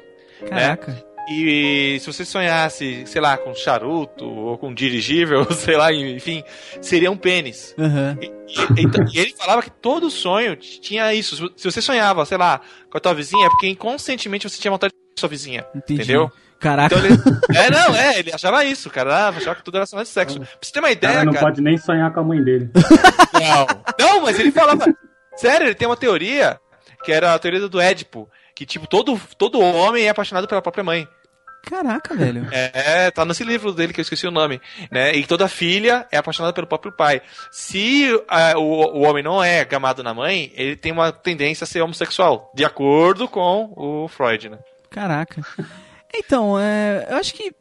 Caraca. 0.48 1.04
E 1.28 1.98
se 2.00 2.06
você 2.12 2.24
sonhasse, 2.24 3.04
sei 3.06 3.20
lá, 3.20 3.36
com 3.36 3.54
charuto 3.54 4.24
ou 4.24 4.58
com 4.58 4.74
dirigível, 4.74 5.44
sei 5.52 5.76
lá, 5.76 5.92
enfim, 5.92 6.42
seria 6.80 7.10
um 7.10 7.16
pênis. 7.16 7.74
Aham. 7.78 8.18
E, 8.20 8.26
e- 8.26 8.82
então- 8.82 9.04
e 9.12 9.18
ele 9.18 9.34
falava 9.36 9.62
que 9.62 9.70
todo 9.70 10.10
sonho 10.10 10.56
tinha 10.56 11.12
isso. 11.14 11.36
Se- 11.56 11.70
você 11.70 11.80
sonhava, 11.80 12.24
sei 12.24 12.36
lá, 12.38 12.60
com 12.90 12.96
a 12.98 13.00
tua 13.00 13.14
vizinha, 13.14 13.46
é 13.46 13.50
porque 13.50 13.68
inconscientemente 13.68 14.48
você 14.48 14.60
tinha 14.60 14.70
vontade 14.72 14.92
de 14.92 15.20
sua 15.20 15.28
vizinha. 15.28 15.64
Entendi. 15.74 16.02
Entendeu? 16.02 16.32
Caraca. 16.58 16.94
Então 16.94 17.06
ele. 17.06 17.16
É, 17.56 17.70
não, 17.70 17.94
é, 17.94 18.18
ele 18.18 18.32
achava 18.34 18.64
isso, 18.64 18.90
cara. 18.90 19.14
Ah, 19.14 19.28
achava 19.28 19.54
que 19.56 19.62
tudo 19.64 19.76
era 19.76 19.82
relacionado 19.82 20.04
de 20.06 20.10
sexo. 20.10 20.40
Pra 20.40 20.48
você 20.60 20.72
ter 20.72 20.80
uma 20.80 20.88
O 20.88 20.92
ideia, 20.92 21.12
cara 21.14 21.24
não 21.24 21.32
cara. 21.32 21.46
pode 21.46 21.60
nem 21.62 21.78
sonhar 21.78 22.12
com 22.12 22.20
a 22.20 22.24
mãe 22.24 22.42
dele. 22.42 22.70
Não. 23.32 23.66
Não, 23.98 24.20
mas 24.22 24.38
ele 24.38 24.50
falava. 24.52 24.84
Sério, 25.36 25.68
ele 25.68 25.74
tem 25.74 25.86
uma 25.88 25.96
teoria, 25.96 26.58
que 27.04 27.12
era 27.12 27.32
a 27.34 27.38
teoria 27.38 27.66
do 27.66 27.80
Édipo. 27.80 28.28
Que, 28.60 28.66
tipo, 28.66 28.86
todo, 28.86 29.18
todo 29.38 29.58
homem 29.58 30.04
é 30.04 30.10
apaixonado 30.10 30.46
pela 30.46 30.60
própria 30.60 30.84
mãe. 30.84 31.08
Caraca, 31.62 32.14
velho. 32.14 32.46
É, 32.52 33.10
tá 33.10 33.24
nesse 33.24 33.42
livro 33.42 33.72
dele 33.72 33.94
que 33.94 34.00
eu 34.00 34.02
esqueci 34.02 34.26
o 34.26 34.30
nome, 34.30 34.60
né? 34.90 35.16
E 35.16 35.24
toda 35.24 35.48
filha 35.48 36.06
é 36.12 36.18
apaixonada 36.18 36.52
pelo 36.52 36.66
próprio 36.66 36.92
pai. 36.92 37.22
Se 37.50 38.06
ah, 38.28 38.58
o, 38.58 38.98
o 38.98 39.00
homem 39.00 39.22
não 39.22 39.42
é 39.42 39.64
gamado 39.64 40.02
na 40.02 40.12
mãe, 40.12 40.52
ele 40.54 40.76
tem 40.76 40.92
uma 40.92 41.10
tendência 41.10 41.64
a 41.64 41.66
ser 41.66 41.80
homossexual, 41.80 42.52
de 42.54 42.62
acordo 42.62 43.26
com 43.26 43.72
o 43.74 44.08
Freud, 44.08 44.50
né? 44.50 44.58
Caraca. 44.90 45.42
Então, 46.12 46.60
é, 46.60 47.06
eu 47.08 47.16
acho 47.16 47.32
que 47.32 47.54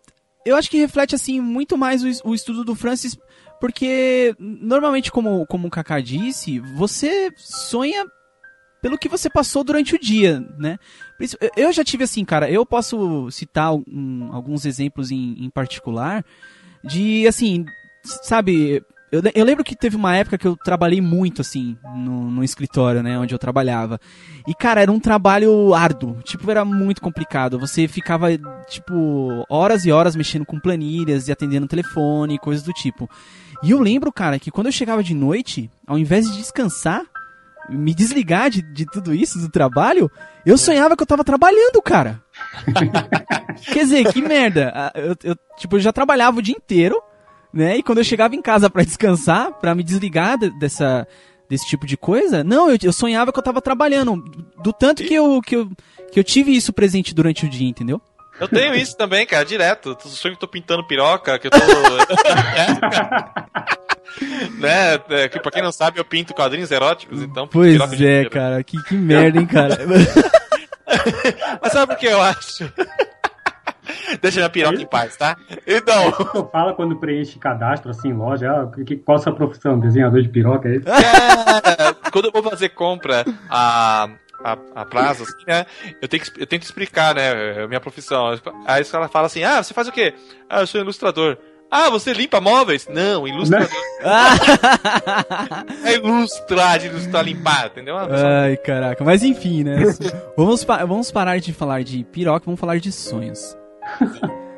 eu 0.46 0.58
acho 0.58 0.70
que 0.70 0.80
reflete 0.80 1.16
assim 1.16 1.40
muito 1.40 1.78
mais 1.78 2.04
o, 2.04 2.32
o 2.32 2.36
estudo 2.36 2.66
do 2.66 2.76
Francis, 2.76 3.18
porque 3.62 4.36
normalmente 4.38 5.14
como 5.14 5.48
como 5.48 5.70
o 5.70 5.72
Kaká 5.72 6.02
disse, 6.02 6.60
você 6.76 7.32
sonha 7.38 8.06
pelo 8.82 8.98
que 8.98 9.10
você 9.10 9.30
passou 9.30 9.64
durante 9.64 9.96
o 9.96 10.00
dia, 10.00 10.40
né? 10.58 10.78
Eu- 11.58 11.74
já 11.74 11.84
tive 11.84 12.04
assim, 12.04 12.24
cara, 12.24 12.50
eu 12.50 12.66
posso 12.66 13.30
citar 13.32 13.74
um- 13.74 14.30
alguns 14.32 14.66
exemplos 14.66 15.12
em, 15.12 15.36
em 15.44 15.50
particular 15.50 16.24
de 16.84 17.28
assim, 17.28 17.66
sabe, 18.24 18.82
eu, 19.12 19.22
eu 19.36 19.44
lembro 19.44 19.64
que 19.64 19.76
teve 19.76 19.96
uma 19.96 20.16
época 20.16 20.38
que 20.38 20.48
eu 20.48 20.56
trabalhei 20.56 21.02
muito 21.02 21.42
assim 21.42 21.76
no, 21.96 22.30
no 22.32 22.44
escritório, 22.44 23.02
né, 23.04 23.18
onde 23.20 23.34
eu 23.34 23.40
trabalhava. 23.40 24.00
E, 24.48 24.54
cara, 24.54 24.82
era 24.82 24.92
um 24.92 25.00
trabalho 25.00 25.74
árduo. 25.74 26.18
Tipo, 26.24 26.50
era 26.50 26.64
muito 26.64 27.02
complicado. 27.02 27.60
Você 27.60 27.88
ficava, 27.88 28.28
tipo, 28.68 29.44
horas 29.50 29.86
e 29.86 29.92
horas 29.92 30.16
mexendo 30.16 30.46
com 30.46 30.60
planilhas 30.60 31.28
e 31.28 31.32
atendendo 31.32 31.68
telefone 31.68 32.36
e 32.36 32.40
coisas 32.40 32.64
do 32.64 32.72
tipo. 32.72 33.10
E 33.62 33.72
eu 33.72 33.82
lembro, 33.82 34.12
cara, 34.12 34.40
que 34.40 34.50
quando 34.52 34.68
eu 34.68 34.72
chegava 34.72 35.04
de 35.04 35.14
noite, 35.14 35.70
ao 35.86 35.98
invés 36.00 36.30
de 36.32 36.38
descansar, 36.38 37.02
me 37.70 37.94
desligar 37.94 38.50
de, 38.50 38.62
de 38.62 38.86
tudo 38.86 39.14
isso, 39.14 39.40
do 39.40 39.50
trabalho, 39.50 40.10
eu 40.46 40.58
sonhava 40.58 40.96
que 40.96 41.04
eu 41.04 41.08
tava 41.08 41.24
trabalhando, 41.24 41.82
cara. 41.82 42.22
Quer 43.72 43.80
dizer, 43.84 44.12
que 44.12 44.22
merda. 44.22 44.72
Ah, 44.76 44.92
Eu, 44.96 45.16
eu, 45.24 45.36
tipo, 45.58 45.76
eu 45.76 45.80
já 45.80 45.92
trabalhava 45.94 46.40
o 46.40 46.42
dia 46.42 46.56
inteiro, 46.56 47.02
né? 47.54 47.78
E 47.78 47.84
quando 47.84 48.00
eu 48.00 48.04
chegava 48.04 48.36
em 48.36 48.42
casa 48.42 48.70
pra 48.70 48.84
descansar, 48.84 49.52
pra 49.54 49.76
me 49.76 49.84
desligar 49.84 50.38
de- 50.38 50.50
dessa, 50.60 51.08
desse 51.50 51.68
tipo 51.68 51.86
de 51.86 51.98
coisa, 51.98 52.44
não, 52.44 52.70
eu, 52.70 52.78
eu 52.82 52.94
sonhava 52.94 53.32
que 53.32 53.40
eu 53.40 53.44
tava 53.44 53.62
trabalhando. 53.62 54.18
Do 54.64 54.74
tanto 54.74 55.04
que 55.04 55.14
eu, 55.14 55.42
que, 55.42 55.56
eu, 55.56 55.70
que 56.12 56.20
eu 56.20 56.24
tive 56.24 56.56
isso 56.56 56.74
presente 56.74 57.14
durante 57.14 57.46
o 57.46 57.50
dia, 57.50 57.68
entendeu? 57.68 58.02
Eu 58.40 58.48
tenho 58.48 58.74
isso 58.74 58.96
também, 58.96 59.26
cara, 59.26 59.44
direto. 59.44 59.98
Eu 60.02 60.10
sonho 60.10 60.34
que 60.34 60.38
eu 60.38 60.48
tô 60.48 60.50
pintando 60.50 60.88
piroca, 60.88 61.38
que 61.38 61.48
eu 61.48 61.52
tô. 61.52 61.58
né? 64.60 65.00
é, 65.10 65.30
que 65.30 65.40
pra 65.40 65.52
quem 65.52 65.62
não 65.62 65.72
sabe, 65.72 66.00
eu 66.00 66.06
pinto 66.06 66.34
quadrinhos 66.34 66.72
eróticos, 66.72 67.22
então. 67.22 67.48
Pois 67.48 67.80
é, 68.02 68.26
cara. 68.26 68.64
Que, 68.64 68.82
que 68.84 68.96
merda, 68.96 69.40
hein, 69.40 69.46
cara. 69.46 69.78
Mas 71.62 71.72
sabe 71.72 71.94
por 71.94 72.00
que 72.00 72.08
eu 72.08 72.22
acho? 72.22 72.72
Deixa 74.22 74.40
minha 74.40 74.50
piroca 74.50 74.82
em 74.82 74.86
paz, 74.86 75.16
tá? 75.16 75.36
Então. 75.66 76.12
Fala 76.52 76.74
quando 76.74 76.96
preenche 76.98 77.40
cadastro, 77.40 77.92
assim, 77.92 78.10
em 78.10 78.14
loja, 78.14 78.52
ah, 78.52 78.84
que, 78.84 78.96
qual 78.98 79.18
a 79.18 79.22
sua 79.22 79.34
profissão? 79.34 79.80
Desenhador 79.80 80.22
de 80.22 80.30
piroca, 80.30 80.68
é 80.68 80.76
isso? 80.76 80.90
É, 80.90 82.12
quando 82.12 82.26
eu 82.26 82.32
vou 82.32 82.44
fazer 82.44 82.70
compra 82.70 83.26
a, 83.50 84.10
a, 84.44 84.58
a 84.76 84.86
prazo, 84.86 85.24
assim, 85.24 85.44
né? 85.48 85.66
Eu, 86.02 86.08
tenho 86.08 86.24
que, 86.24 86.42
eu 86.42 86.48
tento 86.48 86.64
explicar, 86.64 87.16
né? 87.16 87.64
a 87.64 87.68
Minha 87.68 87.80
profissão. 87.80 88.40
Aí 88.66 88.82
os 88.82 88.92
caras 88.92 89.12
falam 89.12 89.28
assim: 89.28 89.44
ah, 89.44 89.62
você 89.62 89.74
faz 89.74 89.88
o 89.88 89.92
quê? 89.92 90.14
Ah, 90.50 90.62
eu 90.62 90.68
sou 90.68 90.82
ilustrador. 90.82 91.38
Ah, 91.72 91.90
você 91.90 92.14
limpa 92.14 92.42
móveis? 92.42 92.88
Não, 92.88 93.28
ilustrador. 93.28 93.70
É 95.86 95.94
ilustrar, 95.96 96.80
de 96.80 96.88
ilustrar, 96.88 97.24
limpar, 97.24 97.68
entendeu? 97.68 97.98
Ah, 97.98 98.08
Ai, 98.44 98.58
caraca. 98.58 99.04
Mas 99.04 99.24
enfim, 99.24 99.64
né? 99.64 99.78
Vamos, 100.36 100.64
pa- 100.64 100.84
vamos 100.86 101.12
parar 101.12 101.40
de 101.40 101.54
falar 101.54 101.84
de 101.84 102.04
piroca, 102.06 102.46
vamos 102.46 102.60
falar 102.60 102.80
de 102.80 102.92
sonhos. 102.92 103.56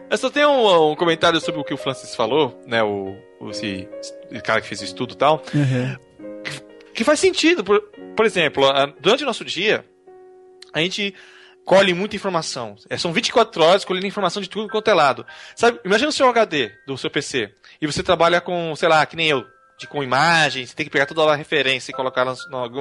Eu 0.10 0.17
só 0.17 0.30
tenho 0.30 0.50
um, 0.50 0.91
um 0.91 0.95
comentário 0.95 1.39
sobre 1.39 1.60
o 1.62 1.63
que 1.63 1.74
o 1.74 1.78
Francis 1.78 2.15
falou, 2.15 2.60
né? 2.65 2.84
O, 2.84 3.15
o 3.39 3.50
esse, 3.50 3.88
esse 4.32 4.41
cara 4.43 4.62
que 4.62 4.67
fez 4.67 4.82
o 4.82 4.86
estudo 4.86 5.13
e 5.13 5.17
tal. 5.17 5.43
Uhum. 5.54 5.95
que 6.93 7.04
faz 7.04 7.19
sentido. 7.19 7.63
Por, 7.63 7.82
por 8.15 8.26
exemplo, 8.26 8.63
durante 9.00 9.24
o 9.24 9.28
nosso 9.28 9.43
dia, 9.45 9.86
a 10.74 10.80
gente 10.80 11.13
colhe 11.65 11.93
muita 11.93 12.15
informação. 12.15 12.76
É, 12.89 12.97
são 12.97 13.13
24 13.13 13.63
horas 13.63 13.86
colhendo 13.86 14.08
informação 14.08 14.41
de 14.41 14.50
tudo 14.50 14.69
quanto 14.69 14.89
é 14.89 14.93
lado. 14.93 15.26
Sabe, 15.56 15.80
imagina 15.86 16.10
o 16.10 16.13
seu 16.13 16.28
HD 16.28 16.71
do 16.86 16.97
seu 16.97 17.10
PC 17.10 17.54
e 17.82 17.88
você 17.88 18.04
trabalha 18.04 18.41
com, 18.41 18.76
sei 18.76 18.89
lá, 18.89 19.06
que 19.06 19.15
nem 19.15 19.28
eu, 19.28 19.45
de, 19.80 19.88
com 19.88 20.04
imagens, 20.04 20.69
você 20.69 20.76
tem 20.76 20.86
que 20.86 20.91
pegar 20.91 21.06
toda 21.06 21.32
a 21.32 21.36
referência 21.36 21.91
e 21.91 21.95
colocar 21.95 22.21
ela 22.21 22.36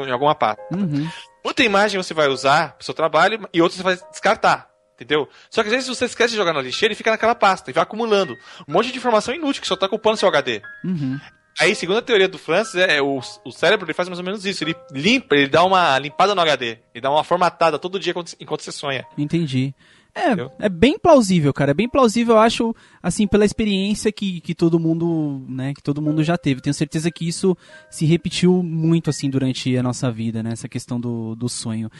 em 0.07 0.11
alguma 0.11 0.35
pasta. 0.35 0.62
Uhum. 0.73 1.09
Muita 1.45 1.62
imagem 1.62 2.03
você 2.03 2.14
vai 2.14 2.29
usar 2.29 2.75
pro 2.75 2.85
seu 2.85 2.95
trabalho 2.95 3.49
e 3.53 3.62
outras 3.62 3.79
você 3.79 3.83
vai 3.83 3.97
descartar. 4.11 4.69
Entendeu? 4.95 5.27
Só 5.49 5.62
que 5.62 5.69
às 5.69 5.75
vezes 5.75 5.88
você 5.88 6.05
esquece 6.05 6.33
de 6.33 6.37
jogar 6.37 6.53
na 6.53 6.61
lixeira 6.61 6.93
e 6.93 6.97
fica 6.97 7.11
naquela 7.11 7.35
pasta 7.35 7.71
e 7.71 7.73
vai 7.73 7.83
acumulando 7.83 8.37
um 8.69 8.73
monte 8.75 8.93
de 8.93 8.99
informação 8.99 9.35
inútil 9.35 9.62
que 9.62 9.69
só 9.69 9.75
tá 9.75 9.87
ocupando 9.87 10.19
seu 10.19 10.29
HD. 10.29 10.61
Uhum. 10.85 11.19
Aí, 11.61 11.75
segundo 11.75 11.99
a 11.99 12.03
teoria 12.03 12.27
do 12.27 12.38
Francis, 12.38 12.75
é, 12.77 12.96
é, 12.96 13.03
o, 13.03 13.20
o 13.44 13.53
cérebro 13.53 13.85
ele 13.85 13.92
faz 13.92 14.09
mais 14.09 14.18
ou 14.18 14.25
menos 14.25 14.46
isso. 14.46 14.64
Ele 14.64 14.75
limpa, 14.90 15.37
ele 15.37 15.46
dá 15.46 15.62
uma 15.62 15.99
limpada 15.99 16.35
no 16.35 16.40
HD. 16.40 16.79
Ele 16.94 17.03
dá 17.03 17.11
uma 17.11 17.23
formatada 17.23 17.79
todo 17.79 18.01
dia 18.01 18.14
enquanto, 18.40 18.62
você 18.62 18.73
sonha. 18.73 19.05
Entendi. 19.18 19.75
É, 20.14 20.64
é 20.64 20.68
bem 20.70 20.99
plausível, 20.99 21.53
cara. 21.53 21.73
É 21.73 21.75
bem 21.75 21.87
plausível, 21.87 22.37
eu 22.37 22.40
acho, 22.40 22.75
assim, 23.03 23.27
pela 23.27 23.44
experiência 23.44 24.11
que, 24.11 24.40
que 24.40 24.55
todo 24.55 24.81
mundo, 24.81 25.44
né, 25.46 25.75
que 25.75 25.83
todo 25.83 26.01
mundo 26.01 26.25
já 26.25 26.38
teve. 26.38 26.62
Tenho 26.62 26.73
certeza 26.73 27.11
que 27.11 27.29
isso 27.29 27.55
se 27.90 28.07
repetiu 28.07 28.62
muito, 28.62 29.11
assim, 29.11 29.29
durante 29.29 29.77
a 29.77 29.83
nossa 29.83 30.11
vida, 30.11 30.42
né, 30.42 30.53
essa 30.53 30.68
questão 30.68 30.99
do, 30.99 31.37
do 31.37 31.49
sonho. 31.49 31.90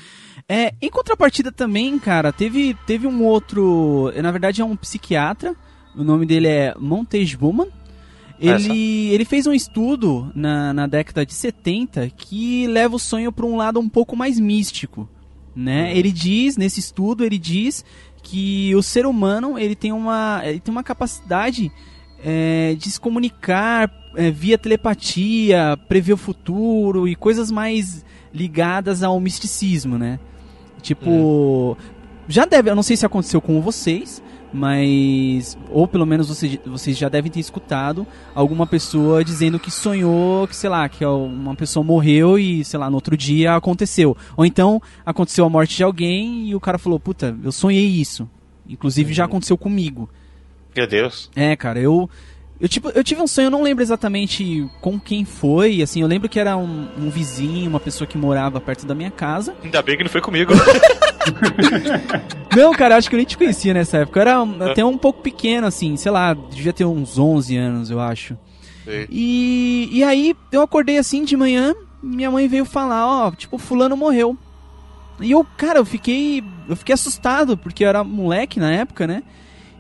É, 0.49 0.73
em 0.81 0.89
contrapartida 0.89 1.53
também, 1.53 1.99
cara, 1.99 2.33
teve, 2.33 2.75
teve 2.87 3.07
um 3.07 3.23
outro, 3.23 4.11
na 4.17 4.33
verdade 4.33 4.63
é 4.63 4.65
um 4.65 4.75
psiquiatra, 4.75 5.55
o 5.95 6.03
nome 6.03 6.25
dele 6.25 6.49
é 6.49 6.75
Montage 6.79 7.37
Bowman. 7.37 7.69
Ele, 8.41 9.09
ele 9.09 9.25
fez 9.25 9.47
um 9.47 9.53
estudo 9.53 10.33
na, 10.35 10.73
na 10.73 10.87
década 10.87 11.27
de 11.27 11.35
70 11.35 12.11
que 12.17 12.67
leva 12.67 12.97
o 12.97 12.99
sonho 12.99 13.31
para 13.31 13.45
um 13.45 13.57
lado 13.57 13.79
um 13.79 13.89
pouco 13.89 14.17
mais 14.17 14.41
místico 14.41 15.09
né? 15.55 15.97
Ele 15.97 16.13
diz 16.13 16.57
nesse 16.57 16.81
estudo 16.81 17.25
ele 17.25 17.39
diz 17.39 17.85
que 18.23 18.75
o 18.75 18.83
ser 18.83 19.07
humano 19.07 19.59
ele 19.59 19.75
tem 19.75 19.93
uma 19.93 20.41
ele 20.45 20.61
tem 20.61 20.73
uma 20.73 20.83
capacidade 20.83 21.71
é, 22.25 22.75
de 22.79 22.91
se 22.91 23.01
comunicar 23.01 23.91
é, 24.17 24.31
via 24.31 24.59
telepatia, 24.59 25.79
prever 25.89 26.13
o 26.13 26.17
futuro 26.17 27.09
e 27.09 27.15
coisas 27.15 27.51
mais 27.51 28.05
ligadas 28.33 29.03
ao 29.03 29.19
misticismo, 29.21 29.99
né? 29.99 30.19
Tipo, 30.83 31.11
hum. 31.11 31.77
já 32.29 32.45
deve, 32.45 32.71
eu 32.71 32.75
não 32.75 32.83
sei 32.83 32.97
se 32.97 33.07
aconteceu 33.07 33.41
com 33.41 33.61
vocês, 33.61 34.23
mas 34.53 35.57
ou 35.71 35.87
pelo 35.87 36.07
menos 36.07 36.29
vocês, 36.29 36.97
já 36.97 37.09
devem 37.09 37.31
ter 37.31 37.41
escutado 37.41 38.07
alguma 38.35 38.67
pessoa 38.67 39.25
dizendo 39.25 39.59
que 39.59 39.71
sonhou 39.71 40.47
que 40.47 40.57
sei 40.57 40.71
lá 40.71 40.89
que 40.89 41.05
uma 41.05 41.55
pessoa 41.55 41.85
morreu 41.85 42.39
e 42.39 42.65
sei 42.65 42.79
lá 42.79 42.89
no 42.89 42.97
outro 42.97 43.17
dia 43.17 43.55
aconteceu. 43.55 44.17
Ou 44.37 44.45
então 44.45 44.83
aconteceu 45.05 45.45
a 45.45 45.51
morte 45.51 45.77
de 45.77 45.85
alguém 45.85 46.49
e 46.49 46.55
o 46.55 46.61
cara 46.61 46.79
falou 46.79 46.99
puta 46.99 47.37
eu 47.43 47.53
sonhei 47.53 47.87
isso. 47.87 48.29
Inclusive 48.69 49.11
uhum. 49.11 49.15
já 49.15 49.25
aconteceu 49.25 49.57
comigo. 49.57 50.09
Meu 50.77 50.87
Deus. 50.87 51.31
É 51.35 51.55
cara 51.57 51.81
eu 51.81 52.09
eu, 52.61 52.69
tipo, 52.69 52.91
eu 52.91 53.03
tive 53.03 53.23
um 53.23 53.27
sonho, 53.27 53.47
eu 53.47 53.51
não 53.51 53.63
lembro 53.63 53.83
exatamente 53.83 54.69
com 54.81 55.01
quem 55.01 55.25
foi, 55.25 55.81
assim, 55.81 56.03
eu 56.03 56.07
lembro 56.07 56.29
que 56.29 56.39
era 56.39 56.57
um, 56.57 56.89
um 56.99 57.09
vizinho, 57.09 57.71
uma 57.71 57.81
pessoa 57.81 58.07
que 58.07 58.19
morava 58.19 58.61
perto 58.61 58.87
da 58.87 58.95
minha 58.95 59.11
casa. 59.11 59.55
Ainda 59.65 59.81
bem 59.81 59.97
que 59.97 60.03
não 60.03 60.11
foi 60.11 60.21
comigo. 60.21 60.53
não, 62.55 62.73
cara, 62.73 62.97
acho 62.97 63.09
que 63.09 63.15
eu 63.15 63.19
nem 63.19 63.27
te 63.27 63.39
conhecia 63.39 63.73
nessa 63.73 63.99
época. 63.99 64.19
Eu 64.19 64.23
era 64.23 64.71
até 64.71 64.85
um 64.85 64.99
pouco 64.99 65.23
pequeno, 65.23 65.67
assim, 65.67 65.97
sei 65.97 66.13
lá, 66.13 66.35
devia 66.35 66.73
ter 66.73 66.85
uns 66.85 67.19
11 67.19 67.57
anos, 67.57 67.91
eu 67.91 67.99
acho. 67.99 68.37
E, 69.09 69.89
e 69.91 70.05
aí 70.05 70.35
eu 70.53 70.61
acordei 70.61 70.99
assim 70.99 71.25
de 71.25 71.37
manhã, 71.37 71.75
minha 72.03 72.31
mãe 72.31 72.47
veio 72.47 72.65
falar, 72.65 73.07
ó, 73.07 73.31
tipo, 73.31 73.57
fulano 73.57 73.97
morreu. 73.97 74.37
E 75.21 75.31
eu, 75.31 75.47
cara, 75.57 75.79
eu 75.79 75.85
fiquei. 75.85 76.43
Eu 76.69 76.77
fiquei 76.77 76.95
assustado, 76.95 77.57
porque 77.57 77.85
eu 77.85 77.89
era 77.89 78.03
moleque 78.03 78.59
na 78.59 78.73
época, 78.73 79.07
né? 79.07 79.23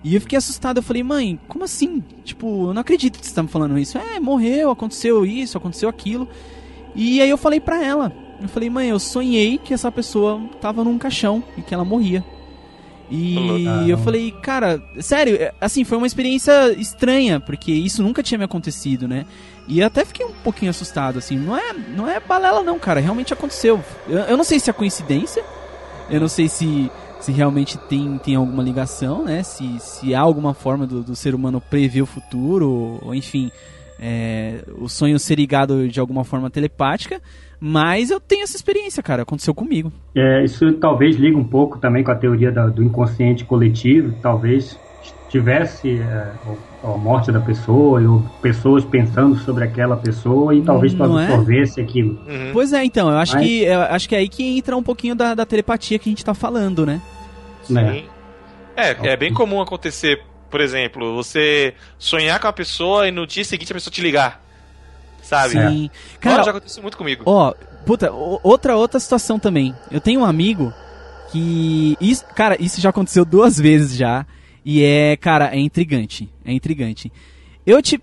E 0.02 0.14
eu 0.14 0.20
fiquei 0.20 0.38
assustado, 0.38 0.78
eu 0.78 0.82
falei, 0.82 1.02
mãe, 1.02 1.38
como 1.46 1.64
assim? 1.64 2.02
Tipo, 2.24 2.68
eu 2.68 2.74
não 2.74 2.80
acredito 2.80 3.18
que 3.18 3.26
você 3.26 3.34
tá 3.34 3.42
me 3.42 3.48
falando 3.48 3.78
isso. 3.78 3.98
É, 3.98 4.18
morreu, 4.18 4.70
aconteceu 4.70 5.26
isso, 5.26 5.58
aconteceu 5.58 5.88
aquilo. 5.88 6.26
E 6.94 7.20
aí 7.20 7.28
eu 7.28 7.36
falei 7.36 7.60
pra 7.60 7.84
ela, 7.84 8.12
eu 8.40 8.48
falei, 8.48 8.70
mãe, 8.70 8.88
eu 8.88 8.98
sonhei 8.98 9.58
que 9.58 9.74
essa 9.74 9.92
pessoa 9.92 10.40
tava 10.60 10.82
num 10.82 10.98
caixão 10.98 11.44
e 11.56 11.62
que 11.62 11.74
ela 11.74 11.84
morria. 11.84 12.24
E 13.10 13.66
ah, 13.66 13.88
eu 13.88 13.98
falei, 13.98 14.30
cara, 14.30 14.80
sério, 15.00 15.34
é, 15.34 15.52
assim, 15.60 15.82
foi 15.82 15.98
uma 15.98 16.06
experiência 16.06 16.72
estranha, 16.78 17.40
porque 17.40 17.72
isso 17.72 18.02
nunca 18.02 18.22
tinha 18.22 18.38
me 18.38 18.44
acontecido, 18.44 19.08
né? 19.08 19.26
E 19.66 19.80
eu 19.80 19.86
até 19.86 20.04
fiquei 20.04 20.24
um 20.24 20.32
pouquinho 20.32 20.70
assustado, 20.70 21.18
assim, 21.18 21.36
não 21.36 21.56
é, 21.56 21.72
não 21.72 22.08
é 22.08 22.20
balela 22.20 22.62
não, 22.62 22.78
cara, 22.78 23.00
realmente 23.00 23.32
aconteceu. 23.32 23.82
Eu, 24.08 24.20
eu 24.20 24.36
não 24.36 24.44
sei 24.44 24.60
se 24.60 24.70
é 24.70 24.72
coincidência, 24.72 25.44
eu 26.08 26.20
não 26.20 26.28
sei 26.28 26.48
se 26.48 26.90
se 27.20 27.32
realmente 27.32 27.78
tem, 27.78 28.18
tem 28.18 28.34
alguma 28.34 28.62
ligação, 28.62 29.24
né? 29.24 29.42
Se, 29.42 29.78
se 29.78 30.14
há 30.14 30.20
alguma 30.20 30.54
forma 30.54 30.86
do, 30.86 31.02
do 31.02 31.14
ser 31.14 31.34
humano 31.34 31.60
prever 31.60 32.02
o 32.02 32.06
futuro, 32.06 32.98
ou 33.02 33.14
enfim, 33.14 33.50
é, 34.00 34.64
o 34.78 34.88
sonho 34.88 35.18
ser 35.18 35.36
ligado 35.36 35.86
de 35.88 36.00
alguma 36.00 36.24
forma 36.24 36.50
telepática. 36.50 37.20
Mas 37.60 38.10
eu 38.10 38.18
tenho 38.18 38.42
essa 38.42 38.56
experiência, 38.56 39.02
cara. 39.02 39.22
Aconteceu 39.22 39.54
comigo. 39.54 39.92
É, 40.14 40.42
isso 40.42 40.72
talvez 40.74 41.16
liga 41.16 41.36
um 41.36 41.44
pouco 41.44 41.78
também 41.78 42.02
com 42.02 42.10
a 42.10 42.14
teoria 42.14 42.50
da, 42.50 42.66
do 42.66 42.82
inconsciente 42.82 43.44
coletivo. 43.44 44.14
Talvez 44.22 44.78
tivesse 45.28 46.00
é, 46.00 46.32
a 46.82 46.88
morte 46.96 47.30
da 47.30 47.40
pessoa, 47.40 48.00
ou 48.00 48.22
pessoas 48.40 48.84
pensando 48.84 49.36
sobre 49.40 49.64
aquela 49.64 49.96
pessoa 49.96 50.54
e 50.54 50.62
talvez 50.62 50.94
tu 50.94 51.18
é? 51.18 51.24
absorvesse 51.24 51.80
é? 51.80 51.84
aquilo. 51.84 52.18
Uhum. 52.26 52.50
Pois 52.52 52.72
é, 52.72 52.84
então, 52.84 53.10
eu 53.10 53.18
acho, 53.18 53.34
Mas... 53.34 53.46
que, 53.46 53.62
eu 53.62 53.80
acho 53.80 54.08
que 54.08 54.14
é 54.14 54.18
aí 54.18 54.28
que 54.28 54.58
entra 54.58 54.76
um 54.76 54.82
pouquinho 54.82 55.14
da, 55.14 55.34
da 55.34 55.44
telepatia 55.44 55.98
que 55.98 56.08
a 56.08 56.12
gente 56.12 56.24
tá 56.24 56.34
falando, 56.34 56.86
né? 56.86 57.00
Sim. 57.62 57.78
É, 58.76 58.90
é, 58.90 58.96
é 59.12 59.16
bem 59.16 59.32
comum 59.32 59.60
acontecer, 59.60 60.22
por 60.50 60.60
exemplo, 60.60 61.14
você 61.14 61.74
sonhar 61.98 62.40
com 62.40 62.48
a 62.48 62.52
pessoa 62.52 63.06
e 63.06 63.10
no 63.10 63.26
dia 63.26 63.44
seguinte 63.44 63.72
a 63.72 63.74
pessoa 63.74 63.92
te 63.92 64.00
ligar. 64.00 64.42
Sabe? 65.22 65.52
Sim. 65.52 65.90
Cara, 66.18 66.42
já 66.42 66.50
aconteceu 66.50 66.82
muito 66.82 66.96
comigo. 66.96 67.22
Ó, 67.26 67.54
puta, 67.84 68.10
outra 68.10 68.74
outra 68.74 68.98
situação 68.98 69.38
também. 69.38 69.74
Eu 69.90 70.00
tenho 70.00 70.20
um 70.20 70.24
amigo 70.24 70.72
que. 71.30 71.96
Isso, 72.00 72.24
cara, 72.34 72.56
isso 72.58 72.80
já 72.80 72.88
aconteceu 72.88 73.24
duas 73.24 73.58
vezes 73.58 73.96
já. 73.96 74.26
E 74.64 74.82
é, 74.82 75.16
cara, 75.16 75.54
é 75.54 75.58
intrigante. 75.58 76.28
É 76.44 76.52
intrigante. 76.52 77.10
Eu 77.66 77.82
te 77.82 78.00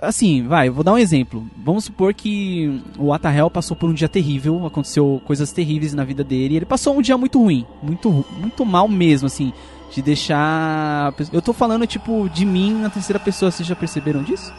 assim, 0.00 0.46
vai, 0.46 0.70
vou 0.70 0.82
dar 0.82 0.94
um 0.94 0.98
exemplo. 0.98 1.46
Vamos 1.62 1.84
supor 1.84 2.14
que 2.14 2.82
o 2.98 3.12
Atahel 3.12 3.50
passou 3.50 3.76
por 3.76 3.88
um 3.88 3.94
dia 3.94 4.08
terrível, 4.08 4.66
aconteceu 4.66 5.20
coisas 5.26 5.52
terríveis 5.52 5.92
na 5.92 6.04
vida 6.04 6.24
dele, 6.24 6.54
e 6.54 6.56
ele 6.56 6.64
passou 6.64 6.96
um 6.96 7.02
dia 7.02 7.16
muito 7.18 7.38
ruim, 7.38 7.66
muito 7.82 8.24
muito 8.38 8.64
mal 8.64 8.88
mesmo, 8.88 9.26
assim, 9.26 9.52
de 9.92 10.00
deixar 10.00 11.14
Eu 11.32 11.42
tô 11.42 11.52
falando 11.52 11.86
tipo 11.86 12.28
de 12.30 12.46
mim 12.46 12.72
na 12.72 12.88
terceira 12.90 13.20
pessoa, 13.20 13.50
vocês 13.50 13.68
já 13.68 13.76
perceberam 13.76 14.22
disso? 14.22 14.52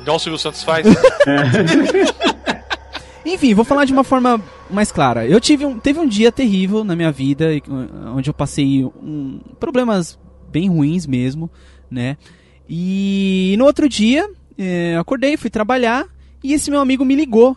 Igual 0.00 0.16
o 0.16 0.20
Silvio 0.20 0.38
Santos 0.38 0.62
faz. 0.62 0.86
Enfim, 3.24 3.54
vou 3.54 3.64
falar 3.64 3.84
de 3.84 3.92
uma 3.92 4.04
forma 4.04 4.40
mais 4.70 4.90
clara. 4.92 5.26
Eu 5.26 5.40
tive 5.40 5.64
um, 5.64 5.78
teve 5.78 5.98
um 5.98 6.06
dia 6.06 6.32
terrível 6.32 6.84
na 6.84 6.96
minha 6.96 7.12
vida, 7.12 7.46
onde 8.14 8.28
eu 8.28 8.34
passei 8.34 8.84
um, 8.84 9.40
problemas 9.58 10.18
bem 10.54 10.68
ruins 10.68 11.04
mesmo, 11.04 11.50
né? 11.90 12.16
E 12.70 13.56
no 13.58 13.64
outro 13.64 13.88
dia, 13.88 14.30
é, 14.56 14.96
acordei, 14.96 15.36
fui 15.36 15.50
trabalhar 15.50 16.06
e 16.42 16.52
esse 16.52 16.70
meu 16.70 16.80
amigo 16.80 17.04
me 17.04 17.16
ligou. 17.16 17.56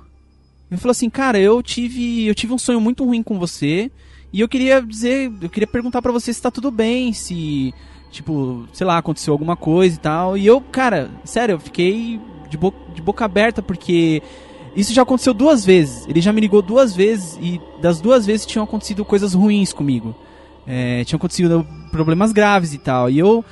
Ele 0.70 0.82
falou 0.82 0.92
assim, 0.92 1.10
cara, 1.10 1.40
eu 1.40 1.62
tive, 1.62 2.26
eu 2.26 2.34
tive 2.34 2.54
um 2.54 2.58
sonho 2.58 2.82
muito 2.82 3.06
ruim 3.06 3.22
com 3.22 3.38
você 3.38 3.92
e 4.34 4.42
eu 4.42 4.50
queria 4.50 4.82
dizer, 4.82 5.32
eu 5.40 5.50
queria 5.50 5.68
perguntar 5.68 6.02
para 6.02 6.12
você 6.12 6.34
se 6.34 6.42
tá 6.42 6.50
tudo 6.50 6.72
bem, 6.72 7.14
se 7.14 7.72
tipo, 8.12 8.68
sei 8.74 8.88
lá, 8.88 8.98
aconteceu 8.98 9.32
alguma 9.32 9.56
coisa 9.56 9.96
e 9.96 10.00
tal. 10.00 10.38
E 10.38 10.46
eu, 10.46 10.60
cara, 10.60 11.12
sério, 11.24 11.54
eu 11.54 11.60
fiquei 11.60 12.20
de, 12.50 12.58
de 12.96 13.02
boca 13.02 13.24
aberta 13.24 13.62
porque 13.62 14.24
isso 14.76 14.94
já 14.94 15.04
aconteceu 15.04 15.34
duas 15.34 15.64
vezes. 15.64 16.06
Ele 16.08 16.20
já 16.20 16.34
me 16.34 16.42
ligou 16.42 16.62
duas 16.62 16.96
vezes 16.96 17.38
e 17.42 17.62
das 17.80 18.02
duas 18.02 18.26
vezes 18.26 18.46
tinham 18.46 18.64
acontecido 18.66 19.06
coisas 19.06 19.34
ruins 19.34 19.72
comigo. 19.72 20.16
É, 20.68 21.04
tinham 21.06 21.18
acontecido 21.18 21.66
problemas 21.92 22.32
graves 22.32 22.74
e 22.74 22.78
tal. 22.78 23.10
E 23.10 23.18
eu. 23.18 23.44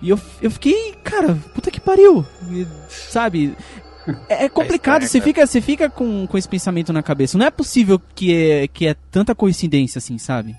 E 0.00 0.10
eu, 0.10 0.20
eu 0.40 0.50
fiquei, 0.50 0.94
cara, 1.02 1.36
puta 1.54 1.72
que 1.72 1.80
pariu. 1.80 2.24
E, 2.52 2.66
sabe? 2.88 3.56
É, 4.28 4.44
é 4.44 4.48
complicado, 4.48 5.02
você 5.02 5.20
fica, 5.20 5.44
você 5.46 5.60
fica 5.60 5.90
com, 5.90 6.26
com 6.26 6.38
esse 6.38 6.48
pensamento 6.48 6.92
na 6.92 7.02
cabeça. 7.02 7.36
Não 7.36 7.46
é 7.46 7.50
possível 7.50 8.00
que 8.14 8.34
é, 8.34 8.68
que 8.68 8.86
é 8.86 8.94
tanta 9.10 9.34
coincidência 9.34 9.98
assim, 9.98 10.16
sabe? 10.18 10.54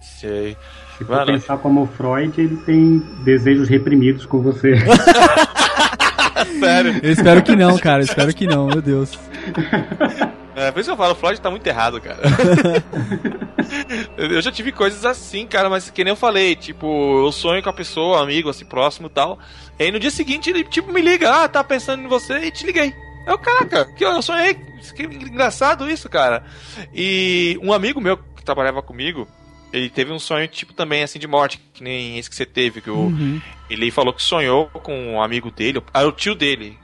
Sei. 0.00 0.56
Se 0.98 1.04
for 1.04 1.24
pensar 1.24 1.58
como 1.58 1.86
Freud, 1.86 2.40
ele 2.40 2.56
tem 2.58 3.02
desejos 3.24 3.68
reprimidos 3.68 4.26
com 4.26 4.42
você. 4.42 4.74
Sério? 6.58 7.00
Eu 7.02 7.12
espero 7.12 7.42
que 7.42 7.56
não, 7.56 7.78
cara. 7.78 8.02
Eu 8.02 8.04
espero 8.04 8.34
que 8.34 8.46
não, 8.46 8.66
meu 8.66 8.82
Deus. 8.82 9.18
É, 10.54 10.70
por 10.70 10.80
isso 10.80 10.88
que 10.90 10.92
eu 10.92 10.96
falo, 10.98 11.12
o 11.12 11.16
Floyd 11.16 11.40
tá 11.40 11.50
muito 11.50 11.66
errado, 11.66 12.00
cara. 12.00 12.20
eu 14.16 14.40
já 14.40 14.52
tive 14.52 14.72
coisas 14.72 15.04
assim, 15.04 15.46
cara, 15.46 15.68
mas 15.70 15.90
que 15.90 16.04
nem 16.04 16.12
eu 16.12 16.16
falei, 16.16 16.54
tipo, 16.54 17.24
eu 17.24 17.32
sonho 17.32 17.62
com 17.62 17.70
a 17.70 17.72
pessoa, 17.72 18.18
um 18.18 18.22
amigo, 18.22 18.48
assim, 18.50 18.64
próximo 18.64 19.06
e 19.08 19.10
tal. 19.10 19.38
E 19.78 19.84
aí 19.84 19.90
no 19.90 19.98
dia 19.98 20.10
seguinte 20.10 20.50
ele, 20.50 20.64
tipo, 20.64 20.92
me 20.92 21.00
liga, 21.00 21.44
ah, 21.44 21.48
tá 21.48 21.62
pensando 21.64 22.02
em 22.02 22.08
você 22.08 22.38
e 22.38 22.50
te 22.50 22.66
liguei. 22.66 22.92
Eu, 23.26 23.38
caraca, 23.38 23.84
que 23.94 24.04
eu 24.04 24.20
sonhei. 24.20 24.54
Que 24.96 25.04
engraçado 25.04 25.88
isso, 25.88 26.08
cara. 26.08 26.44
E 26.92 27.58
um 27.62 27.72
amigo 27.72 28.00
meu 28.00 28.16
que 28.16 28.44
trabalhava 28.44 28.82
comigo, 28.82 29.28
ele 29.72 29.88
teve 29.88 30.10
um 30.12 30.18
sonho, 30.18 30.48
tipo, 30.48 30.72
também, 30.74 31.02
assim, 31.04 31.18
de 31.18 31.28
morte, 31.28 31.60
que 31.72 31.82
nem 31.84 32.18
esse 32.18 32.28
que 32.28 32.34
você 32.36 32.44
teve, 32.44 32.80
que 32.80 32.90
o, 32.90 32.96
Uhum. 33.06 33.40
ele 33.70 33.90
falou 33.90 34.12
que 34.12 34.22
sonhou 34.22 34.66
com 34.66 35.14
um 35.14 35.22
amigo 35.22 35.50
dele, 35.50 35.80
ah, 35.94 36.02
o 36.04 36.12
tio 36.12 36.34
dele. 36.34 36.76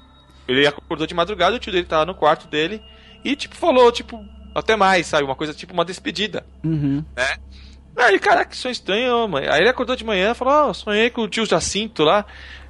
Ele 0.46 0.66
acordou 0.66 1.06
de 1.06 1.14
madrugada, 1.14 1.56
o 1.56 1.58
tio 1.58 1.72
dele 1.72 1.84
tava 1.84 2.06
no 2.06 2.14
quarto 2.14 2.46
dele, 2.48 2.80
e, 3.24 3.36
tipo, 3.36 3.54
falou, 3.54 3.90
tipo, 3.92 4.24
até 4.54 4.76
mais, 4.76 5.06
sabe? 5.06 5.24
Uma 5.24 5.34
coisa, 5.34 5.54
tipo, 5.54 5.72
uma 5.72 5.84
despedida. 5.84 6.44
Uhum. 6.64 7.04
Aí 7.96 8.12
ele, 8.12 8.18
caraca, 8.18 8.50
que 8.50 8.56
sonho 8.56 8.72
estranho, 8.72 9.28
mãe. 9.28 9.46
Aí 9.48 9.60
ele 9.60 9.68
acordou 9.68 9.96
de 9.96 10.04
manhã 10.04 10.30
e 10.30 10.34
falou, 10.34 10.70
ó, 10.70 10.72
sonhei 10.72 11.10
com 11.10 11.22
o 11.22 11.28
tio 11.28 11.44
Jacinto 11.44 12.04
lá, 12.04 12.24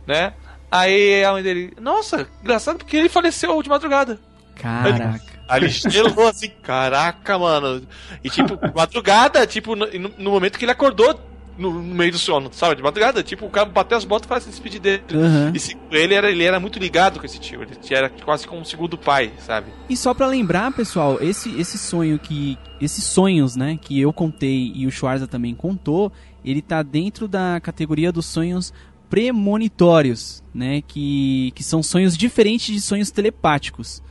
né? 0.07 0.33
Aí 0.71 1.25
a 1.25 1.33
mãe 1.33 1.43
dele, 1.43 1.73
nossa, 1.81 2.27
engraçado 2.43 2.79
porque 2.79 2.97
ele 2.97 3.09
faleceu 3.09 3.63
de 3.63 3.69
madrugada. 3.69 4.19
Caraca. 4.55 5.23
Aí 5.49 5.63
ele 5.63 5.69
gelou 5.69 6.29
assim, 6.29 6.51
caraca, 6.63 7.39
mano. 7.39 7.87
E 8.23 8.29
tipo, 8.29 8.59
madrugada, 8.75 9.47
tipo, 9.47 9.77
no, 9.77 9.87
no 10.19 10.31
momento 10.31 10.59
que 10.59 10.65
ele 10.65 10.73
acordou 10.73 11.19
no, 11.59 11.73
no 11.73 11.94
meio 11.94 12.12
do 12.12 12.18
sono, 12.18 12.49
sabe? 12.53 12.77
De 12.77 12.83
madrugada, 12.83 13.23
tipo, 13.23 13.44
o 13.44 13.51
cara 13.51 13.68
bateu 13.68 13.99
as 13.99 14.05
botas 14.05 14.27
e 14.27 14.29
faz 14.29 14.44
se 14.44 14.51
despedir 14.51 14.81
dele. 14.81 15.03
Aham. 15.12 15.53
E 15.55 15.97
ele 15.97 16.14
era, 16.14 16.31
ele 16.31 16.44
era 16.44 16.61
muito 16.61 16.79
ligado 16.79 17.18
com 17.18 17.27
esse 17.27 17.38
tio, 17.38 17.62
ele 17.62 17.73
era 17.90 18.09
quase 18.09 18.47
como 18.47 18.61
um 18.61 18.64
segundo 18.64 18.97
pai, 18.97 19.33
sabe? 19.40 19.66
E 19.88 19.97
só 19.97 20.14
pra 20.14 20.27
lembrar, 20.27 20.73
pessoal, 20.73 21.18
esse, 21.21 21.59
esse 21.61 21.77
sonho 21.77 22.18
que. 22.18 22.57
Esses 22.81 23.03
sonhos, 23.03 23.57
né, 23.57 23.77
que 23.81 24.01
eu 24.01 24.12
contei 24.12 24.71
e 24.73 24.87
o 24.87 24.90
Schwarza 24.90 25.27
também 25.27 25.53
contou, 25.53 26.12
ele 26.44 26.62
tá 26.62 26.81
dentro 26.81 27.27
da 27.27 27.59
categoria 27.61 28.12
dos 28.12 28.25
sonhos 28.25 28.73
premonitórios, 29.11 30.44
né? 30.55 30.81
Que, 30.87 31.51
que 31.57 31.64
são 31.64 31.83
sonhos 31.83 32.16
diferentes 32.16 32.73
de 32.73 32.81
sonhos 32.81 33.11
telepáticos. 33.11 34.03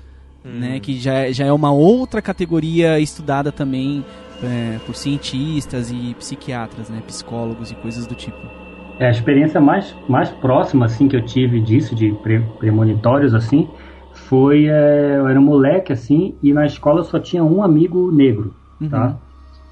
Né, 0.44 0.80
que 0.80 0.98
já, 0.98 1.30
já 1.30 1.46
é 1.46 1.52
uma 1.52 1.74
outra 1.74 2.22
categoria 2.22 3.02
estudada 3.02 3.52
também 3.52 4.06
é, 4.42 4.80
por 4.80 4.96
cientistas 4.96 5.90
e 5.92 6.16
psiquiatras, 6.16 6.90
né, 6.90 7.02
psicólogos 7.02 7.72
e 7.72 7.76
coisas 7.76 8.08
do 8.08 8.16
tipo. 8.16 8.52
É, 9.00 9.08
a 9.08 9.12
experiência 9.12 9.62
mais, 9.62 9.96
mais 10.08 10.32
próxima 10.32 10.86
assim 10.86 11.08
que 11.08 11.16
eu 11.16 11.24
tive 11.24 11.62
disso, 11.62 11.96
de 11.96 12.14
pre- 12.14 12.48
premonitórios 12.58 13.34
assim, 13.36 13.72
foi 14.12 14.66
é, 14.68 15.18
eu 15.18 15.28
era 15.28 15.40
um 15.40 15.44
moleque 15.44 15.94
assim 15.94 16.38
e 16.42 16.52
na 16.54 16.66
escola 16.66 17.04
só 17.04 17.20
tinha 17.20 17.44
um 17.44 17.62
amigo 17.64 18.12
negro, 18.12 18.56
Uhum. 18.80 19.14
tá? 19.14 19.22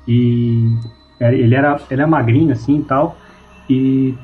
E 0.07 0.79
é, 1.19 1.33
ele 1.35 1.55
era 1.55 1.85
ele 1.89 2.01
é 2.03 2.05
magrinho 2.05 2.51
assim 2.53 2.79
e 2.79 2.85
tal 2.85 3.19
e 3.69 4.19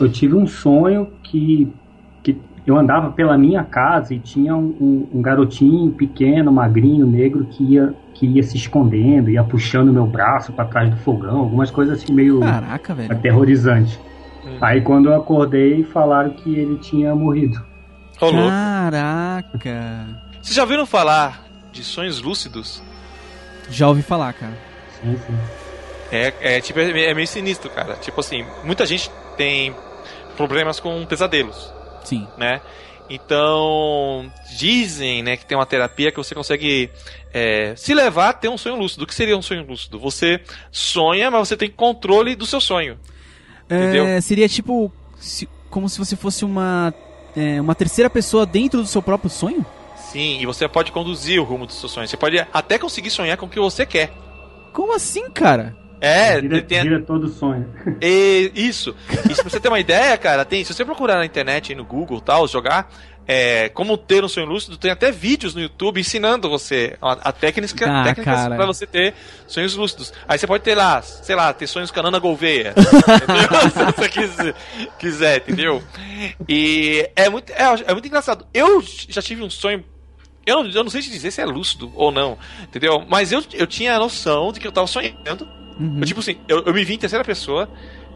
eu 0.00 0.10
tive 0.10 0.34
um 0.36 0.46
sonho 0.46 1.18
que 1.22 1.74
que 2.22 2.44
eu 2.66 2.76
andava 2.78 3.12
pela 3.12 3.36
minha 3.38 3.64
casa 3.64 4.14
e 4.14 4.20
tinha 4.20 4.56
um, 4.56 4.68
um- 4.80 5.10
um 5.18 5.22
garotinho 5.22 5.92
pequeno, 5.94 6.52
magrinho, 6.52 7.06
negro 7.06 7.46
que 7.48 7.64
ia 7.74 7.94
que 8.14 8.26
ia 8.26 8.42
se 8.42 8.56
escondendo, 8.56 9.28
ia 9.28 9.42
puxando 9.42 9.92
meu 9.92 10.06
braço 10.06 10.52
para 10.52 10.64
trás 10.64 10.90
do 10.90 10.96
fogão, 10.98 11.38
algumas 11.38 11.70
coisas 11.70 12.02
assim 12.02 12.12
meio 12.12 12.40
Caraca, 12.40 12.94
velho. 12.94 13.12
aterrorizante. 13.12 13.98
Hum. 14.46 14.58
Aí 14.60 14.80
quando 14.80 15.08
eu 15.10 15.16
acordei, 15.16 15.84
falaram 15.84 16.30
que 16.30 16.54
ele 16.54 16.78
tinha 16.78 17.14
morrido. 17.14 17.62
Caraca. 18.18 20.06
Vocês 20.40 20.54
já 20.54 20.62
ouviram 20.62 20.86
falar 20.86 21.44
de 21.72 21.82
sonhos 21.82 22.22
lúcidos? 22.22 22.82
Já 23.70 23.88
ouvi 23.88 24.02
falar, 24.02 24.32
cara. 24.32 24.56
Sim, 25.02 25.16
sim. 25.26 25.34
É, 26.12 26.56
é 26.56 26.60
tipo, 26.60 26.78
é, 26.78 27.06
é 27.06 27.14
meio 27.14 27.26
sinistro, 27.26 27.70
cara. 27.70 27.94
Tipo 27.94 28.20
assim, 28.20 28.44
muita 28.62 28.86
gente 28.86 29.10
tem 29.36 29.74
problemas 30.36 30.78
com 30.78 31.04
pesadelos. 31.06 31.72
Sim. 32.04 32.28
né? 32.36 32.60
Então, 33.08 34.30
dizem, 34.56 35.22
né, 35.22 35.36
que 35.36 35.44
tem 35.44 35.56
uma 35.56 35.66
terapia 35.66 36.10
que 36.10 36.16
você 36.16 36.34
consegue 36.34 36.90
é, 37.34 37.74
se 37.76 37.92
levar 37.92 38.28
a 38.28 38.32
ter 38.32 38.48
um 38.48 38.56
sonho 38.56 38.76
lúcido. 38.76 39.02
O 39.04 39.06
que 39.06 39.14
seria 39.14 39.36
um 39.36 39.42
sonho 39.42 39.66
lúcido? 39.66 39.98
Você 39.98 40.40
sonha, 40.70 41.30
mas 41.30 41.48
você 41.48 41.56
tem 41.56 41.68
controle 41.68 42.34
do 42.36 42.46
seu 42.46 42.60
sonho. 42.60 42.96
Entendeu? 43.64 44.06
É, 44.06 44.20
seria 44.20 44.48
tipo 44.48 44.92
se- 45.18 45.48
como 45.68 45.88
se 45.88 45.98
você 45.98 46.14
fosse 46.16 46.44
uma 46.44 46.94
é, 47.36 47.60
uma 47.60 47.74
terceira 47.74 48.08
pessoa 48.08 48.46
dentro 48.46 48.80
do 48.80 48.86
seu 48.86 49.02
próprio 49.02 49.28
sonho? 49.28 49.66
Sim, 49.96 50.38
e 50.40 50.46
você 50.46 50.68
pode 50.68 50.92
conduzir 50.92 51.40
o 51.40 51.44
rumo 51.44 51.66
dos 51.66 51.74
seus 51.80 51.90
sonhos. 51.90 52.08
Você 52.08 52.16
pode 52.16 52.38
até 52.52 52.78
conseguir 52.78 53.10
sonhar 53.10 53.36
com 53.36 53.46
o 53.46 53.48
que 53.48 53.58
você 53.58 53.84
quer. 53.84 54.12
Como 54.72 54.94
assim, 54.94 55.28
cara? 55.30 55.76
É, 56.04 56.40
Vira, 56.40 56.62
tem, 56.62 56.82
vira 56.82 57.00
todo 57.00 57.28
sonho. 57.28 57.66
E- 58.00 58.50
isso. 58.54 58.94
E 59.30 59.34
se 59.34 59.42
você 59.42 59.58
ter 59.58 59.68
uma 59.68 59.80
ideia, 59.80 60.16
cara, 60.18 60.44
tem. 60.44 60.62
Se 60.64 60.74
você 60.74 60.84
procurar 60.84 61.16
na 61.16 61.24
internet, 61.24 61.72
aí 61.72 61.76
no 61.76 61.84
Google, 61.84 62.20
tal, 62.20 62.46
jogar 62.46 62.90
é, 63.26 63.70
como 63.70 63.96
ter 63.96 64.22
um 64.22 64.28
sonho 64.28 64.46
lúcido, 64.46 64.76
tem 64.76 64.90
até 64.90 65.10
vídeos 65.10 65.54
no 65.54 65.60
YouTube 65.62 65.98
ensinando 65.98 66.48
você 66.48 66.96
a, 67.00 67.12
a 67.30 67.32
técnica, 67.32 67.90
Ah, 67.90 68.04
técnicas 68.04 68.46
pra 68.48 68.66
você 68.66 68.86
ter 68.86 69.14
sonhos 69.46 69.74
lúcidos. 69.74 70.12
Aí 70.28 70.38
você 70.38 70.46
pode 70.46 70.62
ter 70.62 70.74
lá, 70.74 71.00
sei 71.00 71.34
lá, 71.34 71.52
ter 71.52 71.66
sonhos 71.66 71.90
com 71.90 72.00
a 72.00 72.02
Nana 72.02 72.18
Gouveia. 72.18 72.74
se 73.72 73.84
você 73.96 74.08
quiser, 74.08 74.54
quiser, 74.98 75.36
entendeu? 75.38 75.82
E 76.48 77.08
é 77.16 77.28
muito, 77.30 77.50
é, 77.50 77.64
é 77.86 77.92
muito 77.92 78.06
engraçado. 78.06 78.46
Eu 78.52 78.82
já 79.08 79.22
tive 79.22 79.42
um 79.42 79.48
sonho. 79.50 79.82
Eu 80.46 80.62
não, 80.62 80.70
eu 80.70 80.84
não 80.84 80.90
sei 80.90 81.00
te 81.00 81.10
dizer 81.10 81.30
se 81.30 81.40
é 81.40 81.46
lúcido 81.46 81.90
ou 81.94 82.12
não, 82.12 82.36
entendeu? 82.62 83.02
Mas 83.08 83.32
eu, 83.32 83.42
eu 83.54 83.66
tinha 83.66 83.96
a 83.96 83.98
noção 83.98 84.52
de 84.52 84.60
que 84.60 84.66
eu 84.66 84.72
tava 84.72 84.86
sonhando. 84.86 85.48
Uhum. 85.78 85.98
Eu, 86.00 86.06
tipo 86.06 86.20
assim, 86.20 86.36
eu, 86.48 86.62
eu 86.64 86.74
me 86.74 86.84
vi 86.84 86.94
em 86.94 86.98
terceira 86.98 87.24
pessoa, 87.24 87.68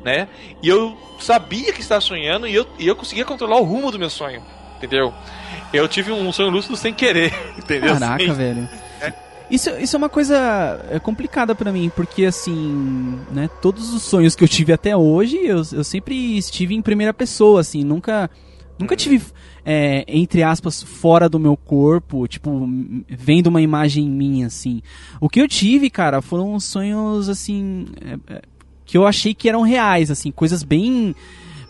né? 0.04 0.28
E 0.62 0.68
eu 0.68 0.96
sabia 1.20 1.72
que 1.72 1.80
estava 1.80 2.00
sonhando 2.00 2.46
e 2.46 2.54
eu, 2.54 2.66
e 2.78 2.86
eu 2.86 2.94
conseguia 2.96 3.24
controlar 3.24 3.56
o 3.58 3.64
rumo 3.64 3.90
do 3.90 3.98
meu 3.98 4.10
sonho, 4.10 4.42
entendeu? 4.76 5.12
Eu 5.72 5.88
tive 5.88 6.12
um 6.12 6.32
sonho 6.32 6.50
lúcido 6.50 6.76
sem 6.76 6.94
querer, 6.94 7.32
entendeu? 7.58 7.94
Caraca, 7.94 8.24
Sem- 8.24 8.32
velho. 8.34 8.68
Isso, 9.50 9.70
isso 9.78 9.96
é 9.96 9.98
uma 9.98 10.10
coisa 10.10 10.78
é, 10.90 10.98
complicada 11.00 11.54
pra 11.54 11.72
mim, 11.72 11.90
porque 11.96 12.26
assim, 12.26 13.18
né, 13.30 13.48
todos 13.62 13.94
os 13.94 14.02
sonhos 14.02 14.36
que 14.36 14.44
eu 14.44 14.48
tive 14.48 14.74
até 14.74 14.94
hoje, 14.94 15.38
eu, 15.42 15.62
eu 15.72 15.82
sempre 15.82 16.36
estive 16.36 16.74
em 16.74 16.82
primeira 16.82 17.14
pessoa, 17.14 17.60
assim, 17.62 17.82
nunca 17.82 18.30
nunca 18.78 18.94
tive, 18.94 19.22
é, 19.64 20.04
entre 20.08 20.42
aspas, 20.42 20.82
fora 20.82 21.28
do 21.28 21.38
meu 21.38 21.56
corpo, 21.56 22.26
tipo, 22.26 22.68
vendo 23.08 23.48
uma 23.48 23.60
imagem 23.60 24.08
minha, 24.08 24.46
assim. 24.46 24.82
O 25.20 25.28
que 25.28 25.40
eu 25.40 25.48
tive, 25.48 25.90
cara, 25.90 26.22
foram 26.22 26.58
sonhos, 26.58 27.28
assim, 27.28 27.86
é, 28.00 28.34
é, 28.34 28.42
que 28.84 28.96
eu 28.96 29.06
achei 29.06 29.34
que 29.34 29.48
eram 29.48 29.62
reais, 29.62 30.10
assim, 30.10 30.30
coisas 30.30 30.62
bem... 30.62 31.14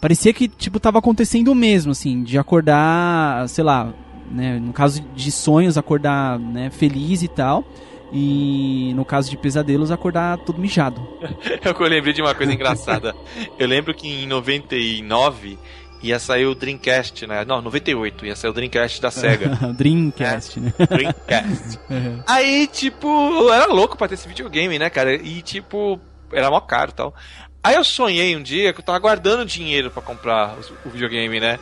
Parecia 0.01 0.33
que, 0.33 0.47
tipo, 0.47 0.79
tava 0.79 1.01
acontecendo 1.01 1.53
mesmo, 1.57 1.91
assim, 1.91 2.23
de 2.23 2.39
acordar, 2.39 3.49
sei 3.49 3.65
lá, 3.65 3.93
né, 4.31 4.59
no 4.61 4.73
caso 4.73 5.03
de 5.15 5.33
sonhos, 5.33 5.77
acordar, 5.77 6.39
né, 6.39 6.71
feliz 6.71 7.23
e 7.23 7.29
tal. 7.29 7.65
E 8.13 8.93
no 8.95 9.05
caso 9.05 9.29
de 9.29 9.37
pesadelos, 9.37 9.91
acordar 9.91 10.39
todo 10.39 10.59
mijado. 10.59 11.07
Eu 11.63 11.89
lembrei 11.89 12.15
de 12.15 12.23
uma 12.23 12.35
coisa 12.35 12.53
engraçada. 12.53 13.15
Eu 13.59 13.67
lembro 13.67 13.93
que 13.93 14.09
em 14.09 14.27
99 14.27 15.59
ia 16.03 16.19
sair 16.19 16.47
o 16.47 16.55
Dreamcast, 16.55 17.27
né? 17.27 17.45
Não, 17.45 17.61
98 17.61 18.27
ia 18.27 18.37
sair 18.37 18.51
o 18.51 18.55
Dreamcast 18.55 19.01
da 19.03 19.11
SEGA. 19.11 19.49
Dreamcast, 19.75 20.61
né? 20.61 20.73
Dreamcast. 20.89 21.79
Aí, 22.27 22.67
tipo, 22.69 23.07
eu 23.09 23.53
era 23.53 23.67
louco 23.67 23.97
pra 23.97 24.07
ter 24.09 24.15
esse 24.15 24.29
videogame, 24.29 24.79
né, 24.79 24.89
cara? 24.91 25.15
E, 25.15 25.43
tipo, 25.43 26.01
era 26.33 26.51
mó 26.51 26.61
caro 26.61 26.91
e 26.91 26.95
tal. 26.95 27.15
Aí 27.63 27.75
eu 27.75 27.83
sonhei 27.85 28.37
um 28.37 28.43
dia 28.43 28.73
que 28.73 28.81
eu 28.81 28.85
tava 28.85 28.99
guardando 29.01 29.45
dinheiro 29.45 29.91
pra 29.91 30.01
comprar 30.01 30.55
o 30.87 30.91
videogame, 30.91 31.41
né? 31.41 31.59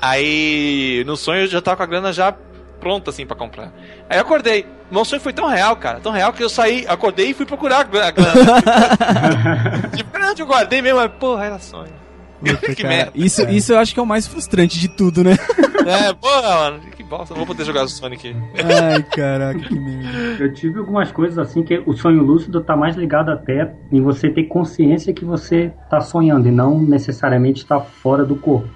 Aí, 0.00 1.02
no 1.06 1.16
sonho 1.16 1.42
eu 1.42 1.46
já 1.46 1.60
tava 1.60 1.76
com 1.78 1.82
a 1.82 1.86
grana 1.86 2.12
já 2.12 2.32
pronta, 2.80 3.10
assim, 3.10 3.26
pra 3.26 3.36
comprar. 3.36 3.72
Aí 4.08 4.16
eu 4.18 4.22
acordei. 4.22 4.66
Meu 4.90 5.04
sonho 5.04 5.20
foi 5.20 5.32
tão 5.32 5.46
real, 5.48 5.74
cara, 5.76 5.98
tão 6.00 6.12
real 6.12 6.32
que 6.32 6.42
eu 6.42 6.48
saí, 6.48 6.84
acordei 6.88 7.30
e 7.30 7.34
fui 7.34 7.44
procurar 7.44 7.80
a 7.80 7.82
gra- 7.82 8.06
a 8.06 8.10
grana. 8.12 9.90
tipo, 9.96 10.18
não, 10.18 10.32
eu 10.36 10.46
guardei 10.46 10.80
mesmo, 10.80 10.98
mas, 11.00 11.10
porra, 11.18 11.44
era 11.46 11.58
sonho. 11.58 11.92
Puta, 12.40 12.74
Que 12.74 12.82
merda. 12.82 13.12
Isso, 13.14 13.42
isso 13.48 13.72
eu 13.72 13.78
acho 13.78 13.94
que 13.94 14.00
é 14.00 14.02
o 14.02 14.06
mais 14.06 14.26
frustrante 14.26 14.78
de 14.78 14.88
tudo, 14.88 15.24
né? 15.24 15.36
É, 15.86 16.12
porra, 16.12 16.70
mano, 16.70 16.80
que 16.96 17.04
bosta, 17.04 17.32
não 17.32 17.44
vou 17.44 17.46
poder 17.46 17.64
jogar 17.64 17.84
o 17.84 17.88
Sonic. 17.88 18.34
Ai, 18.56 19.04
caraca, 19.04 19.60
que 19.60 19.78
merda. 19.78 20.42
Eu 20.42 20.52
tive 20.52 20.80
algumas 20.80 21.12
coisas 21.12 21.38
assim 21.38 21.62
que 21.62 21.80
o 21.86 21.92
sonho 21.92 22.24
lúcido 22.24 22.60
tá 22.60 22.76
mais 22.76 22.96
ligado 22.96 23.30
até 23.30 23.72
em 23.92 24.00
você 24.00 24.28
ter 24.28 24.44
consciência 24.44 25.12
que 25.12 25.24
você 25.24 25.72
tá 25.88 26.00
sonhando 26.00 26.48
e 26.48 26.50
não 26.50 26.82
necessariamente 26.82 27.62
estar 27.62 27.78
fora 27.78 28.24
do 28.24 28.34
corpo. 28.34 28.68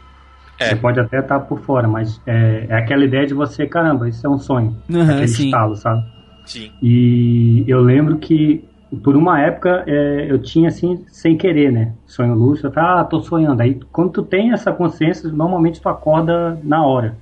É. 0.56 0.68
Você 0.68 0.76
pode 0.76 1.00
até 1.00 1.18
estar 1.18 1.40
por 1.40 1.58
fora, 1.62 1.88
mas 1.88 2.20
é, 2.24 2.66
é 2.68 2.76
aquela 2.76 3.04
ideia 3.04 3.26
de 3.26 3.34
você, 3.34 3.66
caramba, 3.66 4.08
isso 4.08 4.24
é 4.24 4.30
um 4.30 4.38
sonho. 4.38 4.76
Aham, 4.88 5.10
aquele 5.10 5.28
sim. 5.28 5.46
estalo, 5.46 5.74
sabe? 5.74 6.04
Sim. 6.46 6.70
E 6.80 7.64
eu 7.66 7.80
lembro 7.80 8.18
que 8.18 8.62
por 8.96 9.16
uma 9.16 9.40
época 9.40 9.84
é, 9.86 10.26
eu 10.28 10.40
tinha 10.40 10.68
assim, 10.68 11.04
sem 11.08 11.36
querer, 11.36 11.70
né? 11.70 11.92
Sonho 12.06 12.34
lúcido, 12.34 12.68
eu 12.68 12.72
ah, 12.82 13.04
tô 13.04 13.20
sonhando. 13.20 13.60
Aí 13.62 13.78
quando 13.92 14.10
tu 14.10 14.22
tem 14.22 14.52
essa 14.52 14.72
consciência, 14.72 15.30
normalmente 15.30 15.80
tu 15.80 15.88
acorda 15.88 16.58
na 16.64 16.84
hora. 16.84 17.16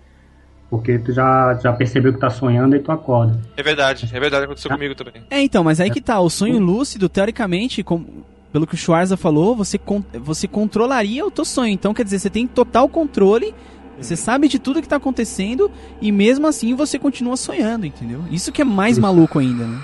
Porque 0.70 0.98
tu 0.98 1.12
já, 1.12 1.58
já 1.62 1.72
percebeu 1.72 2.12
que 2.12 2.18
tá 2.18 2.28
sonhando 2.28 2.76
e 2.76 2.78
tu 2.78 2.92
acorda. 2.92 3.40
É 3.56 3.62
verdade, 3.62 4.08
é 4.12 4.20
verdade, 4.20 4.44
aconteceu 4.44 4.70
comigo 4.70 4.94
também. 4.94 5.22
É, 5.30 5.40
então, 5.40 5.64
mas 5.64 5.80
aí 5.80 5.90
que 5.90 6.00
tá, 6.00 6.20
o 6.20 6.28
sonho 6.28 6.58
lúcido, 6.58 7.08
teoricamente, 7.08 7.82
como- 7.82 8.06
pelo 8.52 8.66
que 8.66 8.74
o 8.74 8.76
Schwarza 8.76 9.16
falou, 9.16 9.56
você, 9.56 9.78
con- 9.78 10.04
você 10.20 10.46
controlaria 10.46 11.24
o 11.24 11.30
teu 11.30 11.44
sonho. 11.44 11.72
Então, 11.72 11.94
quer 11.94 12.04
dizer, 12.04 12.18
você 12.18 12.30
tem 12.30 12.46
total 12.46 12.88
controle, 12.88 13.54
você 13.98 14.14
sabe 14.14 14.46
de 14.46 14.58
tudo 14.58 14.80
que 14.82 14.88
tá 14.88 14.96
acontecendo, 14.96 15.70
e 16.00 16.12
mesmo 16.12 16.46
assim 16.46 16.74
você 16.74 16.98
continua 16.98 17.36
sonhando, 17.36 17.86
entendeu? 17.86 18.22
Isso 18.30 18.52
que 18.52 18.62
é 18.62 18.64
mais 18.64 18.92
Isso. 18.92 19.02
maluco 19.02 19.38
ainda, 19.38 19.66
né? 19.66 19.78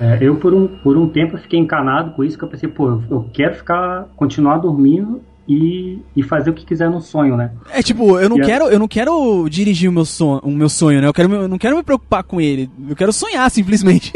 É, 0.00 0.18
eu, 0.20 0.36
por 0.36 0.54
um, 0.54 0.66
por 0.66 0.96
um 0.96 1.08
tempo, 1.08 1.36
fiquei 1.36 1.58
encanado 1.58 2.12
com 2.12 2.24
isso, 2.24 2.38
que 2.38 2.44
eu 2.44 2.48
pensei, 2.48 2.68
pô, 2.68 3.00
eu, 3.10 3.28
quero 3.32 3.54
ficar, 3.54 4.08
continuar 4.16 4.58
dormindo 4.58 5.20
e, 5.46 5.98
e 6.16 6.22
fazer 6.22 6.50
o 6.50 6.54
que 6.54 6.64
quiser 6.64 6.88
no 6.88 7.00
sonho, 7.00 7.36
né? 7.36 7.50
É 7.70 7.82
tipo, 7.82 8.18
eu 8.18 8.28
não 8.28 8.38
E 8.38 8.42
quero, 8.42 8.64
eu 8.68 8.78
não 8.78 8.88
quero 8.88 9.48
dirigir 9.48 9.90
o 9.90 9.92
meu 9.92 10.04
sonho, 10.06 10.40
o 10.42 10.50
meu 10.50 10.68
sonho, 10.68 11.02
né? 11.02 11.06
Eu 11.06 11.12
quero, 11.12 11.32
eu 11.32 11.48
não 11.48 11.58
quero 11.58 11.76
me 11.76 11.82
preocupar 11.82 12.24
com 12.24 12.40
ele. 12.40 12.70
Eu 12.88 12.96
quero 12.96 13.12
sonhar 13.12 13.50
simplesmente. 13.50 14.12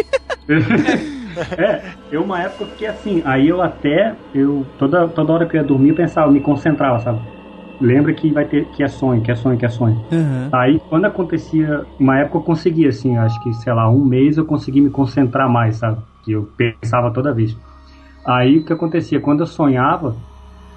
É, 1.59 1.83
eu 2.13 2.23
uma 2.23 2.41
época 2.41 2.67
fiquei 2.67 2.87
assim, 2.87 3.21
aí 3.25 3.49
eu 3.49 3.61
até, 3.61 4.15
eu 4.33 4.65
toda, 4.79 5.09
toda 5.09 5.33
hora 5.33 5.47
que 5.47 5.57
eu 5.57 5.61
ia 5.61 5.67
dormir 5.67 5.89
eu 5.89 5.97
pensava, 5.97 6.29
eu 6.29 6.33
me 6.33 6.39
concentrava, 6.39 7.01
sabe? 7.01 7.21
Lembra 7.85 8.15
que 8.15 8.33
vai 8.33 8.47
ter, 8.47 8.65
que 8.71 8.83
é 8.83 8.89
sonho, 8.89 9.21
que 9.23 9.31
é 9.31 9.35
sonho, 9.35 9.59
que 9.59 9.67
é 9.67 9.69
sonho. 9.69 10.01
Aham. 10.11 10.51
Aí 10.53 10.81
quando 10.89 11.05
acontecia, 11.05 11.85
uma 11.99 12.19
época 12.19 12.39
eu 12.39 12.43
conseguia 12.43 12.89
assim, 12.89 13.17
acho 13.17 13.39
que, 13.43 13.53
sei 13.55 13.73
lá, 13.73 13.91
um 13.91 14.05
mês 14.05 14.39
eu 14.39 14.47
consegui 14.47 14.81
me 14.81 14.89
concentrar 14.91 15.51
mais, 15.51 15.77
sabe? 15.77 16.01
Que 16.25 16.33
eu 16.33 16.49
pensava 16.57 17.13
toda 17.13 17.33
vez. 17.35 17.57
Aí 18.27 18.59
o 18.59 18.65
que 18.65 18.73
acontecia, 18.73 19.21
quando 19.21 19.41
eu 19.41 19.47
sonhava, 19.47 20.17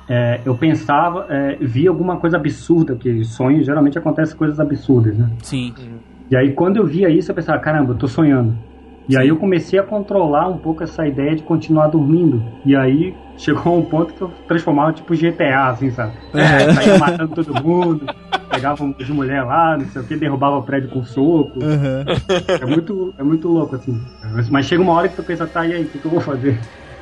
é, 0.10 0.42
eu 0.46 0.56
pensava, 0.58 1.26
é, 1.30 1.56
via 1.62 1.90
alguma 1.90 2.18
coisa 2.18 2.36
absurda, 2.36 2.94
porque 2.94 3.24
sonho 3.24 3.64
geralmente 3.64 3.98
acontece 3.98 4.36
coisas 4.36 4.60
absurdas, 4.60 5.18
né? 5.18 5.30
Sim. 5.44 5.74
E 6.30 6.36
aí 6.36 6.52
quando 6.52 6.78
eu 6.78 6.86
via 6.86 7.10
isso, 7.10 7.32
eu 7.32 7.36
pensava, 7.36 7.60
caramba, 7.60 7.94
eu 7.94 7.98
tô 7.98 8.08
sonhando. 8.08 8.54
E 9.10 9.18
aí 9.18 9.30
eu 9.30 9.38
comecei 9.38 9.80
a 9.80 9.84
controlar 9.84 10.50
um 10.50 10.58
pouco 10.58 10.84
essa 10.84 11.08
ideia 11.08 11.36
de 11.36 11.44
continuar 11.44 11.88
dormindo. 11.88 12.44
E 12.66 12.76
aí 12.76 13.16
chegou 13.38 13.74
a 13.74 13.78
um 13.78 13.84
ponto 13.84 14.14
que 14.14 14.22
eu 14.22 14.32
transformava 14.48 14.92
tipo 14.92 15.16
GTA, 15.16 15.70
assim, 15.70 15.92
sabe? 15.92 16.14
É. 16.34 16.74
Saía 16.74 16.98
matando 16.98 17.36
todo 17.36 17.64
mundo, 17.64 18.06
pegava 18.50 18.84
um 18.84 18.92
de 18.92 19.14
mulher 19.14 19.44
lá, 19.44 19.78
não 19.78 19.86
sei 19.88 20.02
o 20.02 20.06
que, 20.06 20.16
derrubava 20.18 20.58
o 20.58 20.64
prédio 20.64 20.90
com 20.90 21.04
soco. 21.04 21.60
Aham. 21.64 22.06
É 22.62 22.66
muito, 22.66 23.14
é 23.18 23.24
muito 23.24 23.48
louco, 23.48 23.76
assim. 23.76 24.02
Mas 24.52 24.66
chega 24.66 24.82
uma 24.82 24.94
hora 24.94 25.08
que 25.08 25.16
tu 25.16 25.24
pensa, 25.24 25.48
tá, 25.48 25.66
e 25.66 25.74
aí, 25.74 25.84
o 25.84 25.88
que, 25.88 26.00
que 26.00 26.06
eu 26.06 26.12
vou 26.12 26.22
fazer? 26.22 26.60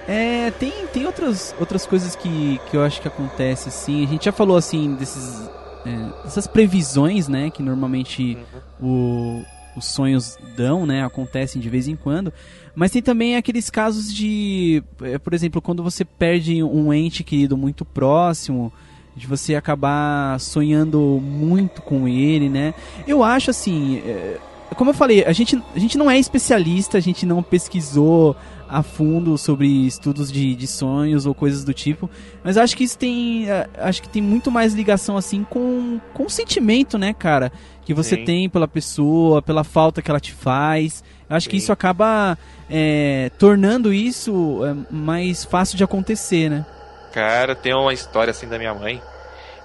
É, 0.08 0.52
tem, 0.52 0.72
tem 0.94 1.06
outras, 1.06 1.56
outras 1.60 1.86
coisas 1.86 2.16
que, 2.16 2.60
que 2.70 2.78
eu 2.78 2.84
acho 2.84 3.02
que 3.02 3.08
acontece 3.08 3.70
assim. 3.70 4.04
A 4.04 4.08
gente 4.08 4.26
já 4.26 4.32
falou 4.32 4.56
assim 4.56 4.94
desses, 4.96 5.50
é, 5.86 6.24
dessas 6.24 6.46
previsões, 6.46 7.28
né? 7.28 7.50
Que 7.50 7.64
normalmente 7.64 8.38
o, 8.80 9.44
os 9.76 9.86
sonhos 9.86 10.38
dão, 10.56 10.86
né? 10.86 11.04
Acontecem 11.04 11.62
de 11.62 11.70
vez 11.70 11.88
em 11.88 11.96
quando. 11.96 12.32
Mas 12.76 12.92
tem 12.92 13.02
também 13.02 13.36
aqueles 13.36 13.70
casos 13.70 14.14
de, 14.14 14.84
é, 15.02 15.18
por 15.18 15.34
exemplo, 15.34 15.62
quando 15.62 15.84
você 15.84 16.04
perde 16.04 16.62
um 16.64 16.94
ente 16.94 17.24
querido 17.24 17.56
muito 17.56 17.86
próximo, 17.86 18.72
de 19.16 19.28
você 19.28 19.56
acabar 19.56 20.40
sonhando 20.40 21.00
muito 21.22 21.82
com 21.82 22.08
ele, 22.08 22.50
né? 22.50 22.74
Eu 23.08 23.24
acho 23.24 23.50
assim, 23.50 24.00
é, 24.00 24.38
como 24.76 24.90
eu 24.90 24.94
falei, 24.94 25.24
a 25.24 25.32
gente, 25.32 25.62
a 25.74 25.80
gente 25.80 25.98
não 25.98 26.12
é 26.12 26.20
especialista, 26.20 26.98
a 26.98 27.02
gente 27.02 27.26
não 27.26 27.42
pesquisou 27.42 28.36
a 28.68 28.82
fundo 28.82 29.38
sobre 29.38 29.68
estudos 29.68 30.32
de, 30.32 30.56
de 30.56 30.68
sonhos 30.68 31.26
ou 31.26 31.34
coisas 31.34 31.64
do 31.64 31.74
tipo, 31.74 32.10
mas 32.44 32.58
acho 32.58 32.76
que 32.76 32.84
isso 32.84 32.98
tem, 32.98 33.48
eh, 33.48 33.70
acho 33.78 34.02
que 34.02 34.10
tem 34.10 34.22
muito 34.22 34.50
mais 34.50 34.74
ligação 34.74 35.16
assim 35.16 35.44
com, 35.44 36.00
com 36.14 36.26
o 36.26 36.30
sentimento, 36.30 36.98
né, 36.98 37.14
cara, 37.14 37.52
que 37.86 37.94
você 37.94 38.16
Sim. 38.16 38.26
tem 38.26 38.50
pela 38.50 38.68
pessoa, 38.68 39.42
pela 39.42 39.64
falta 39.64 40.02
que 40.02 40.10
ela 40.12 40.20
te 40.20 40.34
faz. 40.34 41.04
Eu 41.30 41.36
acho 41.36 41.48
que 41.48 41.56
Sim. 41.58 41.64
isso 41.64 41.72
acaba 41.72 42.38
eh, 42.70 43.32
tornando 43.40 43.94
isso 43.94 44.62
eh, 44.66 44.76
mais 44.92 45.46
fácil 45.46 45.78
de 45.78 45.84
acontecer, 45.84 46.50
né? 46.50 46.66
Cara, 47.14 47.56
tem 47.56 47.74
uma 47.74 47.94
história 47.94 48.32
assim 48.32 48.48
da 48.48 48.58
minha 48.58 48.74
mãe. 48.74 49.02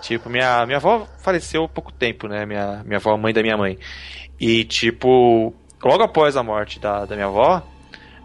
Tipo, 0.02 0.30
minha, 0.30 0.64
minha 0.64 0.78
avó 0.78 1.06
faleceu 1.22 1.64
há 1.64 1.68
pouco 1.68 1.92
tempo, 1.92 2.28
né? 2.28 2.46
Minha, 2.46 2.82
minha 2.84 2.98
avó, 2.98 3.16
mãe 3.16 3.32
da 3.34 3.42
minha 3.42 3.56
mãe. 3.56 3.76
E, 4.38 4.64
tipo, 4.64 5.52
logo 5.82 6.02
após 6.02 6.36
a 6.36 6.42
morte 6.42 6.78
da, 6.80 7.04
da 7.04 7.14
minha 7.14 7.26
avó, 7.26 7.62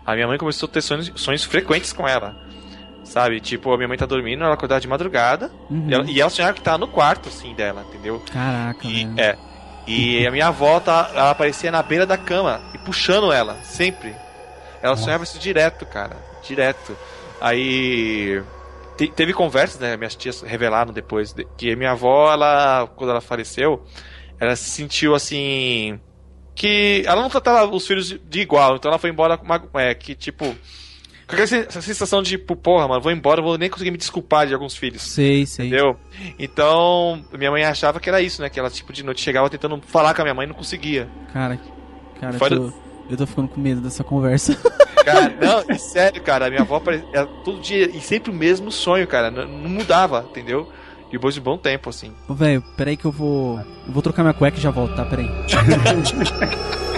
a 0.06 0.14
minha 0.14 0.28
mãe 0.28 0.38
começou 0.38 0.68
a 0.70 0.72
ter 0.72 0.82
sonhos, 0.82 1.12
sonhos 1.16 1.44
frequentes 1.44 1.92
com 1.92 2.08
ela. 2.08 2.36
Sabe? 3.04 3.40
Tipo, 3.42 3.74
a 3.74 3.78
minha 3.78 3.88
mãe 3.90 3.98
tá 3.98 4.06
dormindo, 4.06 4.44
ela 4.44 4.54
acordava 4.54 4.80
de 4.82 4.88
madrugada 4.88 5.52
Uhum. 5.70 5.86
e, 5.90 5.94
ela, 5.94 6.06
e 6.12 6.22
ela 6.22 6.30
sonhava 6.30 6.54
que 6.54 6.62
tava 6.62 6.78
no 6.78 6.88
quarto, 6.88 7.28
assim, 7.30 7.54
dela, 7.54 7.86
entendeu? 7.90 8.22
Caraca, 8.32 8.88
E, 8.88 9.06
velho. 9.06 9.20
é. 9.20 9.38
E 9.88 10.26
a 10.26 10.32
minha 10.32 10.48
avó, 10.48 10.80
tá, 10.80 11.10
ela 11.14 11.30
aparecia 11.32 11.72
na 11.72 11.84
beira 11.84 12.06
da 12.06 12.18
cama 12.18 12.62
e 12.74 12.78
puxando 12.80 13.32
ela, 13.32 13.56
sempre. 13.64 14.16
Ela 14.82 14.98
sonhava 14.98 15.24
isso 15.24 15.38
direto, 15.40 15.86
cara. 15.86 16.18
Direto. 16.44 16.96
Aí. 17.42 18.42
te- 18.98 19.08
teve 19.10 19.34
conversas, 19.34 19.80
né? 19.80 19.96
Minhas 19.98 20.16
tias 20.16 20.42
revelaram 20.42 20.92
depois 20.94 21.34
de- 21.34 21.46
que 21.58 21.76
minha 21.76 21.92
avó, 21.92 22.32
ela, 22.32 22.88
quando 22.96 23.10
ela 23.12 23.22
faleceu, 23.22 23.84
ela 24.40 24.56
se 24.56 24.70
sentiu 24.70 25.14
assim. 25.14 26.00
Que 26.56 27.04
ela 27.06 27.22
não 27.22 27.30
tratava 27.30 27.66
os 27.76 27.86
filhos 27.86 28.08
de, 28.24 28.40
igual, 28.40 28.76
então 28.78 28.90
ela 28.90 28.98
foi 28.98 29.10
embora 29.10 29.38
com 29.38 29.46
uma. 29.46 29.62
É, 29.76 29.94
que 29.94 30.16
tipo. 30.16 30.56
Com 31.28 31.36
essa 31.38 31.82
sensação 31.82 32.22
de, 32.22 32.32
tipo, 32.32 32.56
porra, 32.56 32.88
mano, 32.88 33.02
vou 33.02 33.12
embora, 33.12 33.42
vou 33.42 33.58
nem 33.58 33.70
conseguir 33.70 33.90
me 33.92 33.98
desculpar 33.98 34.46
de 34.46 34.54
alguns 34.54 34.76
filhos. 34.76 35.02
Sei, 35.02 35.46
sei. 35.46 35.68
Entendeu? 35.68 35.98
Então, 36.38 37.24
minha 37.38 37.50
mãe 37.50 37.64
achava 37.64 38.00
que 38.00 38.08
era 38.10 38.22
isso, 38.22 38.42
né? 38.42 38.50
Que 38.50 38.60
ela, 38.60 38.70
tipo, 38.70 38.94
de 38.94 39.04
noite 39.04 39.22
chegava 39.22 39.50
tentando 39.50 39.82
falar 39.88 40.14
com 40.14 40.22
a 40.22 40.26
minha 40.26 40.34
mãe 40.36 40.46
e 40.46 40.48
não 40.50 40.56
conseguia. 40.56 41.10
Cara, 41.34 41.60
cara, 42.20 42.36
eu 42.36 42.40
Fora- 42.40 42.56
tô, 42.56 42.74
eu 43.10 43.18
tô 43.18 43.26
ficando 43.26 43.48
com 43.48 43.60
medo 43.60 43.82
dessa 43.82 44.04
conversa. 44.04 44.56
Cara, 45.06 45.36
não, 45.40 45.64
é 45.70 45.78
sério, 45.78 46.20
cara. 46.24 46.48
A 46.48 46.50
minha 46.50 46.64
avó 46.64 46.82
ela, 47.14 47.28
todo 47.44 47.62
dia 47.62 47.88
e 47.96 48.02
sempre 48.02 48.32
o 48.32 48.34
mesmo 48.34 48.72
sonho, 48.72 49.06
cara. 49.08 49.30
Não, 49.30 49.48
não 49.48 49.70
mudava, 49.70 50.26
entendeu? 50.32 50.68
Depois 51.12 51.36
de 51.36 51.40
um 51.40 51.44
bom 51.44 51.58
tempo, 51.60 51.92
assim. 51.92 52.12
Ô, 52.28 52.34
velho, 52.34 52.64
peraí 52.76 52.98
que 52.98 53.06
eu 53.06 53.12
vou. 53.12 53.60
Eu 53.86 53.94
vou 53.94 54.02
trocar 54.02 54.24
minha 54.24 54.34
cueca 54.34 54.58
e 54.58 54.62
já 54.62 54.72
volto, 54.72 54.96
tá? 54.96 55.06
Peraí. 55.06 55.30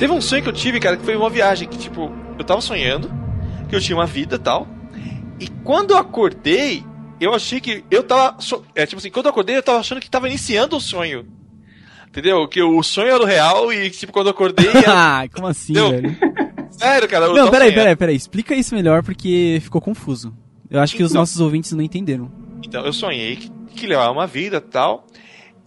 Teve 0.00 0.12
um 0.14 0.20
sonho 0.20 0.42
que 0.42 0.48
eu 0.48 0.52
tive, 0.52 0.80
cara, 0.80 0.96
que 0.96 1.04
foi 1.04 1.14
uma 1.14 1.28
viagem 1.30 1.68
que, 1.68 1.76
tipo, 1.78 2.10
eu 2.38 2.44
tava 2.44 2.60
sonhando, 2.62 3.08
que 3.68 3.76
eu 3.76 3.80
tinha 3.80 3.94
uma 3.96 4.06
vida 4.06 4.36
e 4.36 4.38
tal. 4.38 4.66
E 5.38 5.46
quando 5.62 5.90
eu 5.92 5.98
acordei, 5.98 6.82
eu 7.20 7.34
achei 7.34 7.60
que 7.60 7.84
eu 7.90 8.02
tava. 8.02 8.36
É 8.74 8.86
tipo 8.86 8.98
assim, 8.98 9.10
quando 9.10 9.26
eu 9.26 9.30
acordei, 9.30 9.56
eu 9.58 9.62
tava 9.62 9.78
achando 9.78 10.00
que 10.00 10.10
tava 10.10 10.26
iniciando 10.26 10.74
o 10.76 10.80
sonho. 10.80 11.26
Entendeu? 12.08 12.48
Que 12.48 12.60
o 12.62 12.82
sonho 12.82 13.08
era 13.08 13.22
o 13.22 13.26
real 13.26 13.70
e, 13.72 13.90
tipo, 13.90 14.10
quando 14.12 14.28
eu 14.28 14.32
acordei. 14.32 14.66
Era... 14.74 15.20
Ah, 15.20 15.28
como 15.28 15.46
assim, 15.46 15.74
Deu. 15.74 15.90
velho? 15.90 16.16
Sério, 16.72 17.06
cara. 17.08 17.26
Eu 17.26 17.34
Não, 17.34 17.50
peraí, 17.50 17.68
sonhando. 17.68 17.74
peraí, 17.74 17.96
peraí. 17.96 18.16
Explica 18.16 18.54
isso 18.54 18.74
melhor 18.74 19.02
porque 19.04 19.60
ficou 19.62 19.80
confuso. 19.82 20.34
Eu 20.70 20.80
acho 20.80 20.96
que 20.96 21.02
os 21.02 21.10
Então. 21.10 21.20
nossos 21.20 21.38
ouvintes 21.40 21.70
não 21.72 21.82
entenderam. 21.82 22.32
Então, 22.66 22.84
eu 22.86 22.92
sonhei 22.92 23.36
que, 23.36 23.50
que 23.76 23.86
levava 23.86 24.10
uma 24.12 24.26
vida 24.26 24.56
e 24.56 24.60
tal. 24.60 25.06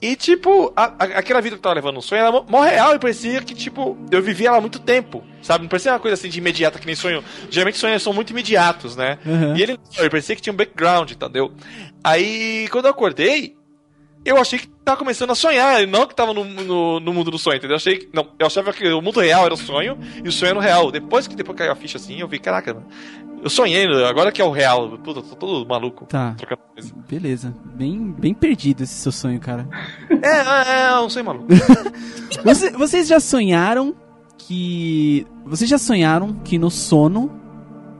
E, 0.06 0.18
tipo, 0.18 0.74
a- 0.76 0.94
a- 1.00 1.04
aquela 1.20 1.40
vida 1.40 1.56
que 1.56 1.60
eu 1.60 1.64
tava 1.64 1.76
levando 1.76 1.96
no 1.96 2.02
sonho 2.02 2.20
era 2.20 2.30
mó- 2.32 2.62
real 2.62 2.94
e 2.94 3.00
parecia 3.00 3.42
que, 3.42 3.56
tipo, 3.56 3.98
eu 4.12 4.22
vivia 4.22 4.50
ela 4.50 4.58
há 4.58 4.62
muito 4.62 4.80
tempo. 4.80 5.24
Sabe? 5.42 5.62
Não 5.64 5.70
parecia 5.70 5.94
uma 5.94 6.00
coisa 6.00 6.16
assim 6.16 6.28
de 6.30 6.40
imediata 6.40 6.78
que 6.78 6.86
nem 6.86 6.94
sonho. 6.96 7.24
Geralmente 7.50 7.78
sonhos 7.78 8.04
são 8.04 8.12
muito 8.12 8.32
imediatos, 8.32 8.96
né? 8.98 9.18
Aham. 9.26 9.56
E 9.56 9.64
ele, 9.64 9.80
ele 9.98 10.10
parecia 10.10 10.36
que 10.36 10.42
tinha 10.42 10.52
um 10.52 10.58
background, 10.58 11.12
entendeu? 11.12 11.54
Aí, 12.04 12.68
quando 12.70 12.86
eu 12.86 12.92
acordei, 12.92 13.56
eu 14.26 14.38
achei 14.38 14.60
que 14.60 14.68
tava 14.86 14.98
começando 14.98 15.32
a 15.32 15.36
sonhar, 15.36 15.82
e 15.84 15.86
não 15.86 16.06
que 16.08 16.16
tava 16.16 16.34
no, 16.34 16.44
no, 16.46 17.00
no 17.00 17.14
mundo 17.14 17.30
do 17.32 17.38
sonho, 17.38 17.58
entendeu? 17.58 17.74
Eu 17.74 17.78
achei 17.78 17.98
que, 17.98 18.10
não, 18.14 18.28
eu 18.40 18.46
achava 18.48 18.72
que 18.74 18.88
o 18.88 19.02
mundo 19.02 19.20
real 19.20 19.46
era 19.46 19.54
o 19.54 19.58
sonho 19.58 19.98
e 20.24 20.28
o 20.28 20.32
sonho 20.32 20.50
era 20.52 20.60
o 20.60 20.62
real. 20.62 20.92
Depois 20.92 21.28
que 21.28 21.36
depois 21.36 21.58
caiu 21.58 21.72
a 21.72 21.76
ficha 21.76 21.98
assim, 21.98 22.20
eu 22.20 22.28
vi, 22.28 22.40
caraca, 22.40 22.74
mano, 22.74 22.86
eu 23.44 23.50
sonhei, 23.50 23.86
agora 24.06 24.32
que 24.32 24.42
é 24.42 24.46
o 24.46 24.52
real. 24.52 24.98
Puta, 25.00 25.22
tô 25.22 25.36
todo 25.36 25.68
maluco. 25.68 26.06
Tá. 26.06 26.34
Trocando 26.38 26.62
coisa. 26.74 26.94
Beleza. 27.10 27.54
Bem, 27.76 28.12
bem 28.18 28.34
perdido 28.34 28.84
esse 28.84 28.94
seu 28.94 29.12
sonho, 29.12 29.40
cara. 29.40 29.68
É, 30.10 30.28
é, 30.28 30.92
é, 30.94 31.00
um 31.02 31.10
sonho 31.10 31.26
maluco. 31.26 31.48
Você- 32.46 32.72
vocês 32.72 33.08
já 33.08 33.20
sonharam 33.20 33.94
que. 34.38 35.28
Vocês 35.46 35.70
já 35.70 35.78
sonharam 35.78 36.34
que 36.44 36.58
no 36.58 36.72
sono. 36.72 37.32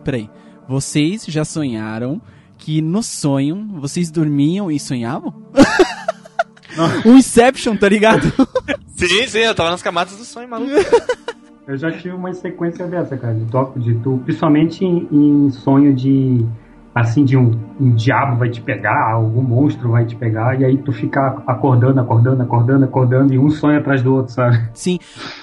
Peraí. 0.04 0.30
Vocês 0.68 1.26
já 1.28 1.44
sonharam 1.44 2.22
que 2.64 2.82
no 2.82 3.04
sonho 3.04 3.68
vocês 3.74 4.10
dormiam 4.10 4.72
e 4.72 4.80
sonhavam? 4.80 5.34
um 7.06 7.18
Inception, 7.18 7.76
tá 7.76 7.90
ligado? 7.90 8.24
sim, 8.96 9.28
sim, 9.28 9.40
eu 9.40 9.54
tava 9.54 9.72
nas 9.72 9.82
camadas 9.82 10.16
do 10.18 10.24
sonho 10.24 10.48
maluco. 10.48 10.72
Eu 11.66 11.78
já 11.78 11.90
tive 11.94 12.14
uma 12.14 12.34
sequência 12.34 12.86
dessa, 12.86 13.16
cara, 13.16 13.36
de 13.36 13.46
tu, 13.46 13.74
de 13.78 13.96
tu 13.96 14.20
principalmente 14.26 14.84
em, 14.84 15.08
em 15.10 15.50
sonho 15.50 15.96
de 15.96 16.46
assim 16.94 17.24
de 17.24 17.38
um, 17.38 17.58
um 17.80 17.96
diabo 17.96 18.38
vai 18.38 18.50
te 18.50 18.60
pegar, 18.60 19.14
algum 19.14 19.42
monstro 19.42 19.90
vai 19.90 20.06
te 20.06 20.14
pegar 20.14 20.60
e 20.60 20.66
aí 20.66 20.78
tu 20.78 20.92
fica 20.92 21.42
acordando, 21.48 22.02
acordando, 22.02 22.44
acordando, 22.44 22.84
acordando 22.84 23.34
e 23.34 23.40
um 23.40 23.50
sonho 23.50 23.80
atrás 23.80 24.02
do 24.02 24.14
outro, 24.14 24.34
sabe? 24.34 24.62
Sim. 24.74 25.00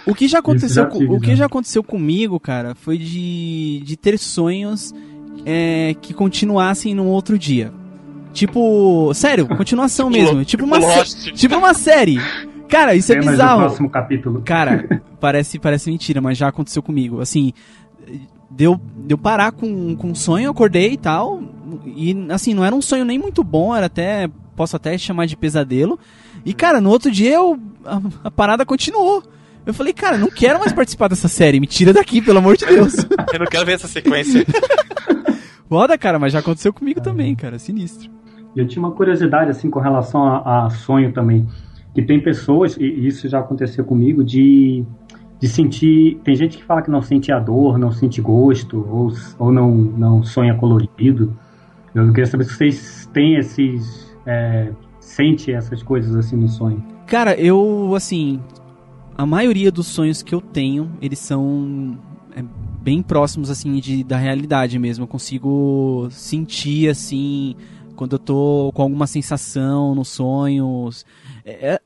O 0.06 0.14
que 0.14 0.28
já 0.28 0.40
aconteceu, 0.40 0.84
já 0.84 0.90
tive, 0.90 1.06
o 1.06 1.18
que 1.18 1.30
já. 1.30 1.36
já 1.36 1.46
aconteceu 1.46 1.82
comigo, 1.82 2.38
cara, 2.38 2.74
foi 2.74 2.98
de, 2.98 3.80
de 3.82 3.96
ter 3.96 4.18
sonhos 4.18 4.92
é, 5.45 5.95
que 6.01 6.12
continuassem 6.14 6.95
num 6.95 7.07
outro 7.09 7.38
dia. 7.38 7.72
Tipo, 8.32 9.12
sério, 9.14 9.47
continuação 9.57 10.09
mesmo. 10.11 10.45
Tipo 10.45 10.64
uma, 10.64 10.78
tipo 11.34 11.57
uma 11.57 11.74
série. 11.74 12.18
Cara, 12.68 12.95
isso 12.95 13.12
é 13.12 13.14
Cenas 13.16 13.26
do 13.26 13.30
bizarro. 13.32 13.61
próximo 13.61 13.91
capítulo. 13.91 14.43
Cara, 14.45 15.03
parece, 15.18 15.59
parece 15.59 15.91
mentira, 15.91 16.20
mas 16.20 16.38
já 16.38 16.49
aconteceu 16.49 16.82
comigo. 16.82 17.20
Assim, 17.20 17.53
deu, 18.49 18.80
deu 18.97 19.18
parar 19.18 19.53
com, 19.53 19.97
com 19.97 20.09
um 20.09 20.14
sonho, 20.14 20.51
acordei 20.51 20.93
e 20.93 20.97
tal. 20.97 21.43
E 21.84 22.16
assim, 22.30 22.55
não 22.55 22.64
era 22.64 22.74
um 22.74 22.82
sonho 22.82 23.05
nem 23.05 23.18
muito 23.18 23.43
bom, 23.43 23.74
era 23.74 23.86
até. 23.86 24.28
Posso 24.55 24.76
até 24.76 24.97
chamar 24.99 25.26
de 25.26 25.36
pesadelo. 25.36 25.99
E, 26.45 26.53
cara, 26.53 26.80
no 26.80 26.91
outro 26.91 27.11
dia 27.11 27.34
eu. 27.34 27.59
A, 27.84 28.01
a 28.24 28.30
parada 28.30 28.64
continuou. 28.64 29.22
Eu 29.64 29.74
falei, 29.74 29.92
cara, 29.92 30.16
não 30.16 30.28
quero 30.28 30.58
mais 30.58 30.72
participar 30.72 31.08
dessa 31.08 31.28
série, 31.28 31.61
me 31.61 31.66
tira 31.66 31.92
daqui, 31.92 32.20
pelo 32.22 32.38
amor 32.38 32.56
de 32.56 32.66
Deus. 32.66 32.94
Eu 33.32 33.38
não 33.38 33.46
quero 33.46 33.66
ver 33.66 33.72
essa 33.72 33.88
sequência. 33.88 34.44
Foda, 35.68 35.96
cara, 35.96 36.18
mas 36.18 36.32
já 36.32 36.40
aconteceu 36.40 36.72
comigo 36.72 37.00
também, 37.00 37.34
cara, 37.36 37.58
sinistro. 37.58 38.11
Eu 38.56 38.66
tinha 38.66 38.84
uma 38.84 38.92
curiosidade, 38.92 39.50
assim, 39.50 39.70
com 39.70 39.78
relação 39.78 40.24
a, 40.24 40.66
a 40.66 40.70
sonho 40.70 41.12
também. 41.12 41.46
Que 41.94 42.02
tem 42.02 42.20
pessoas, 42.20 42.76
e 42.76 42.84
isso 43.06 43.28
já 43.28 43.38
aconteceu 43.38 43.84
comigo, 43.84 44.24
de, 44.24 44.84
de 45.38 45.48
sentir. 45.48 46.20
Tem 46.24 46.34
gente 46.34 46.56
que 46.58 46.64
fala 46.64 46.82
que 46.82 46.90
não 46.90 47.02
sente 47.02 47.30
a 47.30 47.38
dor, 47.38 47.78
não 47.78 47.92
sente 47.92 48.20
gosto, 48.20 48.84
ou, 48.90 49.12
ou 49.38 49.52
não, 49.52 49.70
não 49.70 50.22
sonha 50.24 50.54
colorido. 50.54 51.36
Eu 51.94 52.08
queria 52.08 52.26
saber 52.26 52.44
se 52.44 52.54
vocês 52.54 53.08
têm 53.12 53.36
esses. 53.36 54.11
É, 54.26 54.70
sente 54.98 55.52
essas 55.52 55.82
coisas 55.82 56.14
assim 56.16 56.36
no 56.36 56.48
sonho. 56.48 56.82
Cara, 57.06 57.34
eu, 57.34 57.92
assim. 57.96 58.40
A 59.20 59.26
maioria 59.26 59.70
dos 59.70 59.86
sonhos 59.86 60.22
que 60.22 60.34
eu 60.34 60.40
tenho, 60.40 60.96
eles 61.02 61.18
são 61.18 61.98
é, 62.34 62.42
bem 62.80 63.02
próximos, 63.02 63.50
assim, 63.50 63.78
de, 63.78 64.02
da 64.02 64.16
realidade 64.16 64.78
mesmo. 64.78 65.04
Eu 65.04 65.06
consigo 65.06 66.08
sentir, 66.10 66.88
assim, 66.88 67.54
quando 67.96 68.14
eu 68.14 68.18
tô 68.18 68.72
com 68.74 68.80
alguma 68.80 69.06
sensação 69.06 69.94
nos 69.94 70.08
sonhos. 70.08 71.04
É, 71.44 71.80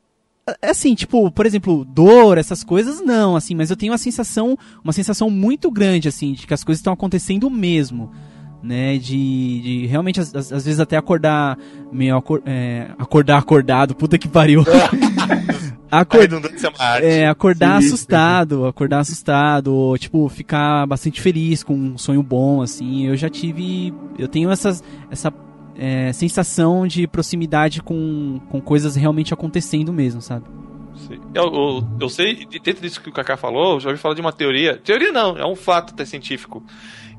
é, 0.46 0.54
é 0.62 0.70
assim, 0.70 0.94
tipo, 0.94 1.28
por 1.32 1.44
exemplo, 1.44 1.84
dor, 1.84 2.38
essas 2.38 2.62
coisas, 2.62 3.04
não, 3.04 3.34
assim, 3.34 3.56
mas 3.56 3.68
eu 3.68 3.76
tenho 3.76 3.90
uma 3.90 3.98
sensação, 3.98 4.56
uma 4.84 4.92
sensação 4.92 5.28
muito 5.28 5.72
grande, 5.72 6.06
assim, 6.06 6.34
de 6.34 6.46
que 6.46 6.54
as 6.54 6.62
coisas 6.62 6.78
estão 6.78 6.92
acontecendo 6.92 7.50
mesmo 7.50 8.12
né? 8.64 8.96
De, 8.96 9.60
de 9.60 9.86
realmente, 9.86 10.18
às, 10.20 10.34
às, 10.34 10.64
vezes, 10.64 10.80
até 10.80 10.96
acordar 10.96 11.58
meio 11.92 12.16
acor, 12.16 12.42
é, 12.46 12.90
acordar 12.98 13.38
acordado, 13.38 13.94
puta 13.94 14.16
que 14.16 14.26
pariu. 14.26 14.64
Acord... 16.00 16.30
É, 17.02 17.26
acordar 17.26 17.80
Sim, 17.80 17.86
assustado, 17.88 18.66
acordar 18.66 19.00
assustado, 19.00 19.74
ou, 19.74 19.98
tipo, 19.98 20.28
ficar 20.28 20.86
bastante 20.86 21.20
feliz 21.20 21.62
com 21.62 21.74
um 21.74 21.98
sonho 21.98 22.22
bom, 22.22 22.62
assim. 22.62 23.06
Eu 23.06 23.16
já 23.16 23.28
tive. 23.28 23.92
Eu 24.18 24.28
tenho 24.28 24.50
essas, 24.50 24.82
essa 25.10 25.32
é, 25.76 26.12
sensação 26.12 26.86
de 26.86 27.06
proximidade 27.06 27.82
com, 27.82 28.40
com 28.50 28.60
coisas 28.60 28.96
realmente 28.96 29.32
acontecendo 29.34 29.92
mesmo, 29.92 30.20
sabe? 30.20 30.44
Eu, 31.34 31.44
eu, 31.52 31.88
eu, 32.02 32.08
sei, 32.08 32.46
dentro 32.46 32.80
disso 32.80 33.00
que 33.00 33.08
o 33.08 33.12
Kaká 33.12 33.36
falou, 33.36 33.74
eu 33.74 33.80
já 33.80 33.88
ouvi 33.88 34.00
falar 34.00 34.14
de 34.14 34.20
uma 34.20 34.32
teoria. 34.32 34.76
Teoria 34.76 35.12
não, 35.12 35.36
é 35.36 35.44
um 35.44 35.56
fato 35.56 35.92
até 35.92 36.04
científico. 36.04 36.64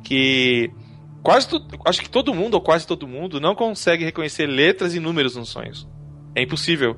Que 0.03 0.71
quase 1.21 1.47
acho 1.85 2.01
que 2.01 2.09
todo 2.09 2.33
mundo, 2.33 2.53
ou 2.53 2.61
quase 2.61 2.87
todo 2.87 3.07
mundo, 3.07 3.39
não 3.41 3.55
consegue 3.55 4.05
reconhecer 4.05 4.45
letras 4.45 4.95
e 4.95 4.99
números 4.99 5.35
nos 5.35 5.49
sonhos. 5.49 5.87
É 6.35 6.41
impossível. 6.41 6.97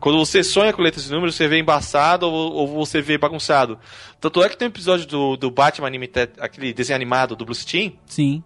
Quando 0.00 0.18
você 0.18 0.42
sonha 0.42 0.72
com 0.72 0.80
letras 0.80 1.06
e 1.06 1.12
números, 1.12 1.34
você 1.34 1.46
vê 1.46 1.58
embaçado 1.58 2.26
ou, 2.26 2.52
ou 2.52 2.86
você 2.86 3.02
vê 3.02 3.18
bagunçado. 3.18 3.78
Tanto 4.18 4.42
é 4.42 4.48
que 4.48 4.56
tem 4.56 4.66
um 4.66 4.70
episódio 4.70 5.06
do, 5.06 5.36
do 5.36 5.50
Batman 5.50 5.86
anime, 5.86 6.10
aquele 6.40 6.72
desenho 6.72 6.96
animado 6.96 7.36
do 7.36 7.44
Bruce 7.44 7.66
Timm. 7.66 7.92
Sim. 8.06 8.42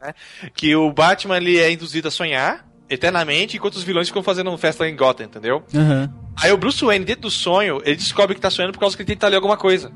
Né, 0.00 0.14
que 0.54 0.74
o 0.74 0.92
Batman 0.92 1.36
ele 1.36 1.58
é 1.58 1.70
induzido 1.70 2.08
a 2.08 2.10
sonhar 2.10 2.66
eternamente, 2.88 3.56
enquanto 3.56 3.74
os 3.74 3.84
vilões 3.84 4.08
ficam 4.08 4.22
fazendo 4.22 4.56
festa 4.58 4.88
em 4.88 4.96
Gotham, 4.96 5.26
entendeu? 5.26 5.62
Uhum. 5.72 6.08
Aí 6.36 6.50
o 6.52 6.56
Bruce 6.56 6.84
Wayne, 6.84 7.04
dentro 7.04 7.22
do 7.22 7.30
sonho, 7.30 7.80
ele 7.84 7.96
descobre 7.96 8.34
que 8.34 8.40
tá 8.40 8.50
sonhando 8.50 8.72
por 8.72 8.80
causa 8.80 8.96
que 8.96 9.02
ele 9.02 9.08
tenta 9.08 9.28
ler 9.28 9.36
alguma 9.36 9.56
coisa. 9.56 9.92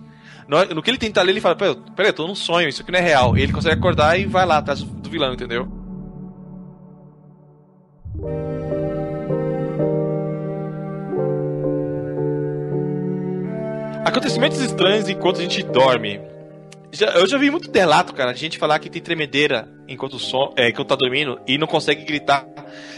No, 0.46 0.64
no 0.66 0.82
que 0.82 0.90
ele 0.90 0.98
tenta 0.98 1.22
ler, 1.22 1.32
ele 1.32 1.40
fala: 1.40 1.56
Peraí, 1.56 1.76
pera, 1.96 2.08
eu 2.10 2.12
tô 2.12 2.26
num 2.26 2.34
sonho, 2.34 2.68
isso 2.68 2.82
aqui 2.82 2.92
não 2.92 2.98
é 2.98 3.02
real. 3.02 3.36
E 3.36 3.42
ele 3.42 3.52
consegue 3.52 3.74
acordar 3.74 4.18
e 4.18 4.26
vai 4.26 4.46
lá 4.46 4.58
atrás 4.58 4.82
do 4.82 5.10
vilão, 5.10 5.32
entendeu? 5.32 5.66
Acontecimentos 14.04 14.60
estranhos 14.60 15.08
enquanto 15.08 15.38
a 15.38 15.42
gente 15.42 15.62
dorme. 15.62 16.20
Já, 16.92 17.06
eu 17.12 17.26
já 17.26 17.38
vi 17.38 17.50
muito 17.50 17.72
relato, 17.72 18.12
cara, 18.12 18.32
de 18.32 18.38
gente 18.38 18.58
falar 18.58 18.78
que 18.78 18.90
tem 18.90 19.00
tremedeira 19.00 19.66
enquanto, 19.88 20.18
som, 20.18 20.52
é, 20.56 20.68
enquanto 20.68 20.88
tá 20.88 20.94
dormindo 20.94 21.40
e 21.46 21.56
não 21.56 21.66
consegue 21.66 22.04
gritar. 22.04 22.46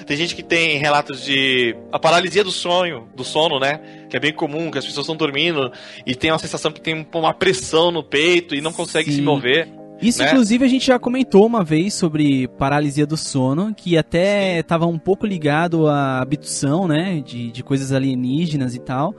Tem 0.04 0.16
gente 0.16 0.34
que 0.34 0.42
tem 0.42 0.76
relatos 0.78 1.24
de 1.24 1.76
a 1.92 1.98
paralisia 1.98 2.42
do 2.42 2.50
sonho, 2.50 3.09
do 3.14 3.24
sono, 3.24 3.59
né? 3.59 3.80
Que 4.11 4.16
é 4.16 4.20
bem 4.20 4.32
comum, 4.32 4.70
que 4.70 4.78
as 4.78 4.84
pessoas 4.84 5.04
estão 5.04 5.16
dormindo 5.16 5.72
e 6.04 6.14
tem 6.14 6.30
uma 6.30 6.38
sensação 6.38 6.72
que 6.72 6.80
tem 6.80 7.07
uma 7.14 7.32
pressão 7.32 7.90
no 7.90 8.02
peito 8.02 8.54
e 8.54 8.61
não 8.61 8.72
consegue 8.72 9.11
Sim. 9.11 9.18
se 9.18 9.22
mover. 9.22 9.68
Isso, 10.02 10.22
né? 10.22 10.28
inclusive, 10.28 10.64
a 10.64 10.68
gente 10.68 10.86
já 10.86 10.98
comentou 10.98 11.46
uma 11.46 11.64
vez 11.64 11.94
sobre 11.94 12.48
paralisia 12.48 13.07
do 13.07 13.16
sono, 13.16 13.72
que 13.74 13.96
até 13.96 14.59
estava 14.59 14.86
um 14.86 14.98
pouco 14.98 15.24
ligado 15.24 15.86
à 15.86 16.20
abdução, 16.20 16.86
né? 16.86 17.22
De, 17.24 17.50
de 17.50 17.62
coisas 17.62 17.92
alienígenas 17.92 18.74
e 18.74 18.80
tal. 18.80 19.14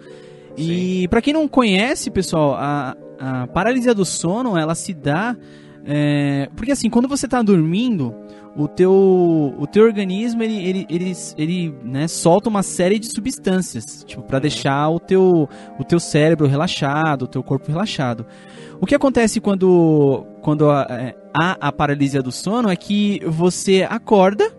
E 0.58 1.08
para 1.08 1.22
quem 1.22 1.34
não 1.34 1.48
conhece, 1.48 2.10
pessoal, 2.10 2.56
a, 2.56 2.96
a 3.20 3.48
paralisia 3.48 3.94
do 3.94 4.04
sono, 4.04 4.58
ela 4.58 4.76
se 4.76 4.94
dá 4.94 5.36
é, 5.90 6.50
porque 6.54 6.74
assim, 6.74 6.90
quando 6.90 7.08
você 7.08 7.28
está 7.28 7.42
dormindo, 7.42 8.14
o 8.58 8.68
teu, 8.68 8.92
o 9.58 9.66
teu 9.66 9.86
organismo 9.86 10.44
ele, 10.44 10.62
ele, 10.68 10.86
ele, 10.90 11.14
ele 11.38 11.76
né, 11.82 12.10
solta 12.10 12.50
uma 12.50 12.62
série 12.62 13.00
de 13.00 13.06
substâncias, 13.06 14.04
tipo, 14.06 14.22
para 14.22 14.40
deixar 14.40 14.90
o 14.90 15.00
teu, 15.00 15.48
o 15.80 15.84
teu 15.86 15.98
cérebro 15.98 16.46
relaxado, 16.46 17.22
o 17.22 17.28
teu 17.28 17.42
corpo 17.42 17.72
relaxado. 17.72 18.26
O 18.82 18.86
que 18.86 18.94
acontece 18.94 19.40
quando, 19.40 20.26
quando 20.42 20.70
há, 20.70 20.86
é, 20.90 21.16
há 21.34 21.56
a 21.62 21.72
paralisia 21.72 22.22
do 22.22 22.34
sono 22.34 22.70
é 22.70 22.76
que 22.76 23.22
você 23.26 23.88
acorda, 23.90 24.52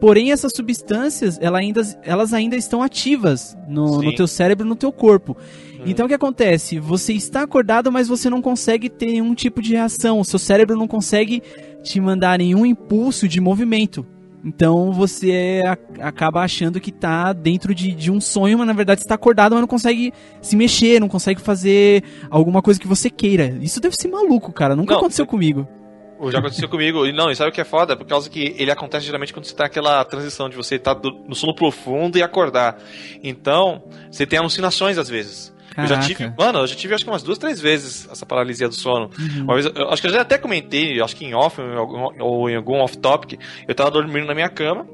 porém 0.00 0.32
essas 0.32 0.52
substâncias 0.54 1.38
ela 1.40 1.58
ainda, 1.58 1.82
elas 2.02 2.32
ainda 2.32 2.56
estão 2.56 2.82
ativas 2.82 3.56
no, 3.68 4.02
no 4.02 4.14
teu 4.14 4.26
cérebro, 4.26 4.66
no 4.66 4.74
teu 4.74 4.90
corpo. 4.90 5.36
Hum. 5.74 5.82
Então 5.86 6.06
o 6.06 6.08
que 6.08 6.14
acontece? 6.14 6.78
Você 6.78 7.12
está 7.12 7.42
acordado, 7.42 7.92
mas 7.92 8.08
você 8.08 8.30
não 8.30 8.40
consegue 8.40 8.88
ter 8.88 9.06
nenhum 9.06 9.34
tipo 9.34 9.60
de 9.60 9.72
reação. 9.74 10.18
O 10.18 10.24
seu 10.24 10.38
cérebro 10.38 10.76
não 10.76 10.88
consegue 10.88 11.42
te 11.82 12.00
mandar 12.00 12.38
nenhum 12.38 12.64
impulso 12.64 13.28
de 13.28 13.40
movimento. 13.40 14.06
Então 14.44 14.90
você 14.90 15.62
acaba 16.00 16.40
achando 16.40 16.80
que 16.80 16.90
está 16.90 17.32
dentro 17.32 17.74
de, 17.74 17.92
de, 17.92 18.10
um 18.10 18.20
sonho, 18.20 18.56
mas 18.58 18.66
na 18.66 18.72
verdade 18.72 19.02
está 19.02 19.14
acordado, 19.14 19.52
mas 19.52 19.60
não 19.60 19.68
consegue 19.68 20.12
se 20.40 20.56
mexer, 20.56 20.98
não 20.98 21.08
consegue 21.08 21.40
fazer 21.40 22.02
alguma 22.30 22.62
coisa 22.62 22.80
que 22.80 22.88
você 22.88 23.10
queira. 23.10 23.58
Isso 23.60 23.80
deve 23.80 23.96
ser 23.96 24.08
maluco, 24.08 24.50
cara. 24.52 24.74
Nunca 24.74 24.92
não, 24.92 25.00
aconteceu 25.00 25.26
comigo. 25.26 25.68
Já 26.30 26.38
aconteceu 26.40 26.68
comigo. 26.68 27.06
E 27.06 27.12
não, 27.12 27.30
e 27.30 27.36
sabe 27.36 27.50
o 27.50 27.52
que 27.52 27.60
é 27.60 27.64
foda? 27.64 27.96
Por 27.96 28.06
causa 28.06 28.28
que 28.28 28.54
ele 28.58 28.70
acontece 28.70 29.06
geralmente 29.06 29.32
quando 29.32 29.46
você 29.46 29.54
tá 29.54 29.64
naquela 29.64 30.04
transição 30.04 30.48
de 30.48 30.56
você 30.56 30.74
estar 30.74 30.94
tá 30.94 31.08
no 31.26 31.34
sono 31.34 31.54
profundo 31.54 32.18
e 32.18 32.22
acordar. 32.22 32.78
Então, 33.22 33.82
você 34.10 34.26
tem 34.26 34.38
alucinações 34.38 34.98
às 34.98 35.08
vezes. 35.08 35.54
Eu 35.76 35.86
já 35.86 35.98
tive, 36.00 36.32
mano, 36.36 36.58
eu 36.58 36.66
já 36.66 36.74
tive 36.74 36.94
acho 36.94 37.04
que 37.04 37.10
umas 37.10 37.22
duas, 37.22 37.38
três 37.38 37.60
vezes 37.60 38.08
essa 38.10 38.26
paralisia 38.26 38.68
do 38.68 38.74
sono. 38.74 39.10
Uhum. 39.18 39.44
Uma 39.44 39.54
vez, 39.54 39.66
eu, 39.66 39.88
acho 39.88 40.02
que 40.02 40.08
eu 40.08 40.12
já 40.12 40.22
até 40.22 40.36
comentei, 40.36 41.00
acho 41.00 41.16
que 41.16 41.24
em 41.24 41.34
off 41.34 41.60
ou 42.18 42.50
em 42.50 42.56
algum 42.56 42.80
off-topic, 42.80 43.38
eu 43.66 43.74
tava 43.74 43.90
dormindo 43.90 44.26
na 44.26 44.34
minha 44.34 44.48
cama, 44.48 44.86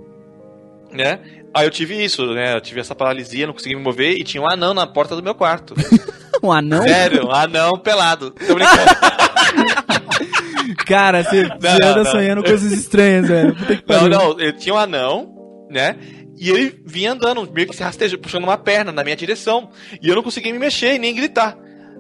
né? 0.93 1.19
Aí 1.55 1.67
eu 1.67 1.71
tive 1.71 2.03
isso, 2.05 2.27
né? 2.35 2.55
Eu 2.55 2.61
tive 2.61 2.81
essa 2.81 2.95
paralisia, 2.95 3.47
não 3.47 3.55
conseguia 3.55 3.77
me 3.77 3.83
mover 3.83 4.13
e 4.13 4.25
tinha 4.25 4.43
um 4.43 4.49
anão 4.49 4.75
na 4.75 4.87
porta 4.87 5.17
do 5.17 5.23
meu 5.23 5.35
quarto. 5.35 5.75
um 6.43 6.53
anão? 6.53 6.83
Sério, 6.83 7.27
um 7.27 7.33
anão 7.33 7.79
pelado. 7.79 8.31
Tô 8.31 8.55
brincando. 8.55 9.86
Cara, 10.75 11.23
você, 11.23 11.43
anda 11.43 11.97
não. 11.97 12.05
sonhando 12.05 12.43
coisas 12.43 12.73
estranhas, 12.73 13.29
velho. 13.29 13.57
Não, 13.87 14.09
não, 14.09 14.41
eu 14.41 14.53
tinha 14.53 14.75
um 14.75 14.79
anão, 14.79 15.67
né? 15.71 15.97
E 16.39 16.51
ele 16.51 16.81
vinha 16.85 17.13
andando, 17.13 17.51
meio 17.53 17.67
que 17.67 17.75
se 17.75 17.83
rastejando, 17.83 18.21
puxando 18.21 18.45
uma 18.45 18.59
perna 18.59 18.93
na 18.93 19.03
minha 19.03 19.17
direção. 19.17 19.71
E 20.03 20.09
eu 20.09 20.15
não 20.15 20.23
conseguia 20.23 20.53
me 20.53 20.59
mexer 20.59 20.95
e 20.95 20.99
nem 20.99 21.15
gritar. 21.15 21.57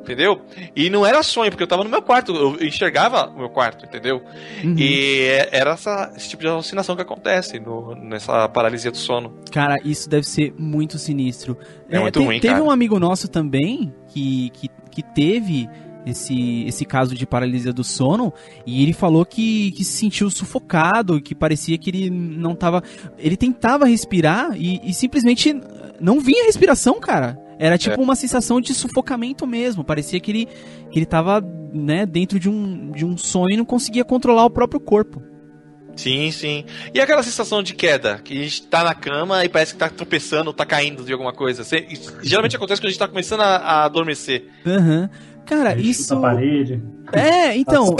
Entendeu? 0.06 0.40
E 0.76 0.88
não 0.88 1.04
era 1.04 1.20
sonho, 1.20 1.50
porque 1.50 1.64
eu 1.64 1.66
tava 1.66 1.82
no 1.82 1.90
meu 1.90 2.00
quarto, 2.00 2.32
eu 2.32 2.64
enxergava 2.64 3.28
o 3.28 3.38
meu 3.38 3.48
quarto, 3.48 3.84
entendeu? 3.84 4.22
Uhum. 4.62 4.76
E 4.78 5.26
era 5.50 5.72
essa, 5.72 6.12
esse 6.16 6.28
tipo 6.28 6.42
de 6.42 6.48
alucinação 6.48 6.94
que 6.94 7.02
acontece 7.02 7.58
no, 7.58 7.92
nessa 7.96 8.48
paralisia 8.48 8.92
do 8.92 8.96
sono. 8.96 9.34
Cara, 9.50 9.74
isso 9.84 10.08
deve 10.08 10.24
ser 10.24 10.54
muito 10.56 10.96
sinistro. 10.96 11.58
É, 11.90 11.96
é 11.96 11.98
muito 11.98 12.20
te, 12.20 12.24
ruim, 12.24 12.38
Teve 12.38 12.54
cara. 12.54 12.64
um 12.64 12.70
amigo 12.70 13.00
nosso 13.00 13.26
também 13.26 13.92
que, 14.06 14.50
que, 14.50 14.70
que 14.92 15.02
teve 15.02 15.68
esse, 16.06 16.64
esse 16.64 16.84
caso 16.84 17.14
de 17.14 17.26
paralisia 17.26 17.72
do 17.72 17.82
sono 17.82 18.32
e 18.64 18.82
ele 18.82 18.92
falou 18.92 19.26
que, 19.26 19.72
que 19.72 19.84
se 19.84 19.98
sentiu 19.98 20.30
sufocado, 20.30 21.20
que 21.20 21.34
parecia 21.34 21.76
que 21.76 21.90
ele 21.90 22.08
não 22.08 22.54
tava. 22.54 22.82
Ele 23.18 23.36
tentava 23.36 23.86
respirar 23.86 24.56
e, 24.56 24.80
e 24.84 24.94
simplesmente 24.94 25.54
não 26.00 26.20
vinha 26.20 26.44
respiração, 26.44 27.00
cara. 27.00 27.36
Era 27.58 27.76
tipo 27.76 28.00
é. 28.00 28.04
uma 28.04 28.14
sensação 28.14 28.60
de 28.60 28.72
sufocamento 28.72 29.46
mesmo. 29.46 29.82
Parecia 29.82 30.20
que 30.20 30.30
ele, 30.30 30.48
que 30.90 30.98
ele 30.98 31.06
tava 31.06 31.40
né, 31.72 32.06
dentro 32.06 32.38
de 32.38 32.48
um, 32.48 32.92
de 32.92 33.04
um 33.04 33.16
sonho 33.16 33.54
e 33.54 33.56
não 33.56 33.64
conseguia 33.64 34.04
controlar 34.04 34.44
o 34.44 34.50
próprio 34.50 34.78
corpo. 34.78 35.22
Sim, 35.96 36.30
sim. 36.30 36.64
E 36.92 37.00
aquela 37.00 37.22
sensação 37.22 37.62
de 37.62 37.74
queda, 37.74 38.20
que 38.22 38.38
a 38.38 38.42
gente 38.42 38.62
tá 38.64 38.84
na 38.84 38.94
cama 38.94 39.42
e 39.44 39.48
parece 39.48 39.72
que 39.72 39.78
tá 39.78 39.88
tropeçando, 39.88 40.52
tá 40.52 40.66
caindo 40.66 41.02
de 41.02 41.12
alguma 41.12 41.32
coisa. 41.32 41.64
Geralmente 42.22 42.54
acontece 42.54 42.80
quando 42.80 42.88
a 42.88 42.90
gente 42.90 42.98
tá 42.98 43.08
começando 43.08 43.40
a, 43.40 43.56
a 43.56 43.84
adormecer. 43.84 44.44
Aham. 44.66 45.00
Uhum. 45.00 45.35
Cara, 45.46 45.78
isso. 45.78 46.20
parede. 46.20 46.82
É, 47.12 47.56
então. 47.56 47.94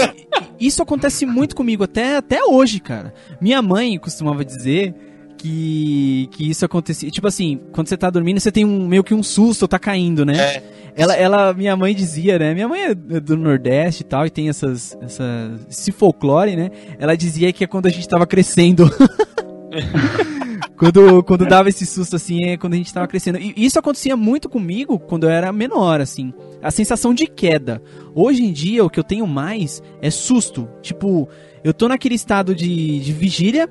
Isso 0.59 0.81
acontece 0.81 1.25
muito 1.25 1.55
comigo 1.55 1.83
até, 1.83 2.17
até 2.17 2.43
hoje, 2.43 2.79
cara. 2.79 3.13
Minha 3.39 3.61
mãe 3.61 3.97
costumava 3.99 4.43
dizer 4.43 4.93
que, 5.37 6.27
que 6.31 6.49
isso 6.49 6.65
acontecia. 6.65 7.11
Tipo 7.11 7.27
assim, 7.27 7.59
quando 7.71 7.87
você 7.87 7.95
tá 7.95 8.09
dormindo, 8.09 8.39
você 8.39 8.51
tem 8.51 8.65
um, 8.65 8.87
meio 8.87 9.03
que 9.03 9.13
um 9.13 9.21
susto, 9.21 9.67
tá 9.67 9.77
caindo, 9.77 10.25
né? 10.25 10.35
É. 10.35 10.63
Ela, 10.95 11.15
ela, 11.15 11.53
minha 11.53 11.77
mãe 11.77 11.93
dizia, 11.93 12.39
né? 12.39 12.55
Minha 12.55 12.67
mãe 12.67 12.81
é 12.85 12.95
do 12.95 13.37
Nordeste 13.37 14.01
e 14.01 14.05
tal, 14.05 14.25
e 14.25 14.31
tem 14.31 14.49
essas, 14.49 14.97
essas, 14.99 15.67
esse 15.69 15.91
folclore, 15.91 16.55
né? 16.55 16.71
Ela 16.97 17.15
dizia 17.15 17.53
que 17.53 17.63
é 17.63 17.67
quando 17.67 17.85
a 17.85 17.91
gente 17.91 18.07
tava 18.07 18.25
crescendo. 18.25 18.89
quando, 20.77 21.23
quando 21.23 21.45
dava 21.45 21.69
esse 21.69 21.85
susto, 21.85 22.15
assim, 22.15 22.45
é 22.45 22.57
quando 22.57 22.73
a 22.73 22.77
gente 22.77 22.93
tava 22.93 23.07
crescendo. 23.07 23.39
E 23.39 23.53
isso 23.57 23.79
acontecia 23.79 24.15
muito 24.15 24.47
comigo 24.47 24.99
quando 24.99 25.23
eu 25.23 25.29
era 25.29 25.51
menor, 25.51 25.99
assim. 25.99 26.33
A 26.61 26.69
sensação 26.69 27.13
de 27.13 27.25
queda. 27.25 27.81
Hoje 28.13 28.43
em 28.43 28.51
dia, 28.51 28.85
o 28.85 28.89
que 28.89 28.99
eu 28.99 29.03
tenho 29.03 29.25
mais 29.25 29.81
é 30.01 30.09
susto. 30.11 30.69
Tipo, 30.81 31.27
eu 31.63 31.73
tô 31.73 31.87
naquele 31.87 32.15
estado 32.15 32.53
de, 32.53 32.99
de 32.99 33.11
vigília 33.13 33.67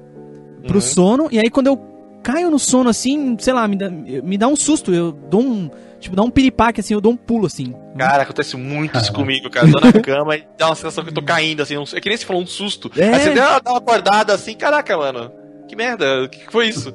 pro 0.66 0.76
Uhum. 0.76 0.80
sono, 0.80 1.28
e 1.30 1.38
aí 1.38 1.48
quando 1.48 1.68
eu 1.68 1.76
caio 2.24 2.50
no 2.50 2.58
sono, 2.58 2.90
assim, 2.90 3.36
sei 3.38 3.52
lá, 3.52 3.68
me 3.68 3.76
dá, 3.76 3.88
me 3.88 4.36
dá 4.36 4.48
um 4.48 4.56
susto. 4.56 4.92
Eu 4.92 5.12
dou 5.12 5.40
um. 5.40 5.70
Tipo, 6.00 6.16
dá 6.16 6.22
um 6.22 6.30
piripaque, 6.30 6.80
assim, 6.80 6.92
eu 6.92 7.00
dou 7.00 7.12
um 7.12 7.16
pulo, 7.16 7.46
assim. 7.46 7.72
Cara, 7.96 8.24
acontece 8.24 8.56
muito 8.56 8.98
isso 8.98 9.12
comigo, 9.12 9.48
cara. 9.48 9.70
Tô 9.70 9.80
na 9.80 9.92
cama 9.92 10.36
e 10.36 10.44
dá 10.58 10.66
uma 10.66 10.74
sensação 10.74 11.04
que 11.04 11.10
eu 11.10 11.14
tô 11.14 11.22
caindo, 11.22 11.62
assim. 11.62 11.76
É 11.94 12.00
que 12.00 12.08
nem 12.08 12.18
você 12.18 12.26
falou 12.26 12.42
um 12.42 12.46
susto. 12.46 12.90
É. 12.96 13.14
Aí 13.14 13.20
você 13.20 13.34
dá 13.34 13.60
uma 13.64 13.78
acordada 13.78 14.34
assim, 14.34 14.54
caraca, 14.54 14.96
mano. 14.96 15.30
Que 15.68 15.74
merda, 15.76 16.24
o 16.24 16.28
que 16.28 16.38
que 16.46 16.52
foi 16.52 16.68
isso? 16.68 16.94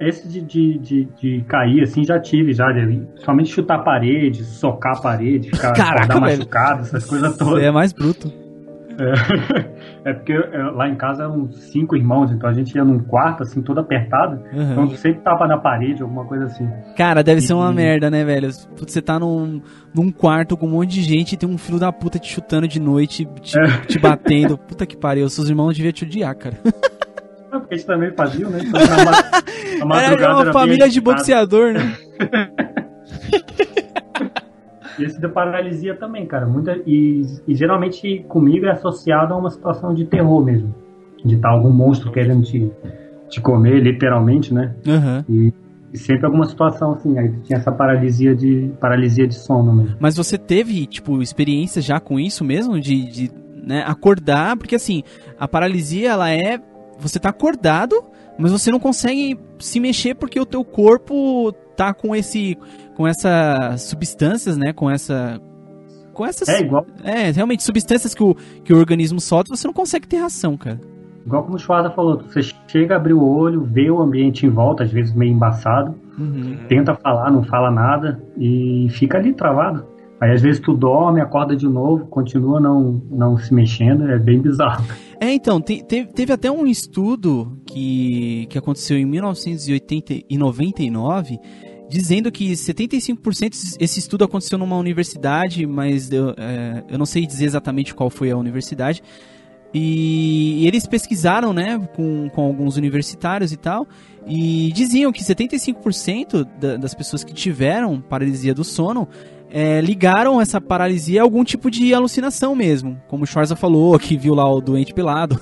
Esse 0.00 0.28
de, 0.28 0.40
de, 0.40 0.78
de, 0.78 1.04
de 1.20 1.44
cair, 1.48 1.82
assim, 1.82 2.04
já 2.04 2.20
tive, 2.20 2.52
já. 2.52 2.70
De, 2.70 3.02
somente 3.24 3.50
chutar 3.50 3.80
a 3.80 3.82
parede, 3.82 4.44
socar 4.44 4.96
a 4.96 5.00
parede, 5.00 5.50
ficar 5.50 5.72
Caraca, 5.74 6.20
machucado, 6.20 6.82
essas 6.82 7.04
coisas 7.04 7.36
todas. 7.36 7.62
É 7.62 7.70
mais 7.72 7.92
bruto. 7.92 8.32
É, 8.96 9.10
é 10.10 10.12
porque 10.12 10.32
é, 10.32 10.62
lá 10.72 10.88
em 10.88 10.94
casa 10.94 11.24
eram 11.24 11.50
cinco 11.50 11.96
irmãos, 11.96 12.30
então 12.30 12.48
a 12.48 12.52
gente 12.52 12.72
ia 12.76 12.84
num 12.84 13.00
quarto, 13.00 13.42
assim, 13.42 13.60
todo 13.60 13.80
apertado. 13.80 14.40
Aham. 14.52 14.72
Então 14.72 14.88
sempre 14.90 15.20
tava 15.22 15.48
na 15.48 15.58
parede, 15.58 16.00
alguma 16.00 16.24
coisa 16.24 16.44
assim. 16.44 16.68
Cara, 16.96 17.20
deve 17.24 17.40
ser 17.40 17.54
uma 17.54 17.72
E- 17.72 17.74
merda, 17.74 18.08
né, 18.08 18.24
velho? 18.24 18.48
Você 18.76 19.02
tá 19.02 19.18
num, 19.18 19.60
num 19.92 20.12
quarto 20.12 20.56
com 20.56 20.66
um 20.66 20.70
monte 20.70 20.90
de 20.94 21.02
gente 21.02 21.32
e 21.32 21.36
tem 21.36 21.48
um 21.48 21.58
filho 21.58 21.80
da 21.80 21.90
puta 21.90 22.20
te 22.20 22.28
chutando 22.32 22.68
de 22.68 22.78
noite, 22.78 23.26
te, 23.42 23.58
É. 23.58 23.66
te 23.86 23.98
batendo. 23.98 24.56
Puta 24.56 24.86
que 24.86 24.96
pariu, 24.96 25.28
seus 25.28 25.48
irmãos 25.48 25.76
deviam 25.76 25.92
te 25.92 26.04
odiar, 26.04 26.36
cara. 26.36 26.54
É, 27.56 27.60
porque 27.60 27.74
a 27.74 27.78
gente 27.78 27.86
também 27.86 28.10
fazia, 28.12 28.48
né? 28.48 28.60
Então, 29.74 29.86
na 29.86 29.86
madrugada 29.86 30.22
Era 30.22 30.34
uma 30.34 30.44
bem 30.44 30.52
família 30.52 30.88
de 30.88 31.00
boxeador, 31.00 31.72
né? 31.72 31.96
E 34.98 35.04
esse 35.04 35.20
da 35.20 35.28
paralisia 35.28 35.94
também, 35.94 36.26
cara. 36.26 36.46
Muita, 36.46 36.76
e, 36.86 37.22
e 37.46 37.54
geralmente 37.54 38.24
comigo 38.28 38.66
é 38.66 38.70
associado 38.70 39.34
a 39.34 39.36
uma 39.36 39.50
situação 39.50 39.92
de 39.94 40.04
terror 40.04 40.44
mesmo. 40.44 40.74
De 41.24 41.34
estar 41.34 41.50
algum 41.50 41.70
monstro 41.70 42.12
querendo 42.12 42.42
te, 42.42 42.70
te 43.28 43.40
comer, 43.40 43.80
literalmente, 43.80 44.52
né? 44.52 44.74
Aham. 44.86 45.24
E 45.28 45.52
sempre 45.98 46.26
alguma 46.26 46.44
situação 46.44 46.92
assim. 46.92 47.18
Aí 47.18 47.32
tinha 47.42 47.58
essa 47.58 47.72
paralisia 47.72 48.34
de, 48.34 48.70
paralisia 48.80 49.26
de 49.26 49.34
sono 49.34 49.72
mesmo. 49.72 49.96
Mas 49.98 50.16
você 50.16 50.36
teve, 50.36 50.86
tipo, 50.86 51.22
experiência 51.22 51.80
já 51.80 51.98
com 51.98 52.18
isso 52.20 52.44
mesmo? 52.44 52.78
De, 52.78 53.04
de 53.06 53.30
né, 53.64 53.82
acordar? 53.86 54.56
Porque, 54.56 54.74
assim, 54.74 55.02
a 55.38 55.48
paralisia, 55.48 56.10
ela 56.10 56.30
é... 56.30 56.60
Você 56.98 57.18
tá 57.18 57.30
acordado, 57.30 58.02
mas 58.38 58.52
você 58.52 58.70
não 58.70 58.80
consegue 58.80 59.38
se 59.58 59.78
mexer 59.80 60.14
porque 60.14 60.38
o 60.38 60.46
teu 60.46 60.64
corpo 60.64 61.52
tá 61.76 61.92
com 61.92 62.14
esse... 62.14 62.56
Com 62.96 63.06
essas 63.06 63.82
substâncias, 63.82 64.56
né? 64.56 64.72
Com 64.72 64.90
essa... 64.90 65.40
Com 66.12 66.24
essas... 66.24 66.48
É 66.48 66.60
igual, 66.60 66.86
É, 67.02 67.30
realmente, 67.32 67.64
substâncias 67.64 68.14
que 68.14 68.22
o, 68.22 68.34
que 68.64 68.72
o 68.72 68.78
organismo 68.78 69.20
solta, 69.20 69.54
você 69.54 69.66
não 69.66 69.74
consegue 69.74 70.06
ter 70.06 70.18
ração, 70.18 70.56
cara. 70.56 70.80
igual 71.26 71.42
como 71.42 71.56
o 71.56 71.58
Schwarza 71.58 71.90
falou. 71.90 72.22
Você 72.22 72.40
chega 72.68 72.94
a 72.94 72.98
abrir 72.98 73.14
o 73.14 73.26
olho, 73.26 73.64
vê 73.64 73.90
o 73.90 74.00
ambiente 74.00 74.46
em 74.46 74.48
volta, 74.50 74.84
às 74.84 74.92
vezes 74.92 75.12
meio 75.12 75.32
embaçado. 75.32 75.94
Uhum. 76.16 76.58
Tenta 76.68 76.94
falar, 76.94 77.32
não 77.32 77.42
fala 77.42 77.70
nada 77.70 78.22
e 78.38 78.86
fica 78.90 79.18
ali 79.18 79.32
travado. 79.32 79.84
Aí 80.24 80.32
às 80.32 80.40
vezes 80.40 80.58
tu 80.58 80.72
dorme, 80.74 81.20
acorda 81.20 81.54
de 81.54 81.66
novo, 81.68 82.06
continua 82.06 82.58
não, 82.58 83.02
não 83.10 83.36
se 83.36 83.52
mexendo, 83.52 84.10
é 84.10 84.18
bem 84.18 84.40
bizarro. 84.40 84.82
É, 85.20 85.30
então, 85.34 85.60
te- 85.60 85.84
teve, 85.84 86.10
teve 86.14 86.32
até 86.32 86.50
um 86.50 86.66
estudo 86.66 87.58
que, 87.66 88.46
que 88.48 88.56
aconteceu 88.56 88.96
em 88.96 89.04
1999, 89.04 91.38
dizendo 91.90 92.32
que 92.32 92.52
75%, 92.52 93.76
esse 93.78 93.98
estudo 93.98 94.24
aconteceu 94.24 94.56
numa 94.58 94.78
universidade, 94.78 95.66
mas 95.66 96.10
eu, 96.10 96.30
é, 96.38 96.82
eu 96.88 96.96
não 96.98 97.04
sei 97.04 97.26
dizer 97.26 97.44
exatamente 97.44 97.94
qual 97.94 98.08
foi 98.08 98.30
a 98.30 98.36
universidade, 98.36 99.02
e 99.76 100.64
eles 100.66 100.86
pesquisaram, 100.86 101.52
né, 101.52 101.78
com, 101.94 102.30
com 102.30 102.42
alguns 102.46 102.76
universitários 102.78 103.52
e 103.52 103.56
tal, 103.56 103.86
e 104.26 104.72
diziam 104.72 105.12
que 105.12 105.22
75% 105.22 106.46
da- 106.58 106.76
das 106.76 106.94
pessoas 106.94 107.22
que 107.24 107.34
tiveram 107.34 108.00
paralisia 108.00 108.54
do 108.54 108.64
sono 108.64 109.06
é, 109.56 109.80
ligaram 109.80 110.40
essa 110.40 110.60
paralisia 110.60 111.20
a 111.20 111.22
algum 111.22 111.44
tipo 111.44 111.70
de 111.70 111.94
alucinação 111.94 112.56
mesmo. 112.56 113.00
Como 113.06 113.22
o 113.22 113.26
Schwarza 113.26 113.54
falou, 113.54 113.96
que 114.00 114.16
viu 114.16 114.34
lá 114.34 114.52
o 114.52 114.60
doente 114.60 114.92
pelado. 114.92 115.38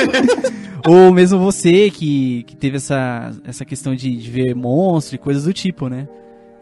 Ou 0.88 1.12
mesmo 1.12 1.38
você 1.38 1.90
que, 1.90 2.44
que 2.44 2.56
teve 2.56 2.78
essa, 2.78 3.30
essa 3.44 3.62
questão 3.62 3.94
de, 3.94 4.16
de 4.16 4.30
ver 4.30 4.54
monstro 4.54 5.16
e 5.16 5.18
coisas 5.18 5.44
do 5.44 5.52
tipo, 5.52 5.86
né? 5.90 6.08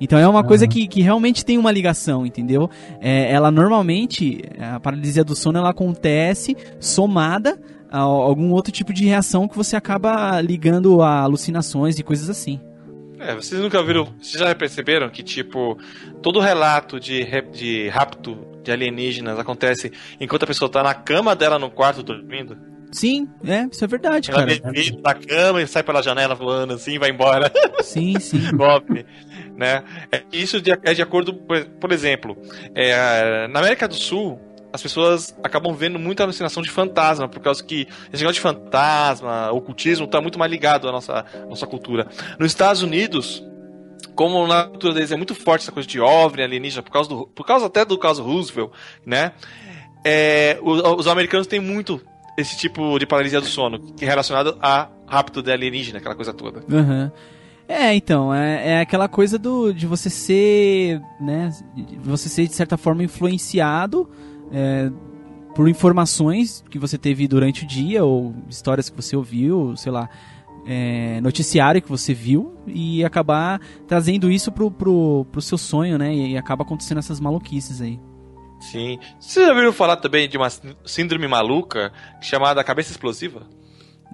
Então 0.01 0.19
é 0.19 0.27
uma 0.27 0.43
coisa 0.43 0.65
Aham. 0.65 0.73
que, 0.73 0.89
que 0.89 1.01
realmente 1.01 1.45
tem 1.45 1.59
uma 1.59 1.71
ligação, 1.71 2.27
entendeu? 2.27 2.69
É, 3.01 3.31
ela 3.31 3.53
normalmente, 3.53 4.43
a 4.59 4.81
paralisia 4.81 5.23
do 5.23 5.37
sono, 5.37 5.59
ela 5.59 5.71
acontece 5.71 6.57
somada 6.81 7.57
a 7.89 8.01
algum 8.01 8.51
outro 8.51 8.73
tipo 8.73 8.93
de 8.93 9.05
reação 9.05 9.47
que 9.47 9.57
você 9.57 9.77
acaba 9.77 10.41
ligando 10.41 11.01
a 11.03 11.21
alucinações 11.21 12.01
e 12.01 12.03
coisas 12.03 12.29
assim. 12.29 12.59
É, 13.27 13.35
vocês 13.35 13.61
nunca 13.61 13.83
viram. 13.83 14.05
Vocês 14.21 14.39
já 14.39 14.55
perceberam 14.55 15.09
que, 15.09 15.23
tipo, 15.23 15.79
todo 16.23 16.41
relato 16.41 16.99
de, 17.01 17.25
de 17.53 17.89
rapto 17.89 18.37
de 18.63 18.71
alienígenas 18.73 19.39
acontece 19.39 19.93
enquanto 20.21 20.45
a 20.45 20.47
pessoa 20.47 20.71
tá 20.71 20.83
na 20.83 20.95
cama 20.95 21.35
dela 21.35 21.59
no 21.59 21.71
quarto 21.71 22.03
dormindo? 22.03 22.57
Sim, 22.93 23.29
é, 23.45 23.67
isso 23.73 23.83
é 23.85 23.89
verdade, 23.89 24.31
Ela 24.31 24.47
cara. 24.47 24.61
levita 24.71 25.01
na 25.03 25.15
cama 25.15 25.61
e 25.61 25.67
sai 25.67 25.83
pela 25.83 26.01
janela 26.01 26.35
voando 26.37 26.75
assim 26.75 26.93
e 26.93 26.99
vai 26.99 27.11
embora. 27.11 27.51
Sim, 27.83 28.19
sim. 28.21 28.39
golpe, 28.57 29.05
né? 29.57 29.83
É, 30.13 30.23
Isso 30.33 30.61
de- 30.61 30.71
é 30.71 30.95
de 30.95 31.03
acordo, 31.03 31.35
por, 31.35 31.65
por 31.65 31.91
exemplo, 31.93 32.37
é, 32.73 33.49
na 33.49 33.59
América 33.59 33.89
do 33.89 33.95
Sul, 33.95 34.39
as 34.75 34.83
pessoas 34.83 35.33
acabam 35.41 35.73
vendo 35.73 36.01
muita 36.01 36.25
alucinação 36.25 36.61
de 36.61 36.69
fantasma, 36.69 37.29
por 37.29 37.41
causa 37.41 37.63
que 37.63 37.87
esse 38.13 38.23
negócio 38.25 38.35
de 38.35 38.41
fantasma, 38.41 39.53
ocultismo, 39.53 40.05
tá 40.09 40.21
muito 40.21 40.37
mais 40.37 40.51
ligado 40.51 40.89
à 40.89 40.93
nossa, 40.93 41.25
à 41.33 41.47
nossa 41.47 41.65
cultura. 41.65 42.09
Nos 42.41 42.49
Estados 42.51 42.83
Unidos, 42.83 43.41
como 44.17 44.45
na 44.49 44.65
cultura 44.65 44.93
deles 44.95 45.13
é 45.13 45.17
muito 45.17 45.33
forte 45.33 45.63
essa 45.63 45.71
coisa 45.71 45.89
de 45.89 46.01
OVNI, 46.01 46.43
alienígena, 46.43 46.83
por 46.83 46.91
causa, 46.91 47.09
do, 47.09 47.25
por 47.29 47.47
causa 47.47 47.67
até 47.67 47.85
do 47.85 47.97
caso 47.97 48.25
Roosevelt, 48.25 48.73
né? 49.07 49.31
É, 50.05 50.59
o- 50.61 50.97
os 50.99 51.07
americanos 51.07 51.47
têm 51.47 51.61
muito 51.61 52.01
esse 52.37 52.59
tipo 52.59 52.99
de 52.99 53.07
paralisia 53.07 53.41
do 53.41 53.47
sono, 53.47 53.79
que 53.95 54.05
é 54.05 54.09
relacionado 54.09 54.59
a 54.61 54.89
rapto 55.07 55.41
de 55.41 55.53
alienígena, 55.53 55.99
aquela 56.01 56.17
coisa 56.17 56.33
toda. 56.35 56.65
Aham. 56.69 57.13
É, 57.69 57.95
então, 57.95 58.35
é, 58.35 58.73
é 58.73 58.81
aquela 58.81 59.09
coisa 59.09 59.39
do, 59.39 59.73
de 59.73 59.87
você 59.87 60.11
ser, 60.11 61.01
né, 61.21 61.51
você 62.03 62.29
ser 62.29 62.47
de 62.49 62.55
certa 62.55 62.77
forma 62.77 63.03
influenciado 63.05 64.11
é, 64.55 64.91
por 65.55 65.69
informações 65.69 66.65
que 66.71 66.79
você 66.79 66.97
teve 66.97 67.27
durante 67.27 67.65
o 67.65 67.67
dia, 67.67 68.05
ou 68.05 68.35
histórias 68.49 68.89
que 68.89 68.97
você 68.97 69.17
ouviu, 69.17 69.77
sei 69.77 69.91
lá, 69.93 70.09
é, 70.67 71.21
noticiário 71.21 71.83
que 71.83 71.89
você 71.89 72.15
viu, 72.15 72.55
e 72.67 73.05
acabar 73.05 73.61
trazendo 73.87 74.31
isso 74.31 74.51
pro, 74.53 74.71
pro, 74.71 75.27
pro 75.31 75.43
seu 75.43 75.59
sonho, 75.59 75.99
né, 75.99 76.15
e, 76.15 76.37
acaba 76.39 76.63
acontecendo 76.63 76.99
essas 76.99 77.21
maluquices 77.21 77.81
aí. 77.81 78.01
Sim. 78.61 78.99
Vocês 79.21 79.45
já 79.47 79.53
ouviram 79.53 79.73
falar 79.73 79.97
também 79.97 80.29
de 80.29 80.37
uma 80.39 80.49
sí- 80.49 80.75
síndrome 80.87 81.29
maluca 81.29 81.93
chamada 82.21 82.65
cabeça 82.65 82.91
explosiva? 82.93 83.43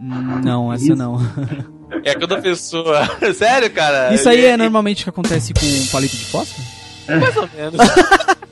Não, 0.00 0.72
essa 0.72 0.94
não. 0.96 1.18
É 2.04 2.14
quando 2.14 2.34
a 2.36 2.40
pessoa. 2.40 3.04
Sério, 3.34 3.68
cara? 3.72 4.14
Isso 4.14 4.28
aí 4.28 4.44
é 4.44 4.56
normalmente 4.56 5.00
o 5.00 5.04
que 5.04 5.10
acontece 5.10 5.52
com 5.52 5.90
palito 5.90 6.16
de 6.16 6.24
fósforo? 6.24 6.64
Mais 7.08 7.36
ou 7.36 7.48
menos. 7.48 7.80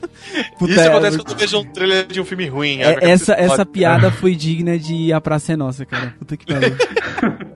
Puta, 0.57 0.71
Isso 0.71 0.81
é, 0.81 0.87
acontece 0.87 1.17
quando 1.17 1.31
eu 1.31 1.37
vejo 1.37 1.59
um 1.59 1.65
trailer 1.65 2.07
de 2.07 2.21
um 2.21 2.25
filme 2.25 2.47
ruim. 2.47 2.81
É, 2.81 3.11
essa, 3.11 3.33
essa 3.33 3.43
explode. 3.43 3.71
piada 3.71 4.11
foi 4.11 4.35
digna 4.35 4.77
de 4.77 5.11
A 5.13 5.21
Praça 5.21 5.53
é 5.53 5.55
Nossa, 5.55 5.85
cara. 5.85 6.15
Puta 6.19 6.37
que 6.37 6.45
pariu. 6.45 6.75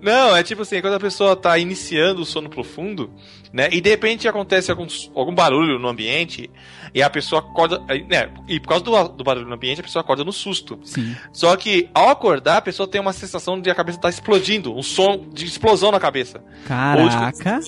Não, 0.00 0.36
é 0.36 0.42
tipo 0.42 0.62
assim, 0.62 0.80
quando 0.80 0.94
a 0.94 1.00
pessoa 1.00 1.36
tá 1.36 1.56
iniciando 1.58 2.22
o 2.22 2.24
sono 2.24 2.50
profundo, 2.50 3.10
né? 3.52 3.68
E 3.70 3.80
de 3.80 3.88
repente 3.88 4.26
acontece 4.26 4.70
algum, 4.70 4.86
algum 5.14 5.34
barulho 5.34 5.78
no 5.78 5.88
ambiente 5.88 6.50
e 6.92 7.02
a 7.02 7.08
pessoa 7.08 7.40
acorda. 7.40 7.78
Né, 8.08 8.28
e 8.48 8.58
por 8.58 8.68
causa 8.68 8.84
do, 8.84 9.08
do 9.08 9.24
barulho 9.24 9.46
no 9.46 9.54
ambiente, 9.54 9.80
a 9.80 9.84
pessoa 9.84 10.02
acorda 10.02 10.24
no 10.24 10.32
susto. 10.32 10.78
Sim. 10.82 11.14
Só 11.32 11.56
que 11.56 11.88
ao 11.94 12.08
acordar, 12.08 12.58
a 12.58 12.62
pessoa 12.62 12.88
tem 12.88 13.00
uma 13.00 13.12
sensação 13.12 13.60
de 13.60 13.70
a 13.70 13.74
cabeça 13.74 14.00
tá 14.00 14.08
explodindo, 14.08 14.74
um 14.76 14.82
som 14.82 15.28
de 15.32 15.44
explosão 15.44 15.92
na 15.92 16.00
cabeça. 16.00 16.42
Caraca. 16.66 17.60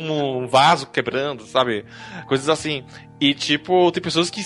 um 0.00 0.46
vaso 0.46 0.86
quebrando, 0.86 1.44
sabe? 1.46 1.84
Coisas 2.26 2.48
assim. 2.48 2.84
E, 3.20 3.34
tipo, 3.34 3.90
tem 3.92 4.02
pessoas 4.02 4.30
que 4.30 4.42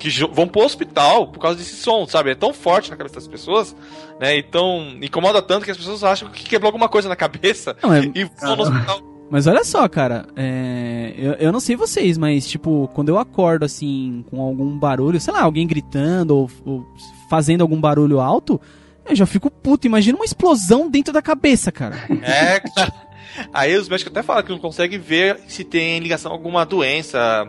que 0.00 0.08
vão 0.32 0.48
pro 0.48 0.62
hospital 0.62 1.28
por 1.28 1.38
causa 1.40 1.58
desse 1.58 1.76
som, 1.76 2.06
sabe? 2.06 2.30
É 2.30 2.34
tão 2.34 2.54
forte 2.54 2.90
na 2.90 2.96
cabeça 2.96 3.16
das 3.16 3.28
pessoas, 3.28 3.76
né? 4.18 4.38
Então, 4.38 4.96
incomoda 5.02 5.42
tanto 5.42 5.66
que 5.66 5.70
as 5.70 5.76
pessoas 5.76 6.02
acham 6.02 6.30
que 6.30 6.42
quebrou 6.44 6.68
alguma 6.68 6.88
coisa 6.88 7.06
na 7.06 7.14
cabeça 7.14 7.76
Não, 7.82 7.92
é- 7.92 8.04
e 8.14 8.24
vão 8.40 8.56
no 8.56 8.62
hospital. 8.62 9.00
Mas 9.30 9.46
olha 9.46 9.62
só, 9.62 9.86
cara, 9.88 10.26
é, 10.34 11.14
eu, 11.16 11.32
eu 11.34 11.52
não 11.52 11.60
sei 11.60 11.76
vocês, 11.76 12.18
mas 12.18 12.48
tipo, 12.48 12.90
quando 12.94 13.10
eu 13.10 13.18
acordo 13.18 13.64
assim 13.64 14.24
com 14.28 14.40
algum 14.40 14.76
barulho, 14.76 15.20
sei 15.20 15.32
lá, 15.32 15.42
alguém 15.42 15.68
gritando 15.68 16.34
ou, 16.36 16.50
ou 16.64 16.84
fazendo 17.28 17.60
algum 17.60 17.80
barulho 17.80 18.18
alto, 18.18 18.60
eu 19.08 19.14
já 19.14 19.26
fico 19.26 19.48
puto. 19.48 19.86
Imagina 19.86 20.18
uma 20.18 20.24
explosão 20.24 20.90
dentro 20.90 21.12
da 21.12 21.22
cabeça, 21.22 21.70
cara. 21.70 21.96
É, 22.22 22.58
cara. 22.58 22.92
Aí 23.54 23.76
os 23.76 23.88
médicos 23.88 24.10
até 24.10 24.22
falam 24.22 24.42
que 24.42 24.50
não 24.50 24.58
conseguem 24.58 24.98
ver 24.98 25.38
se 25.46 25.62
tem 25.62 26.00
ligação 26.00 26.32
a 26.32 26.34
alguma 26.34 26.66
doença, 26.66 27.48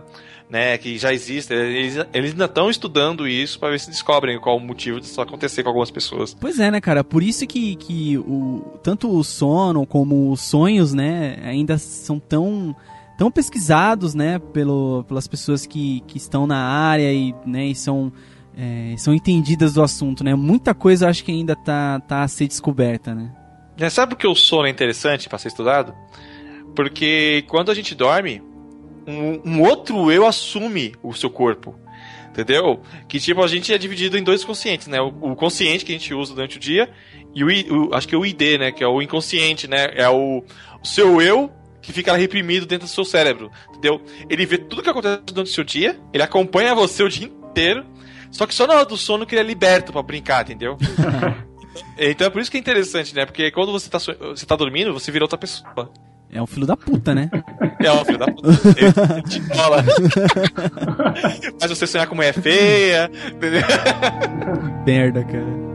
né, 0.51 0.77
que 0.77 0.97
já 0.97 1.13
existe. 1.13 1.53
Eles, 1.53 1.95
eles 2.13 2.31
ainda 2.31 2.45
estão 2.45 2.69
estudando 2.69 3.25
isso 3.25 3.57
para 3.57 3.69
ver 3.69 3.79
se 3.79 3.89
descobrem 3.89 4.37
qual 4.37 4.57
o 4.57 4.59
motivo 4.59 4.99
disso 4.99 5.21
acontecer 5.21 5.63
com 5.63 5.69
algumas 5.69 5.89
pessoas. 5.89 6.35
Pois 6.37 6.59
é, 6.59 6.69
né, 6.69 6.81
cara? 6.81 7.05
Por 7.05 7.23
isso 7.23 7.47
que, 7.47 7.77
que 7.77 8.17
o, 8.17 8.77
tanto 8.83 9.09
o 9.09 9.23
sono 9.23 9.85
como 9.85 10.29
os 10.29 10.41
sonhos, 10.41 10.93
né, 10.93 11.37
ainda 11.41 11.77
são 11.77 12.19
tão, 12.19 12.75
tão 13.17 13.31
pesquisados, 13.31 14.13
né, 14.13 14.39
pelo, 14.39 15.05
pelas 15.07 15.25
pessoas 15.25 15.65
que, 15.65 16.03
que 16.05 16.17
estão 16.17 16.45
na 16.45 16.59
área 16.59 17.13
e, 17.13 17.33
né, 17.45 17.67
e 17.67 17.75
são, 17.75 18.11
é, 18.57 18.93
são 18.97 19.13
entendidas 19.13 19.75
do 19.75 19.81
assunto, 19.81 20.21
né? 20.21 20.35
Muita 20.35 20.73
coisa 20.73 21.05
eu 21.05 21.09
acho 21.09 21.23
que 21.23 21.31
ainda 21.31 21.55
tá, 21.55 22.01
tá 22.01 22.23
a 22.23 22.27
ser 22.27 22.47
descoberta, 22.47 23.15
né? 23.15 23.31
Né, 23.77 23.89
Sabe 23.89 24.15
por 24.15 24.19
que 24.19 24.27
o 24.27 24.35
sono 24.35 24.67
é 24.67 24.69
interessante 24.69 25.29
para 25.29 25.37
ser 25.37 25.47
estudado? 25.47 25.95
Porque 26.75 27.45
quando 27.47 27.71
a 27.71 27.73
gente 27.73 27.95
dorme, 27.95 28.41
um, 29.11 29.41
um 29.45 29.61
outro 29.61 30.11
eu 30.11 30.25
assume 30.25 30.95
o 31.03 31.13
seu 31.13 31.29
corpo. 31.29 31.75
Entendeu? 32.29 32.81
Que 33.09 33.19
tipo, 33.19 33.43
a 33.43 33.47
gente 33.47 33.73
é 33.73 33.77
dividido 33.77 34.17
em 34.17 34.23
dois 34.23 34.43
conscientes, 34.45 34.87
né? 34.87 35.01
O, 35.01 35.31
o 35.31 35.35
consciente 35.35 35.83
que 35.83 35.91
a 35.91 35.97
gente 35.97 36.13
usa 36.13 36.33
durante 36.33 36.55
o 36.55 36.59
dia 36.61 36.89
e 37.35 37.43
o, 37.43 37.87
o- 37.89 37.93
acho 37.93 38.07
que 38.07 38.15
é 38.15 38.17
o 38.17 38.25
ID, 38.25 38.57
né? 38.57 38.71
Que 38.71 38.83
é 38.83 38.87
o 38.87 39.01
inconsciente, 39.01 39.67
né? 39.67 39.89
É 39.95 40.07
o, 40.09 40.41
o 40.81 40.87
seu 40.87 41.21
eu 41.21 41.51
que 41.81 41.91
fica 41.91 42.15
reprimido 42.15 42.65
dentro 42.65 42.87
do 42.87 42.89
seu 42.89 43.03
cérebro, 43.03 43.51
entendeu? 43.71 43.99
Ele 44.29 44.45
vê 44.45 44.57
tudo 44.57 44.81
que 44.83 44.89
acontece 44.89 45.19
durante 45.25 45.49
o 45.49 45.53
seu 45.53 45.63
dia, 45.63 45.99
ele 46.13 46.21
acompanha 46.23 46.73
você 46.75 47.03
o 47.03 47.09
dia 47.09 47.25
inteiro, 47.27 47.83
só 48.29 48.45
que 48.45 48.53
só 48.55 48.65
na 48.67 48.75
hora 48.75 48.85
do 48.85 48.95
sono 48.95 49.25
que 49.25 49.33
ele 49.35 49.41
é 49.41 49.43
liberto 49.43 49.91
pra 49.91 50.01
brincar, 50.03 50.43
entendeu? 50.43 50.77
então 51.97 52.27
é 52.27 52.29
por 52.29 52.41
isso 52.41 52.51
que 52.51 52.57
é 52.57 52.59
interessante, 52.59 53.13
né? 53.15 53.25
Porque 53.25 53.49
quando 53.51 53.71
você 53.71 53.89
tá, 53.89 53.97
você 53.99 54.45
tá 54.45 54.55
dormindo, 54.55 54.93
você 54.93 55.11
vira 55.11 55.25
outra 55.25 55.37
pessoa. 55.37 55.91
É 56.31 56.41
um 56.41 56.47
filho 56.47 56.65
da 56.65 56.77
puta, 56.77 57.13
né? 57.13 57.29
É 57.83 57.91
um 57.91 58.05
filho 58.05 58.17
da 58.17 58.27
puta. 58.27 58.51
Te. 59.27 59.41
Faz 61.59 61.71
você 61.71 61.87
sonhar 61.87 62.07
como 62.07 62.21
é 62.21 62.31
feia, 62.33 63.09
entendeu? 63.31 63.61
Merda, 64.85 65.23
cara. 65.23 65.71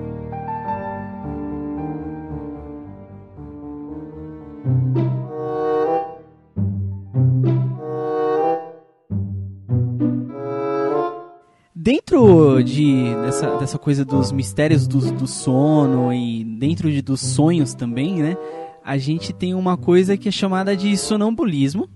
Dentro 11.75 12.65
de 12.65 13.15
dessa, 13.25 13.57
dessa 13.59 13.79
coisa 13.79 14.05
dos 14.05 14.33
mistérios 14.33 14.89
do, 14.89 15.13
do 15.13 15.27
sono 15.29 16.13
e 16.13 16.43
dentro 16.43 16.91
de, 16.91 17.01
dos 17.01 17.21
sonhos 17.21 17.75
também, 17.75 18.23
né? 18.23 18.37
A 18.85 18.99
gente 18.99 19.33
tem 19.33 19.55
uma 19.55 19.77
coisa 19.77 20.17
que 20.17 20.29
é 20.29 20.33
chamada 20.33 20.77
de 20.77 20.97
sonambulismo, 20.97 21.89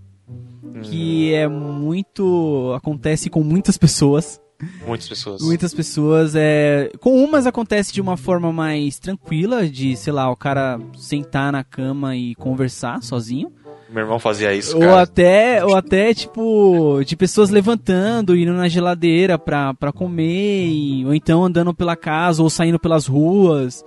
que 0.82 1.32
é 1.34 1.46
muito 1.48 2.72
acontece 2.76 3.28
com 3.30 3.42
muitas 3.42 3.76
pessoas. 3.78 4.40
Muitas 4.86 5.08
pessoas. 5.08 5.40
Muitas 5.42 5.72
pessoas, 5.72 6.34
é. 6.36 6.90
Com 7.00 7.24
umas 7.24 7.46
acontece 7.46 7.92
de 7.94 8.00
uma 8.00 8.16
forma 8.16 8.52
mais 8.52 8.98
tranquila, 8.98 9.66
de, 9.66 9.96
sei 9.96 10.12
lá, 10.12 10.30
o 10.30 10.36
cara 10.36 10.78
sentar 10.98 11.50
na 11.50 11.64
cama 11.64 12.14
e 12.14 12.34
conversar 12.34 13.02
sozinho. 13.02 13.50
Meu 13.90 14.02
irmão 14.04 14.18
fazia 14.20 14.54
isso, 14.54 14.76
Ou 14.76 14.82
cara. 14.82 15.00
até, 15.02 15.64
ou 15.64 15.74
até, 15.74 16.14
tipo, 16.14 17.02
de 17.04 17.16
pessoas 17.16 17.50
levantando, 17.50 18.36
indo 18.36 18.52
na 18.52 18.68
geladeira 18.68 19.36
pra, 19.38 19.74
pra 19.74 19.92
comer, 19.92 20.66
e- 20.68 21.04
ou 21.06 21.12
então 21.14 21.42
andando 21.44 21.74
pela 21.74 21.96
casa, 21.96 22.40
ou 22.42 22.48
saindo 22.48 22.78
pelas 22.78 23.06
ruas, 23.06 23.84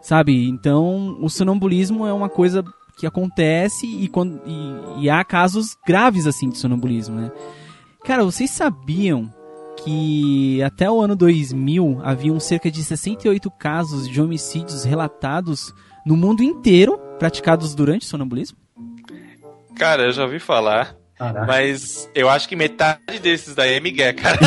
sabe? 0.00 0.48
Então, 0.48 1.18
o 1.20 1.28
sonambulismo 1.28 2.06
é 2.06 2.12
uma 2.14 2.28
coisa 2.30 2.64
que 2.96 3.06
acontece 3.06 3.86
e, 3.86 4.08
quando, 4.08 4.40
e, 4.46 5.04
e 5.04 5.10
há 5.10 5.22
casos 5.22 5.76
graves, 5.86 6.26
assim, 6.26 6.48
de 6.48 6.58
sonambulismo, 6.58 7.20
né? 7.20 7.30
Cara, 8.04 8.24
vocês 8.24 8.50
sabiam 8.50 9.32
que 9.84 10.62
até 10.62 10.90
o 10.90 11.00
ano 11.00 11.14
2000 11.14 12.00
haviam 12.02 12.40
cerca 12.40 12.70
de 12.70 12.82
68 12.82 13.50
casos 13.50 14.08
de 14.08 14.20
homicídios 14.20 14.84
relatados 14.84 15.72
no 16.04 16.16
mundo 16.16 16.42
inteiro 16.42 16.98
praticados 17.18 17.74
durante 17.74 18.02
o 18.02 18.06
sonambulismo? 18.06 18.56
Cara, 19.76 20.04
eu 20.04 20.12
já 20.12 20.24
ouvi 20.24 20.38
falar, 20.38 20.96
Caraca. 21.18 21.46
mas 21.46 22.10
eu 22.14 22.30
acho 22.30 22.48
que 22.48 22.56
metade 22.56 23.18
desses 23.22 23.54
daí 23.54 23.74
é 23.74 23.80
Miguel, 23.80 24.14
cara. 24.14 24.38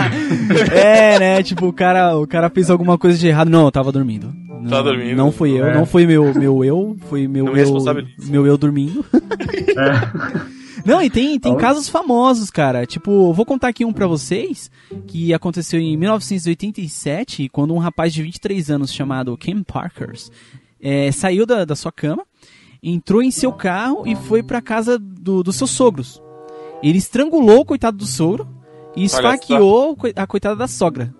é, 0.74 1.18
né? 1.18 1.42
Tipo, 1.42 1.66
o 1.66 1.72
cara, 1.72 2.16
o 2.16 2.26
cara 2.26 2.48
fez 2.48 2.70
alguma 2.70 2.96
coisa 2.96 3.18
de 3.18 3.28
errado. 3.28 3.50
Não, 3.50 3.66
eu 3.66 3.72
tava 3.72 3.92
dormindo. 3.92 4.32
Não, 4.62 4.70
Tava 4.70 4.84
dormindo. 4.84 5.16
Não 5.16 5.32
fui 5.32 5.52
eu, 5.58 5.66
É. 5.66 5.74
não 5.74 5.84
foi 5.86 6.06
meu, 6.06 6.32
meu 6.34 6.64
eu, 6.64 6.96
foi 7.08 7.26
meu 7.28 7.44
Não 7.46 7.52
me 7.52 7.60
eu, 7.60 8.06
meu 8.28 8.46
eu 8.46 8.56
dormindo. 8.58 9.04
É. 9.72 10.62
Não, 10.84 11.00
e 11.00 11.08
tem, 11.08 11.38
tem 11.38 11.56
casos 11.56 11.88
famosos, 11.88 12.50
cara. 12.50 12.84
Tipo, 12.84 13.32
vou 13.32 13.46
contar 13.46 13.68
aqui 13.68 13.84
um 13.84 13.92
pra 13.92 14.06
vocês, 14.06 14.68
que 15.06 15.32
aconteceu 15.32 15.78
em 15.78 15.96
1987, 15.96 17.48
quando 17.50 17.72
um 17.74 17.78
rapaz 17.78 18.12
de 18.12 18.22
23 18.22 18.70
anos 18.70 18.92
chamado 18.92 19.36
Ken 19.36 19.62
Parkers 19.62 20.30
é, 20.80 21.12
saiu 21.12 21.46
da, 21.46 21.64
da 21.64 21.76
sua 21.76 21.92
cama, 21.92 22.24
entrou 22.82 23.22
em 23.22 23.30
seu 23.30 23.52
carro 23.52 24.02
e 24.06 24.16
foi 24.16 24.42
pra 24.42 24.60
casa 24.60 24.98
do- 24.98 25.42
dos 25.44 25.54
seus 25.56 25.70
sogros. 25.70 26.20
Ele 26.82 26.98
estrangulou 26.98 27.60
o 27.60 27.64
coitado 27.64 27.96
do 27.96 28.06
sogro 28.06 28.48
e 28.96 29.04
esfaqueou 29.04 29.96
a 30.16 30.26
coitada 30.26 30.56
da 30.56 30.66
sogra. 30.66 31.14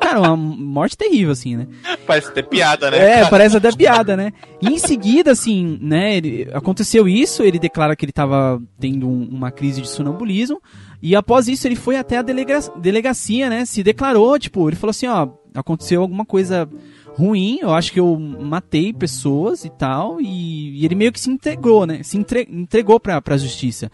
Cara, 0.00 0.20
uma 0.20 0.36
morte 0.36 0.96
terrível, 0.96 1.32
assim, 1.32 1.56
né? 1.56 1.66
Parece 2.06 2.32
ter 2.32 2.42
piada, 2.46 2.90
né? 2.90 2.98
É, 2.98 3.14
cara? 3.16 3.28
parece 3.30 3.56
até 3.56 3.72
piada, 3.72 4.16
né? 4.16 4.32
E 4.60 4.68
em 4.68 4.78
seguida, 4.78 5.30
assim, 5.32 5.78
né, 5.80 6.16
ele- 6.16 6.48
aconteceu 6.52 7.08
isso, 7.08 7.42
ele 7.42 7.58
declara 7.58 7.94
que 7.96 8.04
ele 8.04 8.12
tava 8.12 8.62
tendo 8.78 9.08
um- 9.08 9.28
uma 9.30 9.50
crise 9.50 9.80
de 9.80 9.88
sonambulismo, 9.88 10.60
e 11.02 11.14
após 11.16 11.48
isso 11.48 11.66
ele 11.66 11.76
foi 11.76 11.96
até 11.96 12.18
a 12.18 12.22
delega- 12.22 12.60
delegacia, 12.76 13.48
né, 13.50 13.64
se 13.64 13.82
declarou, 13.82 14.38
tipo, 14.38 14.68
ele 14.68 14.76
falou 14.76 14.90
assim, 14.90 15.06
ó, 15.06 15.28
aconteceu 15.54 16.02
alguma 16.02 16.24
coisa 16.24 16.68
ruim, 17.14 17.58
eu 17.60 17.72
acho 17.74 17.92
que 17.92 18.00
eu 18.00 18.16
matei 18.18 18.92
pessoas 18.92 19.64
e 19.64 19.70
tal, 19.70 20.20
e, 20.20 20.80
e 20.80 20.84
ele 20.84 20.94
meio 20.94 21.12
que 21.12 21.20
se 21.20 21.28
entregou, 21.30 21.84
né, 21.86 22.02
se 22.02 22.16
entre- 22.16 22.48
entregou 22.50 22.98
pra, 23.00 23.20
pra 23.20 23.36
justiça. 23.36 23.90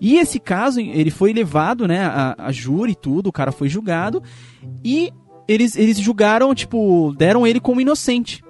E 0.00 0.16
esse 0.18 0.38
caso, 0.38 0.80
ele 0.80 1.10
foi 1.10 1.32
levado, 1.32 1.88
né, 1.88 2.04
a, 2.04 2.34
a 2.38 2.52
júri 2.52 2.92
e 2.92 2.96
tudo, 2.96 3.28
o 3.28 3.32
cara 3.32 3.50
foi 3.50 3.68
julgado, 3.68 4.22
e 4.84 5.10
eles, 5.48 5.74
eles 5.76 5.98
julgaram, 5.98 6.54
tipo, 6.54 7.14
deram 7.16 7.46
ele 7.46 7.58
como 7.60 7.80
inocente 7.80 8.44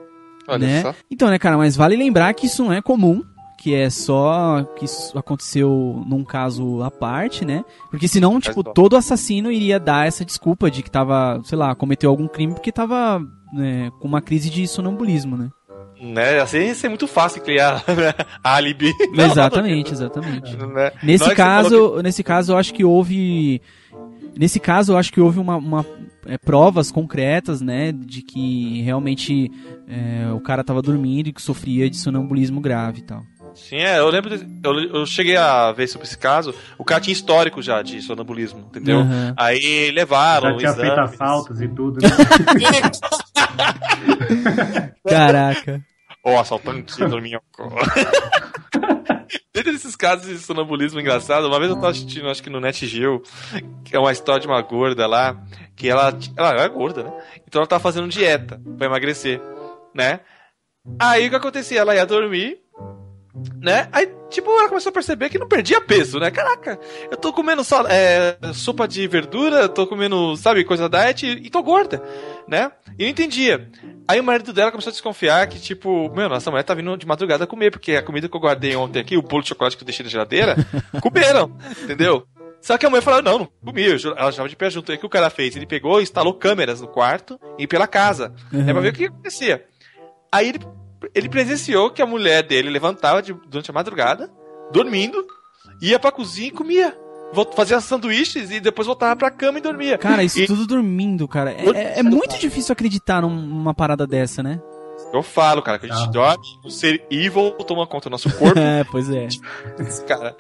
Olha 0.48 0.66
né? 0.66 0.82
só. 0.82 0.94
Então, 1.10 1.28
né, 1.28 1.38
cara, 1.38 1.56
mas 1.56 1.76
vale 1.76 1.94
lembrar 1.96 2.32
que 2.34 2.46
isso 2.46 2.64
não 2.64 2.72
é 2.72 2.80
comum, 2.80 3.22
que 3.58 3.74
é 3.74 3.90
só 3.90 4.64
que 4.78 4.86
isso 4.86 5.16
aconteceu 5.18 6.02
num 6.06 6.24
caso 6.24 6.82
à 6.82 6.90
parte, 6.90 7.44
né? 7.44 7.64
Porque 7.90 8.08
senão, 8.08 8.40
tipo, 8.40 8.64
todo 8.64 8.96
assassino 8.96 9.52
iria 9.52 9.78
dar 9.78 10.06
essa 10.06 10.24
desculpa 10.24 10.70
de 10.70 10.82
que 10.82 10.90
tava, 10.90 11.40
sei 11.44 11.58
lá, 11.58 11.74
cometeu 11.74 12.08
algum 12.08 12.26
crime 12.26 12.54
porque 12.54 12.72
tava 12.72 13.20
né, 13.52 13.90
com 14.00 14.08
uma 14.08 14.22
crise 14.22 14.48
de 14.48 14.66
sonambulismo, 14.66 15.36
né? 15.36 15.50
Né? 16.00 16.40
Assim 16.40 16.58
ia 16.58 16.74
ser 16.74 16.88
muito 16.88 17.08
fácil 17.08 17.42
criar 17.42 17.82
né? 17.88 18.14
álibi. 18.42 18.92
Exatamente, 19.12 19.92
exatamente. 19.92 20.56
né? 20.64 20.92
Nesse 21.02 21.24
você 21.24 21.34
caso, 21.34 21.94
que- 21.96 22.02
nesse 22.04 22.22
caso, 22.22 22.52
eu 22.52 22.56
acho 22.56 22.72
que 22.72 22.84
houve. 22.84 23.60
Nesse 24.38 24.60
caso, 24.60 24.92
eu 24.92 24.96
acho 24.96 25.12
que 25.12 25.20
houve 25.20 25.38
uma, 25.40 25.56
uma, 25.56 25.84
é, 26.26 26.38
provas 26.38 26.92
concretas, 26.92 27.60
né, 27.60 27.90
de 27.92 28.22
que 28.22 28.80
realmente 28.82 29.50
é, 29.88 30.30
o 30.32 30.40
cara 30.40 30.62
tava 30.62 30.80
dormindo 30.80 31.28
e 31.28 31.32
que 31.32 31.42
sofria 31.42 31.90
de 31.90 31.96
sonambulismo 31.96 32.60
grave 32.60 33.00
e 33.00 33.02
tal. 33.02 33.24
Sim, 33.54 33.76
é, 33.78 33.98
eu 33.98 34.08
lembro. 34.08 34.38
de- 34.38 34.46
eu, 34.62 34.78
eu 35.00 35.06
cheguei 35.06 35.36
a 35.36 35.72
ver 35.72 35.88
sobre 35.88 36.06
esse 36.06 36.16
caso. 36.16 36.54
O 36.78 36.84
cara 36.84 37.00
tinha 37.00 37.12
histórico 37.12 37.60
já 37.60 37.82
de 37.82 38.00
sonambulismo, 38.00 38.60
entendeu? 38.60 39.00
Aham. 39.00 39.34
Aí 39.36 39.90
levaram. 39.90 40.52
Já 40.52 40.56
tinha 40.58 40.72
feito 40.74 40.92
exames. 40.92 41.12
assaltos 41.14 41.60
e 41.60 41.66
tudo. 41.68 41.98
Né? 42.00 42.08
Caraca. 45.08 45.80
O 46.24 46.38
assaltante 46.38 46.96
dormiu. 47.06 47.40
Dentro 49.52 49.72
desses 49.72 49.96
casos 49.96 50.26
de 50.26 50.38
sonambulismo 50.38 51.00
engraçado, 51.00 51.46
uma 51.46 51.58
vez 51.58 51.70
eu 51.70 51.76
tava 51.76 51.90
assistindo, 51.90 52.28
acho 52.28 52.42
que 52.42 52.50
no 52.50 52.60
Net 52.60 52.86
Geo, 52.86 53.22
que 53.84 53.94
é 53.94 53.98
uma 53.98 54.12
história 54.12 54.40
de 54.40 54.46
uma 54.46 54.60
gorda 54.62 55.06
lá, 55.06 55.40
que 55.76 55.88
ela, 55.88 56.16
ela 56.36 56.62
é 56.62 56.68
gorda, 56.68 57.04
né? 57.04 57.12
Então 57.46 57.60
ela 57.60 57.66
tava 57.66 57.82
fazendo 57.82 58.08
dieta 58.08 58.60
pra 58.76 58.86
emagrecer, 58.86 59.40
né? 59.94 60.20
Aí 60.98 61.26
o 61.26 61.30
que 61.30 61.36
acontecia? 61.36 61.80
Ela 61.80 61.94
ia 61.94 62.06
dormir, 62.06 62.58
né? 63.60 63.88
Aí, 63.92 64.08
tipo, 64.30 64.50
ela 64.50 64.68
começou 64.68 64.90
a 64.90 64.92
perceber 64.92 65.28
que 65.28 65.38
não 65.38 65.48
perdia 65.48 65.80
peso, 65.80 66.18
né? 66.18 66.30
Caraca, 66.30 66.78
eu 67.10 67.16
tô 67.16 67.32
comendo 67.32 67.64
só 67.64 67.84
é, 67.88 68.36
sopa 68.52 68.86
de 68.86 69.06
verdura, 69.06 69.68
tô 69.68 69.86
comendo, 69.86 70.36
sabe, 70.36 70.64
coisa 70.64 70.88
diet 70.88 71.26
e, 71.26 71.46
e 71.46 71.50
tô 71.50 71.62
gorda, 71.62 72.02
né? 72.46 72.70
E 72.98 73.04
não 73.04 73.10
entendia. 73.10 73.68
Aí 74.06 74.20
o 74.20 74.24
marido 74.24 74.52
dela 74.52 74.70
começou 74.70 74.90
a 74.90 74.92
desconfiar 74.92 75.46
que, 75.48 75.60
tipo, 75.60 76.10
meu, 76.14 76.28
nossa 76.28 76.50
mulher 76.50 76.62
tá 76.62 76.74
vindo 76.74 76.96
de 76.96 77.06
madrugada 77.06 77.46
comer, 77.46 77.70
porque 77.70 77.92
a 77.92 78.02
comida 78.02 78.28
que 78.28 78.36
eu 78.36 78.40
guardei 78.40 78.74
ontem 78.74 79.00
aqui, 79.00 79.16
o 79.16 79.22
bolo 79.22 79.42
de 79.42 79.50
chocolate 79.50 79.76
que 79.76 79.82
eu 79.82 79.86
deixei 79.86 80.04
na 80.04 80.10
geladeira, 80.10 80.56
comeram, 81.02 81.52
entendeu? 81.82 82.26
Só 82.60 82.76
que 82.76 82.86
a 82.86 82.90
mulher 82.90 83.02
falou, 83.02 83.22
não, 83.22 83.38
não 83.38 83.48
comi, 83.64 83.84
ela 83.84 84.30
estava 84.30 84.48
de 84.48 84.56
pé 84.56 84.68
junto. 84.70 84.90
Aí 84.90 84.96
o 84.96 85.00
que 85.00 85.06
o 85.06 85.10
cara 85.10 85.30
fez? 85.30 85.54
Ele 85.56 85.66
pegou 85.66 86.00
e 86.00 86.02
instalou 86.02 86.34
câmeras 86.34 86.80
no 86.80 86.88
quarto 86.88 87.38
e 87.58 87.66
pela 87.66 87.86
casa, 87.86 88.34
uhum. 88.52 88.64
né, 88.64 88.72
pra 88.72 88.82
ver 88.82 88.88
o 88.88 88.92
que 88.92 89.04
acontecia. 89.04 89.64
Aí 90.32 90.48
ele 90.48 90.60
ele 91.14 91.28
presenciou 91.28 91.90
que 91.90 92.02
a 92.02 92.06
mulher 92.06 92.42
dele 92.42 92.70
levantava 92.70 93.22
de, 93.22 93.32
durante 93.32 93.70
a 93.70 93.74
madrugada, 93.74 94.30
dormindo, 94.72 95.24
ia 95.80 95.98
pra 95.98 96.12
cozinha 96.12 96.48
e 96.48 96.52
comia. 96.52 96.96
Fazia 97.54 97.78
sanduíches 97.80 98.50
e 98.50 98.58
depois 98.58 98.86
voltava 98.86 99.14
pra 99.14 99.30
cama 99.30 99.58
e 99.58 99.62
dormia. 99.62 99.98
Cara, 99.98 100.24
isso 100.24 100.40
e... 100.40 100.46
tudo 100.46 100.66
dormindo, 100.66 101.28
cara. 101.28 101.52
É, 101.52 101.68
é, 101.68 101.98
é 101.98 102.02
muito 102.02 102.38
difícil 102.38 102.72
acreditar 102.72 103.20
numa 103.20 103.74
parada 103.74 104.06
dessa, 104.06 104.42
né? 104.42 104.60
Eu 105.12 105.22
falo, 105.22 105.62
cara, 105.62 105.78
que 105.78 105.86
a 105.86 105.94
gente 105.94 106.08
ah. 106.08 106.10
dorme, 106.10 106.44
o 106.64 106.70
ser 106.70 107.06
evil 107.10 107.52
toma 107.66 107.86
conta 107.86 108.08
do 108.08 108.12
nosso 108.12 108.30
corpo. 108.36 108.58
é, 108.58 108.84
pois 108.84 109.10
é. 109.10 109.28
cara, 110.06 110.36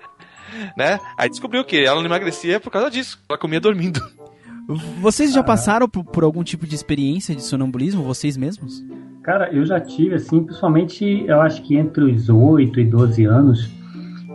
né? 0.76 0.98
Aí 1.16 1.28
descobriu 1.28 1.64
que 1.64 1.78
ela 1.78 2.00
não 2.00 2.06
emagrecia 2.06 2.58
por 2.58 2.70
causa 2.70 2.90
disso. 2.90 3.18
Ela 3.28 3.38
comia 3.38 3.60
dormindo. 3.60 4.00
Vocês 5.00 5.32
já 5.32 5.42
passaram 5.42 5.88
por, 5.88 6.04
por, 6.04 6.24
algum 6.24 6.44
tipo 6.44 6.66
de 6.66 6.74
experiência 6.74 7.34
de 7.34 7.42
sonambulismo, 7.42 8.02
vocês 8.02 8.36
mesmos? 8.36 8.84
Cara, 9.28 9.50
eu 9.52 9.62
já 9.66 9.78
tive, 9.78 10.14
assim, 10.14 10.42
principalmente, 10.42 11.26
eu 11.26 11.42
acho 11.42 11.60
que 11.60 11.76
entre 11.76 12.02
os 12.02 12.30
8 12.30 12.80
e 12.80 12.84
12 12.86 13.26
anos, 13.26 13.70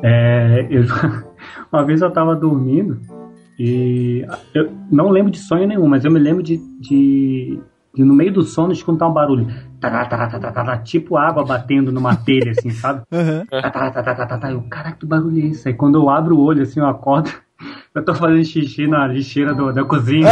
é, 0.03 0.67
eu, 0.69 0.83
uma 1.73 1.83
vez 1.83 1.99
eu 1.99 2.11
tava 2.11 2.35
dormindo 2.35 3.01
e 3.57 4.23
eu 4.53 4.71
não 4.91 5.09
lembro 5.09 5.31
de 5.31 5.39
sonho 5.39 5.67
nenhum, 5.67 5.87
mas 5.87 6.05
eu 6.05 6.11
me 6.11 6.19
lembro 6.19 6.43
de, 6.43 6.57
de, 6.79 7.59
de 7.91 8.03
no 8.03 8.13
meio 8.13 8.31
do 8.31 8.43
sono 8.43 8.71
escutar 8.71 9.07
um 9.07 9.13
barulho, 9.13 9.47
tará, 9.81 10.05
tará, 10.05 10.27
tará, 10.27 10.51
tará, 10.51 10.77
tipo 10.77 11.17
água 11.17 11.43
batendo 11.43 11.91
numa 11.91 12.15
telha, 12.15 12.51
assim, 12.51 12.69
sabe? 12.77 13.01
Uhum. 13.11 13.45
Eu, 13.51 14.61
caraca, 14.69 14.99
que 14.99 15.07
barulho 15.07 15.41
é 15.41 15.47
esse? 15.47 15.69
Aí 15.69 15.73
quando 15.73 15.95
eu 15.95 16.07
abro 16.07 16.37
o 16.37 16.43
olho, 16.43 16.61
assim, 16.61 16.79
eu 16.79 16.85
acordo 16.85 17.31
eu 17.95 18.05
tô 18.05 18.13
fazendo 18.13 18.45
xixi 18.45 18.85
na 18.85 19.07
lixeira 19.07 19.55
do, 19.55 19.73
da 19.73 19.83
cozinha. 19.83 20.29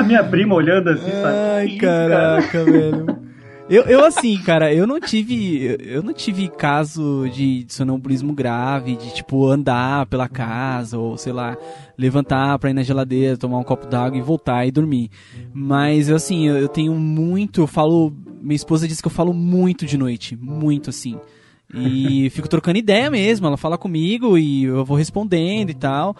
A 0.00 0.02
minha 0.02 0.22
prima 0.22 0.54
olhando 0.54 0.90
assim, 0.90 1.10
sabe? 1.10 1.36
Ai, 1.36 1.76
caraca, 1.76 2.48
cara? 2.48 2.64
velho. 2.64 3.26
Eu, 3.68 3.82
eu, 3.82 4.04
assim, 4.04 4.38
cara, 4.38 4.72
eu 4.72 4.86
não 4.86 5.00
tive. 5.00 5.76
Eu 5.80 6.00
não 6.00 6.12
tive 6.12 6.48
caso 6.48 7.28
de 7.28 7.66
sonambulismo 7.68 8.32
grave, 8.32 8.94
de 8.94 9.12
tipo 9.12 9.48
andar 9.48 10.06
pela 10.06 10.28
casa, 10.28 10.96
ou 10.96 11.18
sei 11.18 11.32
lá, 11.32 11.56
levantar 11.98 12.56
pra 12.60 12.70
ir 12.70 12.74
na 12.74 12.84
geladeira, 12.84 13.36
tomar 13.36 13.58
um 13.58 13.64
copo 13.64 13.88
d'água 13.88 14.16
e 14.16 14.22
voltar 14.22 14.64
e 14.66 14.70
dormir. 14.70 15.10
Mas 15.52 16.08
assim, 16.08 16.46
eu, 16.46 16.56
eu 16.56 16.68
tenho 16.68 16.94
muito. 16.94 17.62
Eu 17.62 17.66
falo. 17.66 18.12
Minha 18.40 18.54
esposa 18.54 18.86
disse 18.86 19.02
que 19.02 19.08
eu 19.08 19.12
falo 19.12 19.32
muito 19.32 19.84
de 19.84 19.98
noite. 19.98 20.36
Muito 20.36 20.90
assim. 20.90 21.18
E 21.74 22.30
fico 22.30 22.48
trocando 22.48 22.78
ideia 22.78 23.10
mesmo. 23.10 23.46
Ela 23.46 23.56
fala 23.56 23.76
comigo 23.76 24.38
e 24.38 24.64
eu 24.64 24.84
vou 24.84 24.96
respondendo 24.96 25.70
e 25.70 25.74
tal. 25.74 26.16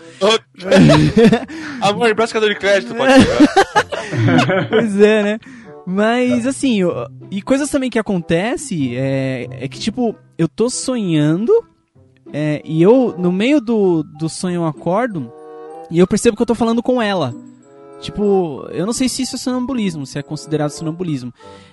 Amor, 1.81 2.11
empresta 2.11 2.41
de 2.41 2.55
crédito, 2.55 2.95
pode 2.95 3.13
Pois 4.69 5.01
é, 5.01 5.23
né? 5.23 5.39
Mas 5.87 6.47
assim, 6.47 6.81
eu, 6.81 7.07
e 7.31 7.41
coisas 7.41 7.71
também 7.71 7.89
que 7.89 7.99
acontece 7.99 8.97
é, 8.97 9.47
é 9.53 9.69
que, 9.69 9.79
tipo, 9.79 10.17
eu 10.37 10.49
tô 10.49 10.69
sonhando 10.69 11.53
é, 12.33 12.61
e 12.65 12.83
eu, 12.83 13.15
no 13.17 13.31
meio 13.31 13.61
do, 13.61 14.03
do 14.03 14.29
sonho, 14.29 14.57
eu 14.57 14.67
acordo 14.67 15.33
e 15.91 15.99
eu 15.99 16.07
percebo 16.07 16.37
que 16.37 16.43
eu 16.43 16.47
tô 16.47 16.55
falando 16.55 16.83
com 16.83 17.01
ela. 17.01 17.33
Tipo, 18.01 18.67
eu 18.71 18.85
não 18.85 18.93
sei 18.93 19.09
se 19.09 19.23
isso 19.23 19.37
é 19.37 19.39
sonambulismo, 19.39 20.05
se 20.05 20.19
é 20.19 20.23
considerado 20.23 20.71
sonambulismo. 20.71 21.33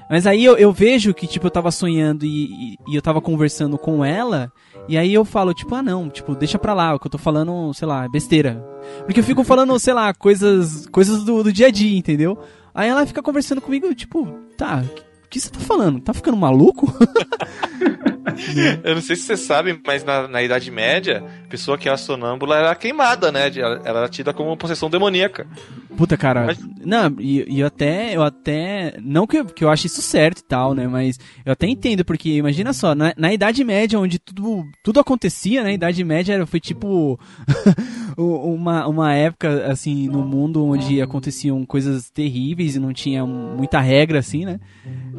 Mas 0.10 0.26
aí 0.26 0.44
eu, 0.44 0.58
eu 0.58 0.72
vejo 0.72 1.14
que, 1.14 1.28
tipo, 1.28 1.48
eu 1.48 1.52
tava 1.52 1.72
sonhando 1.72 2.26
e, 2.26 2.46
e, 2.46 2.78
e, 2.88 2.96
eu 2.96 3.02
tava 3.02 3.22
conversando 3.22 3.78
com 3.78 4.04
ela. 4.06 4.52
E 4.88 4.98
aí 4.98 5.14
eu 5.14 5.26
falo, 5.26 5.54
tipo, 5.54 5.74
ah 5.76 5.82
não, 5.82 6.10
tipo, 6.10 6.36
deixa 6.36 6.58
pra 6.58 6.74
lá, 6.74 6.94
o 6.94 7.00
que 7.00 7.08
eu 7.08 7.12
tô 7.12 7.18
falando, 7.18 7.74
sei 7.74 7.88
lá, 7.88 8.06
é 8.06 8.10
besteira. 8.10 8.64
Porque 9.06 9.20
eu 9.20 9.24
fico 9.24 9.44
falando, 9.44 9.78
sei 9.80 9.94
lá, 9.94 10.14
coisas, 10.14 10.88
coisas 10.88 11.24
do, 11.24 11.44
do 11.44 11.52
dia 11.52 11.68
a 11.68 11.72
dia, 11.72 11.98
entendeu? 11.98 12.38
Aí 12.74 12.90
ela 12.90 13.06
fica 13.06 13.22
conversando 13.22 13.62
comigo, 13.62 13.94
tipo, 13.94 14.26
tá, 14.58 14.84
o 15.26 15.30
que 15.30 15.40
você 15.40 15.50
tá 15.50 15.60
falando? 15.60 16.00
Tá 16.00 16.14
ficando 16.14 16.38
maluco? 16.38 16.92
Eu 18.84 18.96
não 18.96 19.02
sei 19.02 19.16
se 19.16 19.24
você 19.24 19.38
sabe, 19.38 19.80
mas 19.86 20.04
na, 20.04 20.28
na 20.28 20.42
Idade 20.42 20.70
Média, 20.72 21.24
a 21.46 21.50
pessoa 21.50 21.78
que 21.78 21.88
era 21.88 21.98
sonâmbula 21.98 22.58
era 22.58 22.76
queimada, 22.76 23.32
né? 23.32 23.52
Ela 23.56 24.00
era 24.00 24.10
tida 24.10 24.34
como 24.34 24.50
uma 24.50 24.58
possessão 24.58 24.90
demoníaca. 24.90 25.48
Puta, 25.96 26.18
cara. 26.18 26.46
Mas... 26.46 26.60
Não, 26.84 27.16
e, 27.20 27.60
eu 27.60 27.68
até. 27.68 28.16
Eu 28.16 28.24
até. 28.24 28.96
Não 29.02 29.28
que 29.28 29.38
eu, 29.38 29.46
que 29.46 29.64
eu 29.64 29.70
ache 29.70 29.88
isso 29.88 30.02
certo 30.02 30.40
e 30.40 30.44
tal, 30.44 30.74
né? 30.74 30.88
Mas 30.88 31.20
eu 31.46 31.54
até 31.54 31.68
entendo, 31.68 32.04
porque 32.04 32.30
imagina 32.30 32.74
só, 32.74 32.96
na, 32.96 33.14
na 33.18 33.34
Idade 33.34 33.64
Média, 33.64 34.00
onde 34.00 34.20
tudo, 34.20 34.66
tudo 34.84 35.00
acontecia, 35.00 35.64
né? 35.64 35.70
A 35.70 35.74
Idade 35.74 36.04
Média 36.04 36.46
foi 36.46 36.60
tipo. 36.60 37.20
uma, 38.18 38.88
uma 38.88 39.14
época, 39.14 39.66
assim, 39.72 40.08
no 40.08 40.24
mundo 40.24 40.66
onde 40.66 41.02
aconteciam 41.02 41.66
coisas 41.66 42.10
terríveis 42.10 42.76
e 42.76 42.80
não 42.80 42.94
tinha 42.94 43.26
muita 43.26 43.80
regra, 43.80 44.20
assim, 44.20 44.46
né? 44.46 44.60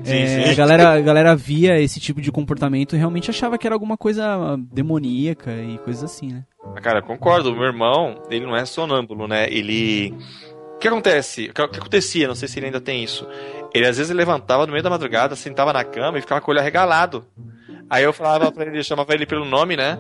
Sim, 0.05 0.13
é, 0.13 0.27
sim. 0.27 0.51
A, 0.51 0.55
galera, 0.55 0.93
a 0.93 1.01
galera 1.01 1.37
via 1.37 1.81
esse 1.81 1.99
tipo 1.99 2.21
de 2.21 2.31
comportamento 2.31 2.94
e 2.95 2.99
realmente 2.99 3.31
achava 3.31 3.59
que 3.59 3.67
era 3.67 3.75
alguma 3.75 3.97
coisa 3.97 4.57
demoníaca 4.73 5.53
e 5.53 5.79
coisas 5.79 6.05
assim, 6.05 6.33
né? 6.33 6.45
Cara, 6.83 7.03
concordo. 7.03 7.53
O 7.53 7.55
meu 7.55 7.65
irmão, 7.65 8.23
ele 8.31 8.47
não 8.47 8.57
é 8.57 8.65
sonâmbulo, 8.65 9.29
né? 9.29 9.47
Ele 9.51 10.15
o 10.75 10.79
que 10.79 10.89
acontece? 10.89 11.47
O 11.49 11.55
que 11.55 11.63
acontecia? 11.63 12.29
Não 12.29 12.35
sei 12.35 12.49
se 12.49 12.59
ele 12.59 12.67
ainda 12.67 12.81
tem 12.81 13.03
isso. 13.03 13.27
Ele 13.73 13.87
às 13.87 13.97
vezes 13.97 14.15
levantava 14.15 14.67
no 14.67 14.73
meio 14.73 14.83
da 14.83 14.91
madrugada, 14.91 15.35
sentava 15.35 15.73
na 15.73 15.85
cama 15.85 16.19
e 16.19 16.21
ficava 16.21 16.41
com 16.41 16.51
o 16.51 16.53
olho 16.53 16.61
arregalado. 16.61 17.25
Aí 17.89 18.05
eu 18.05 18.13
falava 18.13 18.51
pra 18.51 18.67
ele, 18.67 18.83
chamava 18.83 19.15
ele 19.15 19.27
pelo 19.27 19.45
nome, 19.45 19.77
né? 19.77 19.99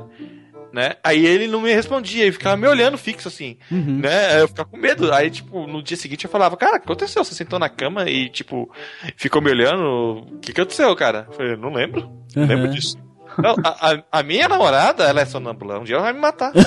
Né? 0.75 0.95
Aí 1.05 1.25
ele 1.25 1.47
não 1.47 1.61
me 1.61 1.73
respondia, 1.73 2.25
ele 2.25 2.33
ficava 2.33 2.57
me 2.57 2.67
olhando 2.67 2.99
fixo 2.99 3.29
assim, 3.29 3.57
uhum. 3.71 4.01
né? 4.01 4.27
Aí 4.33 4.41
eu 4.41 4.49
ficava 4.49 4.69
com 4.69 4.77
medo. 4.77 5.13
Aí, 5.13 5.31
tipo, 5.31 5.69
no 5.69 5.81
dia 5.81 5.97
seguinte 5.97 6.25
eu 6.25 6.31
falava, 6.31 6.57
cara, 6.57 6.77
o 6.77 6.81
que 6.81 6.85
aconteceu? 6.85 7.23
Você 7.25 7.33
sentou 7.33 7.61
na 7.61 7.69
cama 7.69 8.11
e, 8.11 8.29
tipo, 8.29 8.69
ficou 9.17 9.41
me 9.41 9.51
olhando? 9.51 10.27
O 10.33 10.39
que, 10.41 10.53
que 10.53 10.61
aconteceu, 10.61 10.95
cara? 10.97 11.27
Eu 11.29 11.35
falei, 11.35 11.57
não 11.57 11.73
lembro. 11.73 12.11
Não 12.35 12.43
uhum. 12.43 12.49
lembro 12.49 12.69
disso. 12.71 12.99
Não, 13.39 13.55
a, 13.65 13.93
a, 13.93 14.03
a, 14.21 14.23
minha 14.25 14.49
namorada, 14.49 15.05
ela 15.05 15.21
é 15.21 15.25
sonâmbula. 15.25 15.79
Um 15.79 15.85
dia 15.85 15.95
ela 15.95 16.05
vai 16.05 16.13
me 16.13 16.21
matar. 16.21 16.53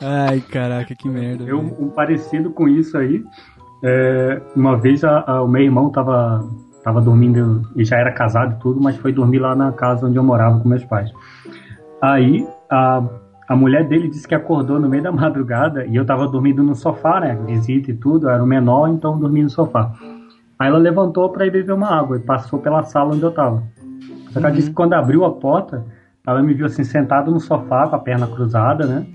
Ai, 0.00 0.40
caraca, 0.40 0.94
que 0.94 1.08
merda. 1.08 1.44
Eu, 1.44 1.58
um 1.58 1.90
parecido 1.90 2.50
com 2.50 2.66
isso 2.66 2.96
aí. 2.96 3.22
É, 3.84 4.40
uma 4.56 4.76
vez 4.76 5.04
a, 5.04 5.22
a, 5.26 5.42
o 5.42 5.48
meu 5.48 5.62
irmão 5.62 5.90
tava, 5.90 6.48
tava 6.82 7.00
dormindo, 7.00 7.62
e 7.76 7.84
já 7.84 7.96
era 7.96 8.12
casado 8.12 8.54
e 8.54 8.58
tudo, 8.60 8.80
mas 8.80 8.96
foi 8.96 9.12
dormir 9.12 9.38
lá 9.38 9.54
na 9.54 9.72
casa 9.72 10.06
onde 10.06 10.16
eu 10.16 10.22
morava 10.22 10.60
com 10.60 10.68
meus 10.68 10.84
pais. 10.84 11.12
Aí 12.00 12.46
a, 12.70 13.02
a 13.48 13.56
mulher 13.56 13.86
dele 13.86 14.08
disse 14.08 14.26
que 14.26 14.34
acordou 14.34 14.78
no 14.78 14.88
meio 14.88 15.02
da 15.02 15.10
madrugada 15.12 15.84
e 15.86 15.96
eu 15.96 16.04
tava 16.04 16.28
dormindo 16.28 16.62
no 16.62 16.74
sofá, 16.74 17.20
né? 17.20 17.36
Visita 17.46 17.90
e 17.90 17.94
tudo, 17.94 18.28
era 18.28 18.42
o 18.42 18.46
menor, 18.46 18.88
então 18.88 19.18
dormi 19.18 19.42
no 19.42 19.50
sofá. 19.50 19.92
Aí 20.58 20.68
ela 20.68 20.78
levantou 20.78 21.30
para 21.30 21.46
ir 21.46 21.50
beber 21.50 21.72
uma 21.72 21.88
água 21.88 22.16
e 22.16 22.20
passou 22.20 22.58
pela 22.58 22.82
sala 22.82 23.14
onde 23.14 23.22
eu 23.22 23.30
tava. 23.30 23.62
Só 24.26 24.32
que 24.32 24.38
ela 24.38 24.48
uhum. 24.48 24.54
disse 24.54 24.68
que 24.68 24.74
quando 24.74 24.94
abriu 24.94 25.24
a 25.24 25.30
porta, 25.30 25.84
ela 26.26 26.42
me 26.42 26.52
viu 26.52 26.66
assim 26.66 26.84
sentado 26.84 27.30
no 27.30 27.40
sofá 27.40 27.86
com 27.86 27.96
a 27.96 27.98
perna 27.98 28.26
cruzada, 28.26 28.86
né? 28.86 29.06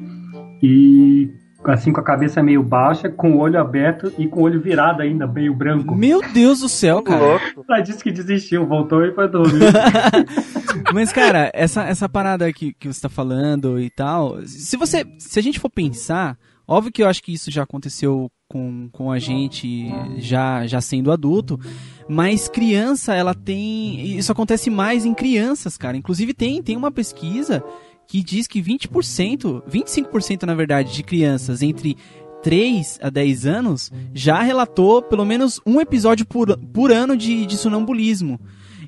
E 0.61 1.31
assim 1.71 1.91
com 1.91 1.99
a 1.99 2.03
cabeça 2.03 2.41
meio 2.43 2.63
baixa, 2.63 3.09
com 3.09 3.33
o 3.33 3.39
olho 3.39 3.59
aberto 3.59 4.11
e 4.17 4.27
com 4.27 4.41
o 4.41 4.43
olho 4.43 4.61
virado 4.61 5.01
ainda, 5.01 5.25
meio 5.27 5.53
branco. 5.53 5.95
Meu 5.95 6.21
Deus 6.33 6.59
do 6.59 6.69
céu, 6.69 7.01
cara. 7.01 7.39
Ela 7.69 7.79
disse 7.81 8.03
que 8.03 8.11
desistiu, 8.11 8.65
voltou 8.65 9.03
e 9.05 9.13
foi 9.13 9.27
dormir. 9.27 9.71
Mas, 10.93 11.11
cara, 11.11 11.51
essa, 11.53 11.83
essa 11.83 12.09
parada 12.09 12.51
que, 12.51 12.73
que 12.73 12.87
você 12.87 13.01
tá 13.01 13.09
falando 13.09 13.79
e 13.79 13.89
tal, 13.89 14.45
se 14.45 14.77
você. 14.77 15.05
Se 15.17 15.39
a 15.39 15.43
gente 15.43 15.59
for 15.59 15.69
pensar, 15.69 16.37
óbvio 16.67 16.91
que 16.91 17.03
eu 17.03 17.07
acho 17.07 17.23
que 17.23 17.33
isso 17.33 17.51
já 17.51 17.63
aconteceu 17.63 18.29
com, 18.47 18.87
com 18.91 19.11
a 19.11 19.17
gente 19.17 19.91
já, 20.17 20.67
já 20.67 20.79
sendo 20.79 21.11
adulto, 21.11 21.59
mas 22.07 22.47
criança, 22.47 23.15
ela 23.15 23.33
tem. 23.33 24.17
Isso 24.17 24.31
acontece 24.31 24.69
mais 24.69 25.05
em 25.05 25.13
crianças, 25.13 25.77
cara. 25.77 25.97
Inclusive 25.97 26.33
tem, 26.33 26.61
tem 26.61 26.77
uma 26.77 26.91
pesquisa 26.91 27.63
que 28.07 28.23
diz 28.23 28.47
que 28.47 28.61
20%, 28.61 29.63
25% 29.69 30.43
na 30.43 30.53
verdade, 30.53 30.93
de 30.93 31.03
crianças 31.03 31.61
entre 31.61 31.97
3 32.43 32.99
a 33.01 33.09
10 33.09 33.45
anos 33.45 33.91
já 34.13 34.41
relatou 34.41 35.01
pelo 35.01 35.25
menos 35.25 35.59
um 35.65 35.79
episódio 35.79 36.25
por, 36.25 36.57
por 36.57 36.91
ano 36.91 37.15
de, 37.15 37.45
de 37.45 37.57
sonambulismo. 37.57 38.39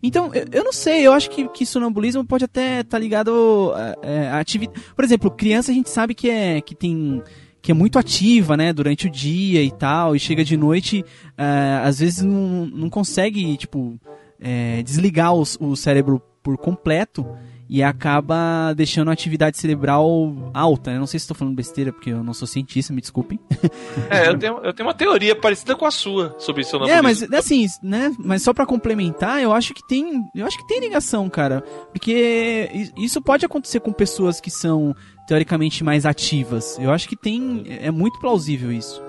Então, 0.03 0.29
eu, 0.33 0.45
eu, 0.51 0.63
não 0.63 0.73
sei, 0.73 1.07
eu 1.07 1.13
acho 1.13 1.29
que, 1.29 1.47
que 1.49 1.65
sonambulismo 1.65 2.23
pode 2.25 2.43
até 2.43 2.81
estar 2.81 2.91
tá 2.91 2.99
ligado 2.99 3.73
é, 4.03 4.27
a, 4.27 4.35
a 4.35 4.39
atividade. 4.39 4.79
Por 4.95 5.03
exemplo, 5.03 5.31
criança 5.31 5.71
a 5.71 5.75
gente 5.75 5.89
sabe 5.89 6.13
que 6.13 6.29
é 6.29 6.61
que 6.61 6.75
tem 6.75 7.23
que 7.61 7.71
é 7.71 7.73
muito 7.73 7.97
ativa, 7.97 8.55
né, 8.55 8.71
durante 8.71 9.07
o 9.07 9.09
dia 9.09 9.63
e 9.63 9.71
tal, 9.71 10.15
e 10.15 10.19
chega 10.19 10.43
de 10.43 10.55
noite, 10.55 11.03
uh, 11.31 11.81
às 11.83 11.97
vezes 11.97 12.21
não, 12.21 12.67
não 12.67 12.91
consegue, 12.91 13.57
tipo, 13.57 13.99
é, 14.39 14.83
desligar 14.83 15.33
o 15.33 15.75
cérebro 15.75 16.21
por 16.43 16.59
completo 16.59 17.25
e 17.69 17.81
acaba 17.81 18.73
deixando 18.73 19.09
a 19.09 19.13
atividade 19.13 19.57
cerebral 19.57 20.51
alta. 20.53 20.91
Eu 20.91 20.99
não 20.99 21.07
sei 21.07 21.19
se 21.19 21.23
estou 21.23 21.35
falando 21.35 21.55
besteira, 21.55 21.91
porque 21.91 22.11
eu 22.11 22.23
não 22.23 22.33
sou 22.33 22.47
cientista, 22.47 22.93
me 22.93 23.01
desculpem. 23.01 23.39
É, 24.09 24.27
eu 24.27 24.37
tenho, 24.37 24.57
eu 24.59 24.73
tenho 24.73 24.87
uma 24.87 24.93
teoria 24.93 25.35
parecida 25.35 25.75
com 25.75 25.85
a 25.85 25.91
sua 25.91 26.35
sobre 26.37 26.63
sonambulismo. 26.63 26.99
É, 26.99 27.01
mas 27.01 27.23
assim, 27.33 27.65
né? 27.81 28.13
Mas 28.19 28.43
só 28.43 28.53
pra 28.53 28.65
complementar, 28.65 29.41
eu 29.41 29.51
acho 29.51 29.73
que 29.73 29.85
tem, 29.87 30.23
eu 30.35 30.45
acho 30.45 30.57
que 30.57 30.67
tem 30.67 30.79
ligação, 30.79 31.29
cara, 31.29 31.61
porque 31.91 32.69
isso 32.97 33.21
pode 33.21 33.45
acontecer 33.45 33.79
com 33.79 33.91
pessoas 33.91 34.39
que 34.39 34.51
são 34.51 34.95
teoricamente 35.27 35.83
mais 35.83 36.05
ativas. 36.05 36.77
Eu 36.79 36.91
acho 36.91 37.07
que 37.07 37.15
tem, 37.15 37.63
é 37.67 37.89
muito 37.89 38.19
plausível 38.19 38.71
isso. 38.71 39.01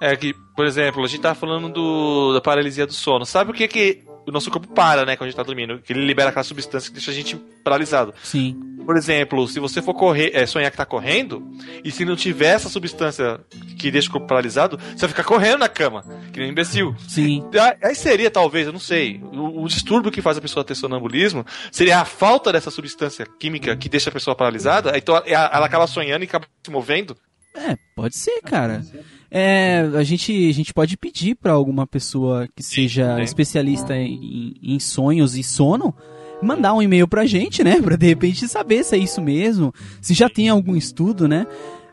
É 0.00 0.14
que, 0.14 0.32
por 0.54 0.64
exemplo, 0.64 1.02
a 1.02 1.08
gente 1.08 1.20
tava 1.20 1.34
falando 1.34 1.68
do, 1.68 2.32
da 2.34 2.40
paralisia 2.40 2.86
do 2.86 2.92
sono. 2.92 3.26
Sabe 3.26 3.50
o 3.50 3.54
que 3.54 3.66
que 3.66 4.04
o 4.28 4.32
nosso 4.32 4.50
corpo 4.50 4.68
para, 4.68 5.04
né, 5.04 5.16
quando 5.16 5.28
a 5.28 5.30
gente 5.30 5.36
tá 5.36 5.42
dormindo? 5.42 5.78
Que 5.78 5.92
ele 5.92 6.04
libera 6.04 6.30
aquela 6.30 6.44
substância 6.44 6.88
que 6.88 6.94
deixa 6.94 7.10
a 7.10 7.14
gente 7.14 7.36
paralisado. 7.64 8.14
Sim. 8.22 8.56
Por 8.84 8.96
exemplo, 8.96 9.46
se 9.48 9.60
você 9.60 9.82
for 9.82 9.94
correr, 9.94 10.30
é, 10.34 10.46
sonhar 10.46 10.70
que 10.70 10.76
tá 10.76 10.86
correndo, 10.86 11.46
e 11.84 11.90
se 11.90 12.04
não 12.04 12.16
tiver 12.16 12.54
essa 12.54 12.68
substância 12.68 13.40
que 13.78 13.90
deixa 13.90 14.08
o 14.08 14.12
corpo 14.12 14.26
paralisado, 14.26 14.78
você 14.78 15.00
vai 15.00 15.08
ficar 15.10 15.24
correndo 15.24 15.58
na 15.58 15.68
cama, 15.68 16.04
que 16.32 16.38
nem 16.38 16.48
um 16.48 16.52
imbecil. 16.52 16.96
Sim. 17.06 17.44
Aí 17.82 17.94
seria, 17.94 18.30
talvez, 18.30 18.66
eu 18.66 18.72
não 18.72 18.80
sei, 18.80 19.20
o, 19.22 19.62
o 19.62 19.68
distúrbio 19.68 20.10
que 20.10 20.22
faz 20.22 20.38
a 20.38 20.40
pessoa 20.40 20.64
ter 20.64 20.74
sonambulismo 20.74 21.44
seria 21.70 22.00
a 22.00 22.04
falta 22.04 22.52
dessa 22.52 22.70
substância 22.70 23.26
química 23.38 23.76
que 23.76 23.88
deixa 23.88 24.08
a 24.08 24.12
pessoa 24.12 24.34
paralisada, 24.34 24.96
então 24.96 25.16
ela, 25.26 25.50
ela 25.52 25.66
acaba 25.66 25.86
sonhando 25.86 26.22
e 26.22 26.26
acaba 26.26 26.46
se 26.62 26.70
movendo. 26.70 27.16
É, 27.58 27.76
pode 27.94 28.16
ser, 28.16 28.40
cara. 28.42 28.84
É, 29.30 29.80
a 29.94 30.02
gente, 30.02 30.48
a 30.48 30.52
gente 30.52 30.72
pode 30.72 30.96
pedir 30.96 31.34
pra 31.34 31.52
alguma 31.52 31.86
pessoa 31.86 32.48
que 32.54 32.62
seja 32.62 33.16
né? 33.16 33.24
especialista 33.24 33.96
em, 33.96 34.54
em 34.62 34.78
sonhos 34.78 35.36
e 35.36 35.42
sono 35.42 35.94
mandar 36.40 36.72
um 36.72 36.80
e-mail 36.80 37.08
pra 37.08 37.26
gente, 37.26 37.64
né? 37.64 37.80
Pra 37.82 37.96
de 37.96 38.06
repente 38.06 38.46
saber 38.48 38.84
se 38.84 38.94
é 38.94 38.98
isso 38.98 39.20
mesmo, 39.20 39.72
se 40.00 40.14
já 40.14 40.28
tem 40.28 40.48
algum 40.48 40.76
estudo, 40.76 41.26
né? 41.26 41.46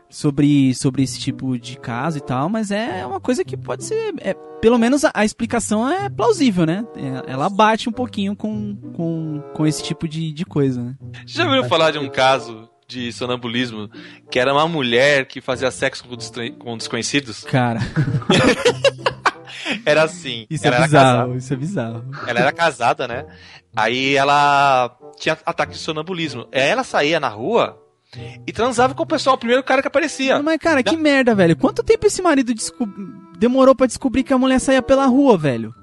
Sobre, 0.08 0.72
sobre 0.72 1.02
esse 1.02 1.18
tipo 1.18 1.58
de 1.58 1.76
caso 1.78 2.18
e 2.18 2.20
tal, 2.20 2.48
mas 2.48 2.70
é 2.70 3.04
uma 3.04 3.18
coisa 3.18 3.44
que 3.44 3.56
pode 3.56 3.84
ser. 3.84 4.14
É, 4.20 4.34
pelo 4.60 4.78
menos 4.78 5.04
a, 5.04 5.10
a 5.12 5.24
explicação 5.24 5.90
é 5.90 6.08
plausível, 6.08 6.64
né? 6.64 6.86
É, 6.94 7.32
ela 7.32 7.50
bate 7.50 7.88
um 7.88 7.92
pouquinho 7.92 8.36
com, 8.36 8.76
com, 8.94 9.42
com 9.52 9.66
esse 9.66 9.82
tipo 9.82 10.06
de, 10.06 10.32
de 10.32 10.44
coisa, 10.44 10.80
né? 10.80 10.94
Você 11.26 11.38
já 11.38 11.44
ouviu 11.44 11.64
falar 11.64 11.90
de 11.90 11.98
um 11.98 12.08
caso 12.08 12.68
de 12.88 13.12
sonambulismo 13.12 13.88
que 14.30 14.38
era 14.38 14.52
uma 14.52 14.68
mulher 14.68 15.26
que 15.26 15.40
fazia 15.40 15.70
sexo 15.70 16.04
com, 16.04 16.16
com 16.58 16.76
desconhecidos? 16.76 17.44
Cara, 17.44 17.80
Era 19.84 20.04
assim. 20.04 20.46
isso 20.48 20.66
ela 20.66 20.76
é 20.76 20.82
bizarro, 20.82 21.36
isso 21.36 21.52
é 21.52 21.56
bizarro. 21.56 22.04
Ela 22.26 22.40
era 22.40 22.52
casada, 22.52 23.08
né? 23.08 23.26
Aí 23.74 24.14
ela 24.14 24.96
tinha 25.18 25.36
ataque 25.44 25.72
de 25.72 25.78
sonambulismo. 25.78 26.46
Aí 26.52 26.68
ela 26.68 26.84
saía 26.84 27.18
na 27.18 27.28
rua 27.28 27.76
e 28.46 28.52
transava 28.52 28.94
com 28.94 29.02
o 29.02 29.06
pessoal, 29.06 29.36
o 29.36 29.38
primeiro 29.38 29.62
cara 29.64 29.82
que 29.82 29.88
aparecia. 29.88 30.40
Mas, 30.42 30.58
cara, 30.58 30.82
que 30.82 30.96
merda, 30.96 31.34
velho. 31.34 31.56
Quanto 31.56 31.82
tempo 31.82 32.06
esse 32.06 32.22
marido 32.22 32.54
descob- 32.54 32.92
demorou 33.38 33.74
pra 33.74 33.86
descobrir 33.86 34.22
que 34.22 34.32
a 34.32 34.38
mulher 34.38 34.60
saía 34.60 34.82
pela 34.82 35.06
rua, 35.06 35.36
velho? 35.36 35.74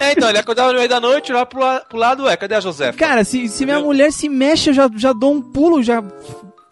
É, 0.00 0.12
então, 0.12 0.28
ele 0.28 0.38
acordava 0.38 0.72
no 0.72 0.78
meio 0.78 0.88
da 0.88 0.98
noite, 1.00 1.30
olhava 1.32 1.46
pro, 1.46 1.60
la- 1.60 1.80
pro 1.80 1.98
lado, 1.98 2.24
ué, 2.24 2.36
cadê 2.36 2.54
a 2.56 2.60
Josefa? 2.60 2.98
Cara, 2.98 3.22
se, 3.24 3.48
se 3.48 3.64
minha 3.64 3.78
mulher 3.80 4.12
se 4.12 4.28
mexe, 4.28 4.70
eu 4.70 4.74
já, 4.74 4.90
já 4.96 5.12
dou 5.12 5.32
um 5.32 5.40
pulo, 5.40 5.82
já 5.82 6.02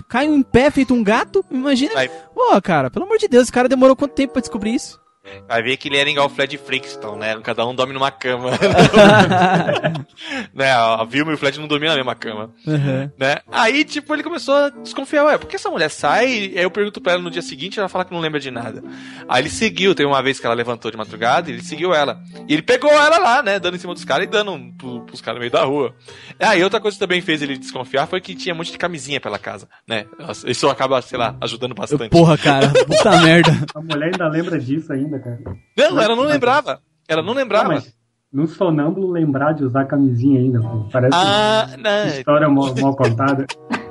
caio 0.09 0.34
em 0.34 0.42
pé 0.42 0.70
feito 0.70 0.92
um 0.94 1.02
gato. 1.04 1.44
Imagina. 1.50 1.94
Pô, 2.34 2.61
cara, 2.62 2.90
pelo 2.90 3.04
amor 3.04 3.18
de 3.18 3.28
Deus, 3.28 3.44
esse 3.44 3.52
cara 3.52 3.68
demorou 3.68 3.94
quanto 3.96 4.12
tempo 4.14 4.32
pra 4.32 4.40
descobrir 4.42 4.74
isso? 4.74 5.00
Vai 5.49 5.62
ver 5.62 5.77
que 5.77 5.89
ele 5.89 5.97
era 5.97 6.11
igual 6.11 6.27
o 6.27 6.31
Fred 6.31 6.57
Flintstone, 6.59 7.18
né? 7.18 7.39
Cada 7.43 7.66
um 7.66 7.74
dorme 7.74 7.93
numa 7.93 8.11
cama. 8.11 8.51
né? 10.55 10.72
A 10.72 11.05
Vilma 11.05 11.33
e 11.33 11.35
o 11.35 11.39
Fred 11.39 11.59
não 11.59 11.68
dormiam 11.68 11.91
na 11.91 11.97
mesma 11.97 12.14
cama. 12.14 12.51
Uhum. 12.66 13.11
né? 13.18 13.39
Aí, 13.51 13.85
tipo, 13.85 14.14
ele 14.14 14.22
começou 14.22 14.55
a 14.55 14.68
desconfiar, 14.70 15.24
ué, 15.24 15.39
por 15.39 15.49
que 15.49 15.57
essa 15.57 15.70
mulher 15.70 15.91
sai? 15.91 16.27
Aí 16.27 16.53
eu 16.57 16.70
pergunto 16.70 17.01
pra 17.01 17.12
ela 17.12 17.22
no 17.22 17.31
dia 17.31 17.43
seguinte, 17.43 17.79
ela 17.79 17.89
fala 17.89 18.05
que 18.05 18.12
não 18.12 18.20
lembra 18.20 18.41
de 18.41 18.51
nada. 18.51 18.83
Aí 19.29 19.43
ele 19.43 19.51
seguiu, 19.51 19.95
teve 19.95 20.09
uma 20.09 20.22
vez 20.22 20.41
que 20.41 20.47
ela 20.47 20.55
levantou 20.55 20.91
de 20.91 20.97
madrugada, 20.97 21.51
ele 21.51 21.62
seguiu 21.62 21.95
ela. 21.95 22.20
E 22.49 22.53
ele 22.53 22.62
pegou 22.62 22.91
ela 22.91 23.18
lá, 23.18 23.43
né, 23.43 23.59
dando 23.59 23.77
em 23.77 23.79
cima 23.79 23.95
dos 23.95 24.05
caras 24.05 24.27
e 24.27 24.31
dando 24.31 24.59
pro, 24.79 25.01
pros 25.03 25.20
caras 25.20 25.37
no 25.37 25.41
meio 25.41 25.53
da 25.53 25.64
rua. 25.64 25.95
Aí 26.41 26.62
outra 26.64 26.81
coisa 26.81 26.97
que 26.97 27.01
também 27.01 27.20
fez 27.20 27.43
ele 27.43 27.57
desconfiar 27.59 28.07
foi 28.07 28.20
que 28.20 28.35
tinha 28.35 28.55
um 28.55 28.59
monte 28.59 28.72
de 28.72 28.79
camisinha 28.79 29.20
pela 29.20 29.39
casa, 29.39 29.68
né? 29.87 30.07
Isso 30.47 30.68
acaba, 30.68 31.01
sei 31.03 31.18
lá, 31.18 31.37
ajudando 31.41 31.72
Eu, 31.72 31.77
bastante. 31.77 32.11
porra, 32.11 32.37
cara, 32.39 32.68
puta 32.70 33.16
merda. 33.20 33.53
A 33.74 33.81
mulher 33.81 34.07
ainda 34.12 34.29
lembra 34.29 34.59
disso 34.59 34.93
ainda, 34.93 35.15
cara. 35.18 35.38
Não, 35.76 36.00
ela 36.00 36.16
não 36.16 36.24
lembrava. 36.24 36.80
Ela 37.08 37.22
não 37.22 37.32
lembrava. 37.32 37.66
Ah, 37.66 37.74
mas 37.74 37.94
num 38.32 38.46
sonâmbulo 38.46 39.10
lembrar 39.10 39.52
de 39.52 39.64
usar 39.64 39.84
camisinha 39.86 40.40
ainda, 40.40 40.60
pô. 40.60 40.88
Parece 40.92 41.14
Ah, 41.14 41.68
não. 41.78 42.06
história 42.08 42.48
mal, 42.48 42.74
mal 42.80 42.96
contada. 42.96 43.46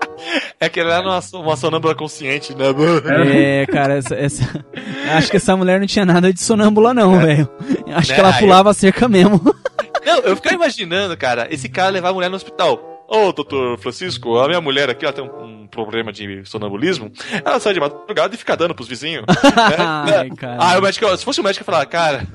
É 0.59 0.69
que 0.69 0.79
ela 0.79 0.95
era 0.95 1.03
uma, 1.07 1.19
uma 1.33 1.55
sonâmbula 1.57 1.93
consciente, 1.93 2.55
né? 2.55 2.65
É, 3.61 3.65
cara, 3.67 3.95
essa, 3.95 4.15
essa- 4.15 4.65
Acho 5.15 5.29
que 5.29 5.37
essa 5.37 5.55
mulher 5.55 5.79
não 5.79 5.85
tinha 5.85 6.05
nada 6.05 6.31
de 6.33 6.41
sonâmbula, 6.41 6.93
não, 6.93 7.19
velho. 7.19 7.47
Acho 7.93 8.09
Né, 8.09 8.15
que 8.15 8.21
ela 8.21 8.33
aí- 8.33 8.39
pulava 8.39 8.71
a 8.71 8.73
cerca 8.73 9.07
mesmo. 9.07 9.39
Não, 10.05 10.19
eu 10.19 10.35
ficava 10.35 10.55
imaginando, 10.55 11.15
cara, 11.17 11.47
esse 11.53 11.67
cara 11.69 11.89
levar 11.89 12.09
a 12.09 12.13
mulher 12.13 12.29
no 12.29 12.37
hospital. 12.37 12.94
Ô, 13.07 13.31
doutor 13.31 13.77
Francisco, 13.77 14.37
a 14.37 14.47
minha 14.47 14.61
mulher 14.61 14.89
aqui 14.89 15.05
ela 15.05 15.13
tem 15.13 15.23
um, 15.23 15.63
um 15.63 15.67
problema 15.67 16.11
de 16.11 16.43
sonambulismo. 16.45 17.11
Ela 17.43 17.59
sai 17.59 17.73
de 17.73 17.79
madrugada 17.79 18.33
e 18.33 18.37
fica 18.37 18.57
dando 18.57 18.73
pros 18.73 18.87
vizinhos. 18.87 19.25
Ai, 19.77 20.29
cara. 20.31 20.57
Ah, 20.59 20.79
o 20.79 20.81
médico, 20.81 21.17
se 21.17 21.23
fosse 21.23 21.39
o 21.39 21.43
médico, 21.43 21.61
ia 21.61 21.65
falar, 21.65 21.85
cara, 21.85 22.27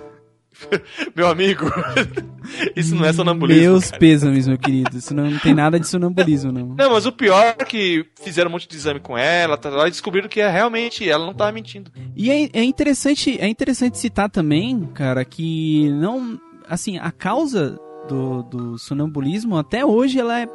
meu 1.14 1.29
amigo, 1.29 1.66
isso 2.77 2.95
não 2.95 3.05
é 3.05 3.12
sonambulismo. 3.12 3.62
Meus 3.62 3.87
cara. 3.87 3.99
pêsames, 3.99 4.47
meu 4.47 4.59
querido. 4.59 4.97
Isso 4.97 5.14
não 5.14 5.39
tem 5.39 5.55
nada 5.55 5.79
de 5.79 5.87
sonambulismo, 5.87 6.53
não. 6.53 6.75
Não, 6.75 6.91
mas 6.91 7.07
o 7.07 7.12
pior 7.12 7.57
é 7.59 7.64
que 7.64 8.07
fizeram 8.23 8.49
um 8.49 8.53
monte 8.53 8.68
de 8.68 8.77
exame 8.77 9.01
com 9.01 9.16
ela, 9.16 9.57
tá 9.57 9.71
e 9.87 9.91
descobriram 9.91 10.29
que 10.29 10.41
é 10.41 10.49
realmente 10.49 11.09
ela 11.09 11.25
não 11.25 11.35
tava 11.35 11.53
mentindo. 11.53 11.91
E 12.14 12.31
é, 12.31 12.51
é 12.53 12.62
interessante, 12.62 13.39
é 13.41 13.49
interessante 13.49 13.99
citar 13.99 14.31
também, 14.31 14.87
cara, 14.95 15.25
que 15.25 15.91
não, 15.91 16.41
assim, 16.68 16.99
a 16.99 17.11
causa 17.11 17.79
do, 18.11 18.43
do 18.43 18.79
sonambulismo 18.79 19.57
até 19.57 19.87
hoje 19.87 20.19
ela 20.19 20.41
é, 20.41 20.49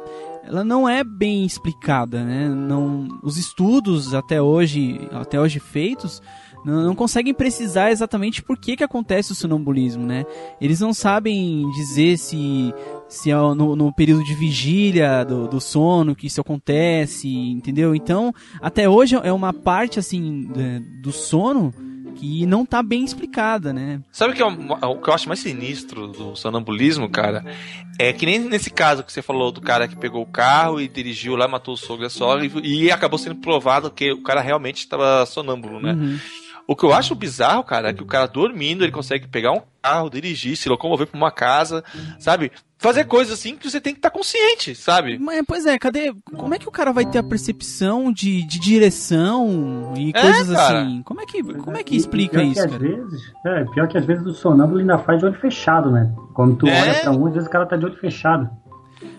ela 0.44 0.62
não 0.62 0.86
é 0.86 1.02
bem 1.02 1.44
explicada, 1.44 2.22
né? 2.22 2.48
Não, 2.48 3.08
os 3.22 3.38
estudos 3.38 4.12
até 4.12 4.40
hoje, 4.40 5.08
até 5.10 5.40
hoje 5.40 5.58
feitos 5.58 6.20
não, 6.64 6.84
não 6.84 6.94
conseguem 6.94 7.32
precisar 7.32 7.90
exatamente 7.90 8.42
por 8.42 8.58
que, 8.58 8.76
que 8.76 8.84
acontece 8.84 9.32
o 9.32 9.34
sonambulismo, 9.34 10.04
né? 10.04 10.26
Eles 10.60 10.80
não 10.80 10.92
sabem 10.92 11.68
dizer 11.70 12.18
se 12.18 12.74
se 13.08 13.30
é 13.30 13.36
no, 13.36 13.76
no 13.76 13.92
período 13.92 14.24
de 14.24 14.34
vigília 14.34 15.24
do, 15.24 15.46
do 15.46 15.60
sono 15.60 16.14
que 16.14 16.26
isso 16.26 16.40
acontece, 16.40 17.28
entendeu? 17.28 17.94
Então, 17.94 18.34
até 18.60 18.88
hoje 18.88 19.14
é 19.22 19.32
uma 19.32 19.52
parte 19.52 19.98
assim 19.98 20.50
é, 20.56 20.80
do 21.00 21.12
sono 21.12 21.72
que 22.16 22.46
não 22.46 22.64
tá 22.64 22.82
bem 22.82 23.04
explicada, 23.04 23.72
né? 23.72 24.00
Sabe 24.10 24.32
o 24.32 24.36
que, 24.36 24.42
é 24.42 24.46
o, 24.46 24.92
o 24.92 25.00
que 25.00 25.10
eu 25.10 25.14
acho 25.14 25.28
mais 25.28 25.40
sinistro 25.40 26.08
do 26.08 26.34
sonambulismo, 26.34 27.08
cara? 27.08 27.44
É 27.98 28.12
que 28.12 28.26
nem 28.26 28.38
nesse 28.38 28.70
caso 28.70 29.02
que 29.02 29.12
você 29.12 29.22
falou 29.22 29.52
do 29.52 29.60
cara 29.60 29.86
que 29.86 29.96
pegou 29.96 30.22
o 30.22 30.26
carro 30.26 30.80
e 30.80 30.88
dirigiu 30.88 31.36
lá, 31.36 31.46
matou 31.46 31.74
o 31.74 31.76
sogro 31.76 32.04
e 32.04 32.06
a 32.06 32.10
sogra, 32.10 32.44
e, 32.44 32.84
e 32.84 32.90
acabou 32.90 33.18
sendo 33.18 33.36
provado 33.36 33.90
que 33.90 34.12
o 34.12 34.22
cara 34.22 34.40
realmente 34.40 34.78
estava 34.78 35.24
sonâmbulo, 35.26 35.80
né? 35.80 35.92
Uhum. 35.92 36.18
O 36.68 36.74
que 36.74 36.84
eu 36.84 36.92
acho 36.92 37.14
bizarro, 37.14 37.62
cara, 37.62 37.90
é 37.90 37.92
que 37.94 38.02
o 38.02 38.06
cara 38.06 38.26
dormindo, 38.26 38.82
ele 38.82 38.90
consegue 38.92 39.28
pegar 39.28 39.52
um 39.52 39.62
carro, 39.80 40.10
dirigir, 40.10 40.56
se 40.56 40.68
locomover 40.68 41.06
pra 41.06 41.16
uma 41.16 41.30
casa, 41.30 41.84
sabe? 42.18 42.50
Fazer 42.78 43.04
coisas 43.04 43.38
assim 43.38 43.56
que 43.56 43.70
você 43.70 43.80
tem 43.80 43.92
que 43.94 44.00
estar 44.00 44.10
consciente, 44.10 44.74
sabe? 44.74 45.16
Mas, 45.18 45.42
pois 45.46 45.64
é, 45.64 45.78
cadê? 45.78 46.12
Como 46.36 46.52
é 46.54 46.58
que 46.58 46.68
o 46.68 46.72
cara 46.72 46.92
vai 46.92 47.06
ter 47.06 47.18
a 47.18 47.22
percepção 47.22 48.12
de, 48.12 48.42
de 48.46 48.58
direção 48.58 49.94
e 49.96 50.10
É, 50.14 50.20
coisas 50.20 50.56
cara. 50.56 50.80
assim? 50.82 51.02
Como 51.04 51.20
é 51.20 51.26
que, 51.26 51.42
como 51.42 51.76
é 51.76 51.82
que 51.82 51.94
E- 51.94 51.96
e 51.96 51.98
explica 52.00 52.38
pior 52.40 52.44
isso, 52.44 52.54
que 52.54 52.60
às 52.60 52.70
cara? 52.72 52.78
vezes, 52.82 53.22
é, 53.46 53.64
pior 53.66 53.88
que 53.88 53.98
às 53.98 54.04
vezes 54.04 54.26
o 54.26 54.34
sonâmbulo 54.34 54.80
ainda 54.80 54.98
faz 54.98 55.20
de 55.20 55.24
olho 55.26 55.34
fechado, 55.38 55.90
né? 55.90 56.12
Quando 56.34 56.56
tu 56.56 56.66
É? 56.68 56.80
olha 56.80 56.94
pra 57.00 57.10
um, 57.12 57.26
às 57.26 57.32
vezes 57.34 57.48
o 57.48 57.50
cara 57.52 57.64
tá 57.66 57.76
de 57.76 57.84
olho 57.84 57.96
fechado. 57.96 58.50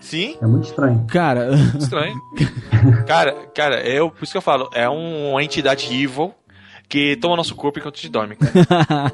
Sim, 0.00 0.36
É 0.40 0.46
muito 0.46 0.64
estranho. 0.68 1.04
Cara, 1.08 1.50
estranho. 1.78 2.20
cara, 3.06 3.32
cara, 3.54 3.80
eu, 3.88 4.10
por 4.10 4.22
isso 4.24 4.32
que 4.32 4.38
eu 4.38 4.42
falo, 4.42 4.68
é 4.72 4.88
um- 4.88 5.30
uma 5.32 5.42
entidade 5.42 5.86
evil 5.92 6.34
que 6.88 7.16
toma 7.16 7.36
nosso 7.36 7.54
corpo 7.54 7.78
enquanto 7.78 7.96
a 7.96 7.98
gente 7.98 8.10
dorme, 8.10 8.36
cara. 8.36 9.12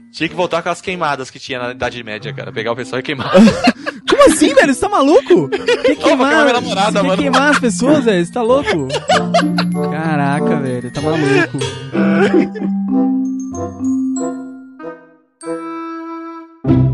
tinha 0.10 0.28
que 0.28 0.34
voltar 0.34 0.62
com 0.62 0.70
as 0.70 0.80
queimadas 0.80 1.30
que 1.30 1.38
tinha 1.38 1.58
na 1.58 1.70
Idade 1.72 2.02
Média, 2.02 2.32
cara. 2.32 2.50
Pegar 2.50 2.72
o 2.72 2.76
pessoal 2.76 3.00
e 3.00 3.02
queimar. 3.02 3.30
Como 4.08 4.22
assim, 4.26 4.54
velho? 4.54 4.72
Você 4.72 4.80
tá 4.80 4.88
maluco? 4.88 5.48
Que 5.50 5.58
queimar, 5.96 5.96
queimar 5.96 6.42
minha 6.42 6.52
namorada, 6.54 7.02
mano. 7.02 7.20
queimar 7.20 7.50
as 7.50 7.58
pessoas, 7.58 8.04
velho? 8.04 8.24
Você 8.24 8.32
tá 8.32 8.42
louco? 8.42 8.88
Caraca, 9.90 10.56
velho. 10.60 10.90
Tá 10.90 11.00
maluco. 11.02 11.58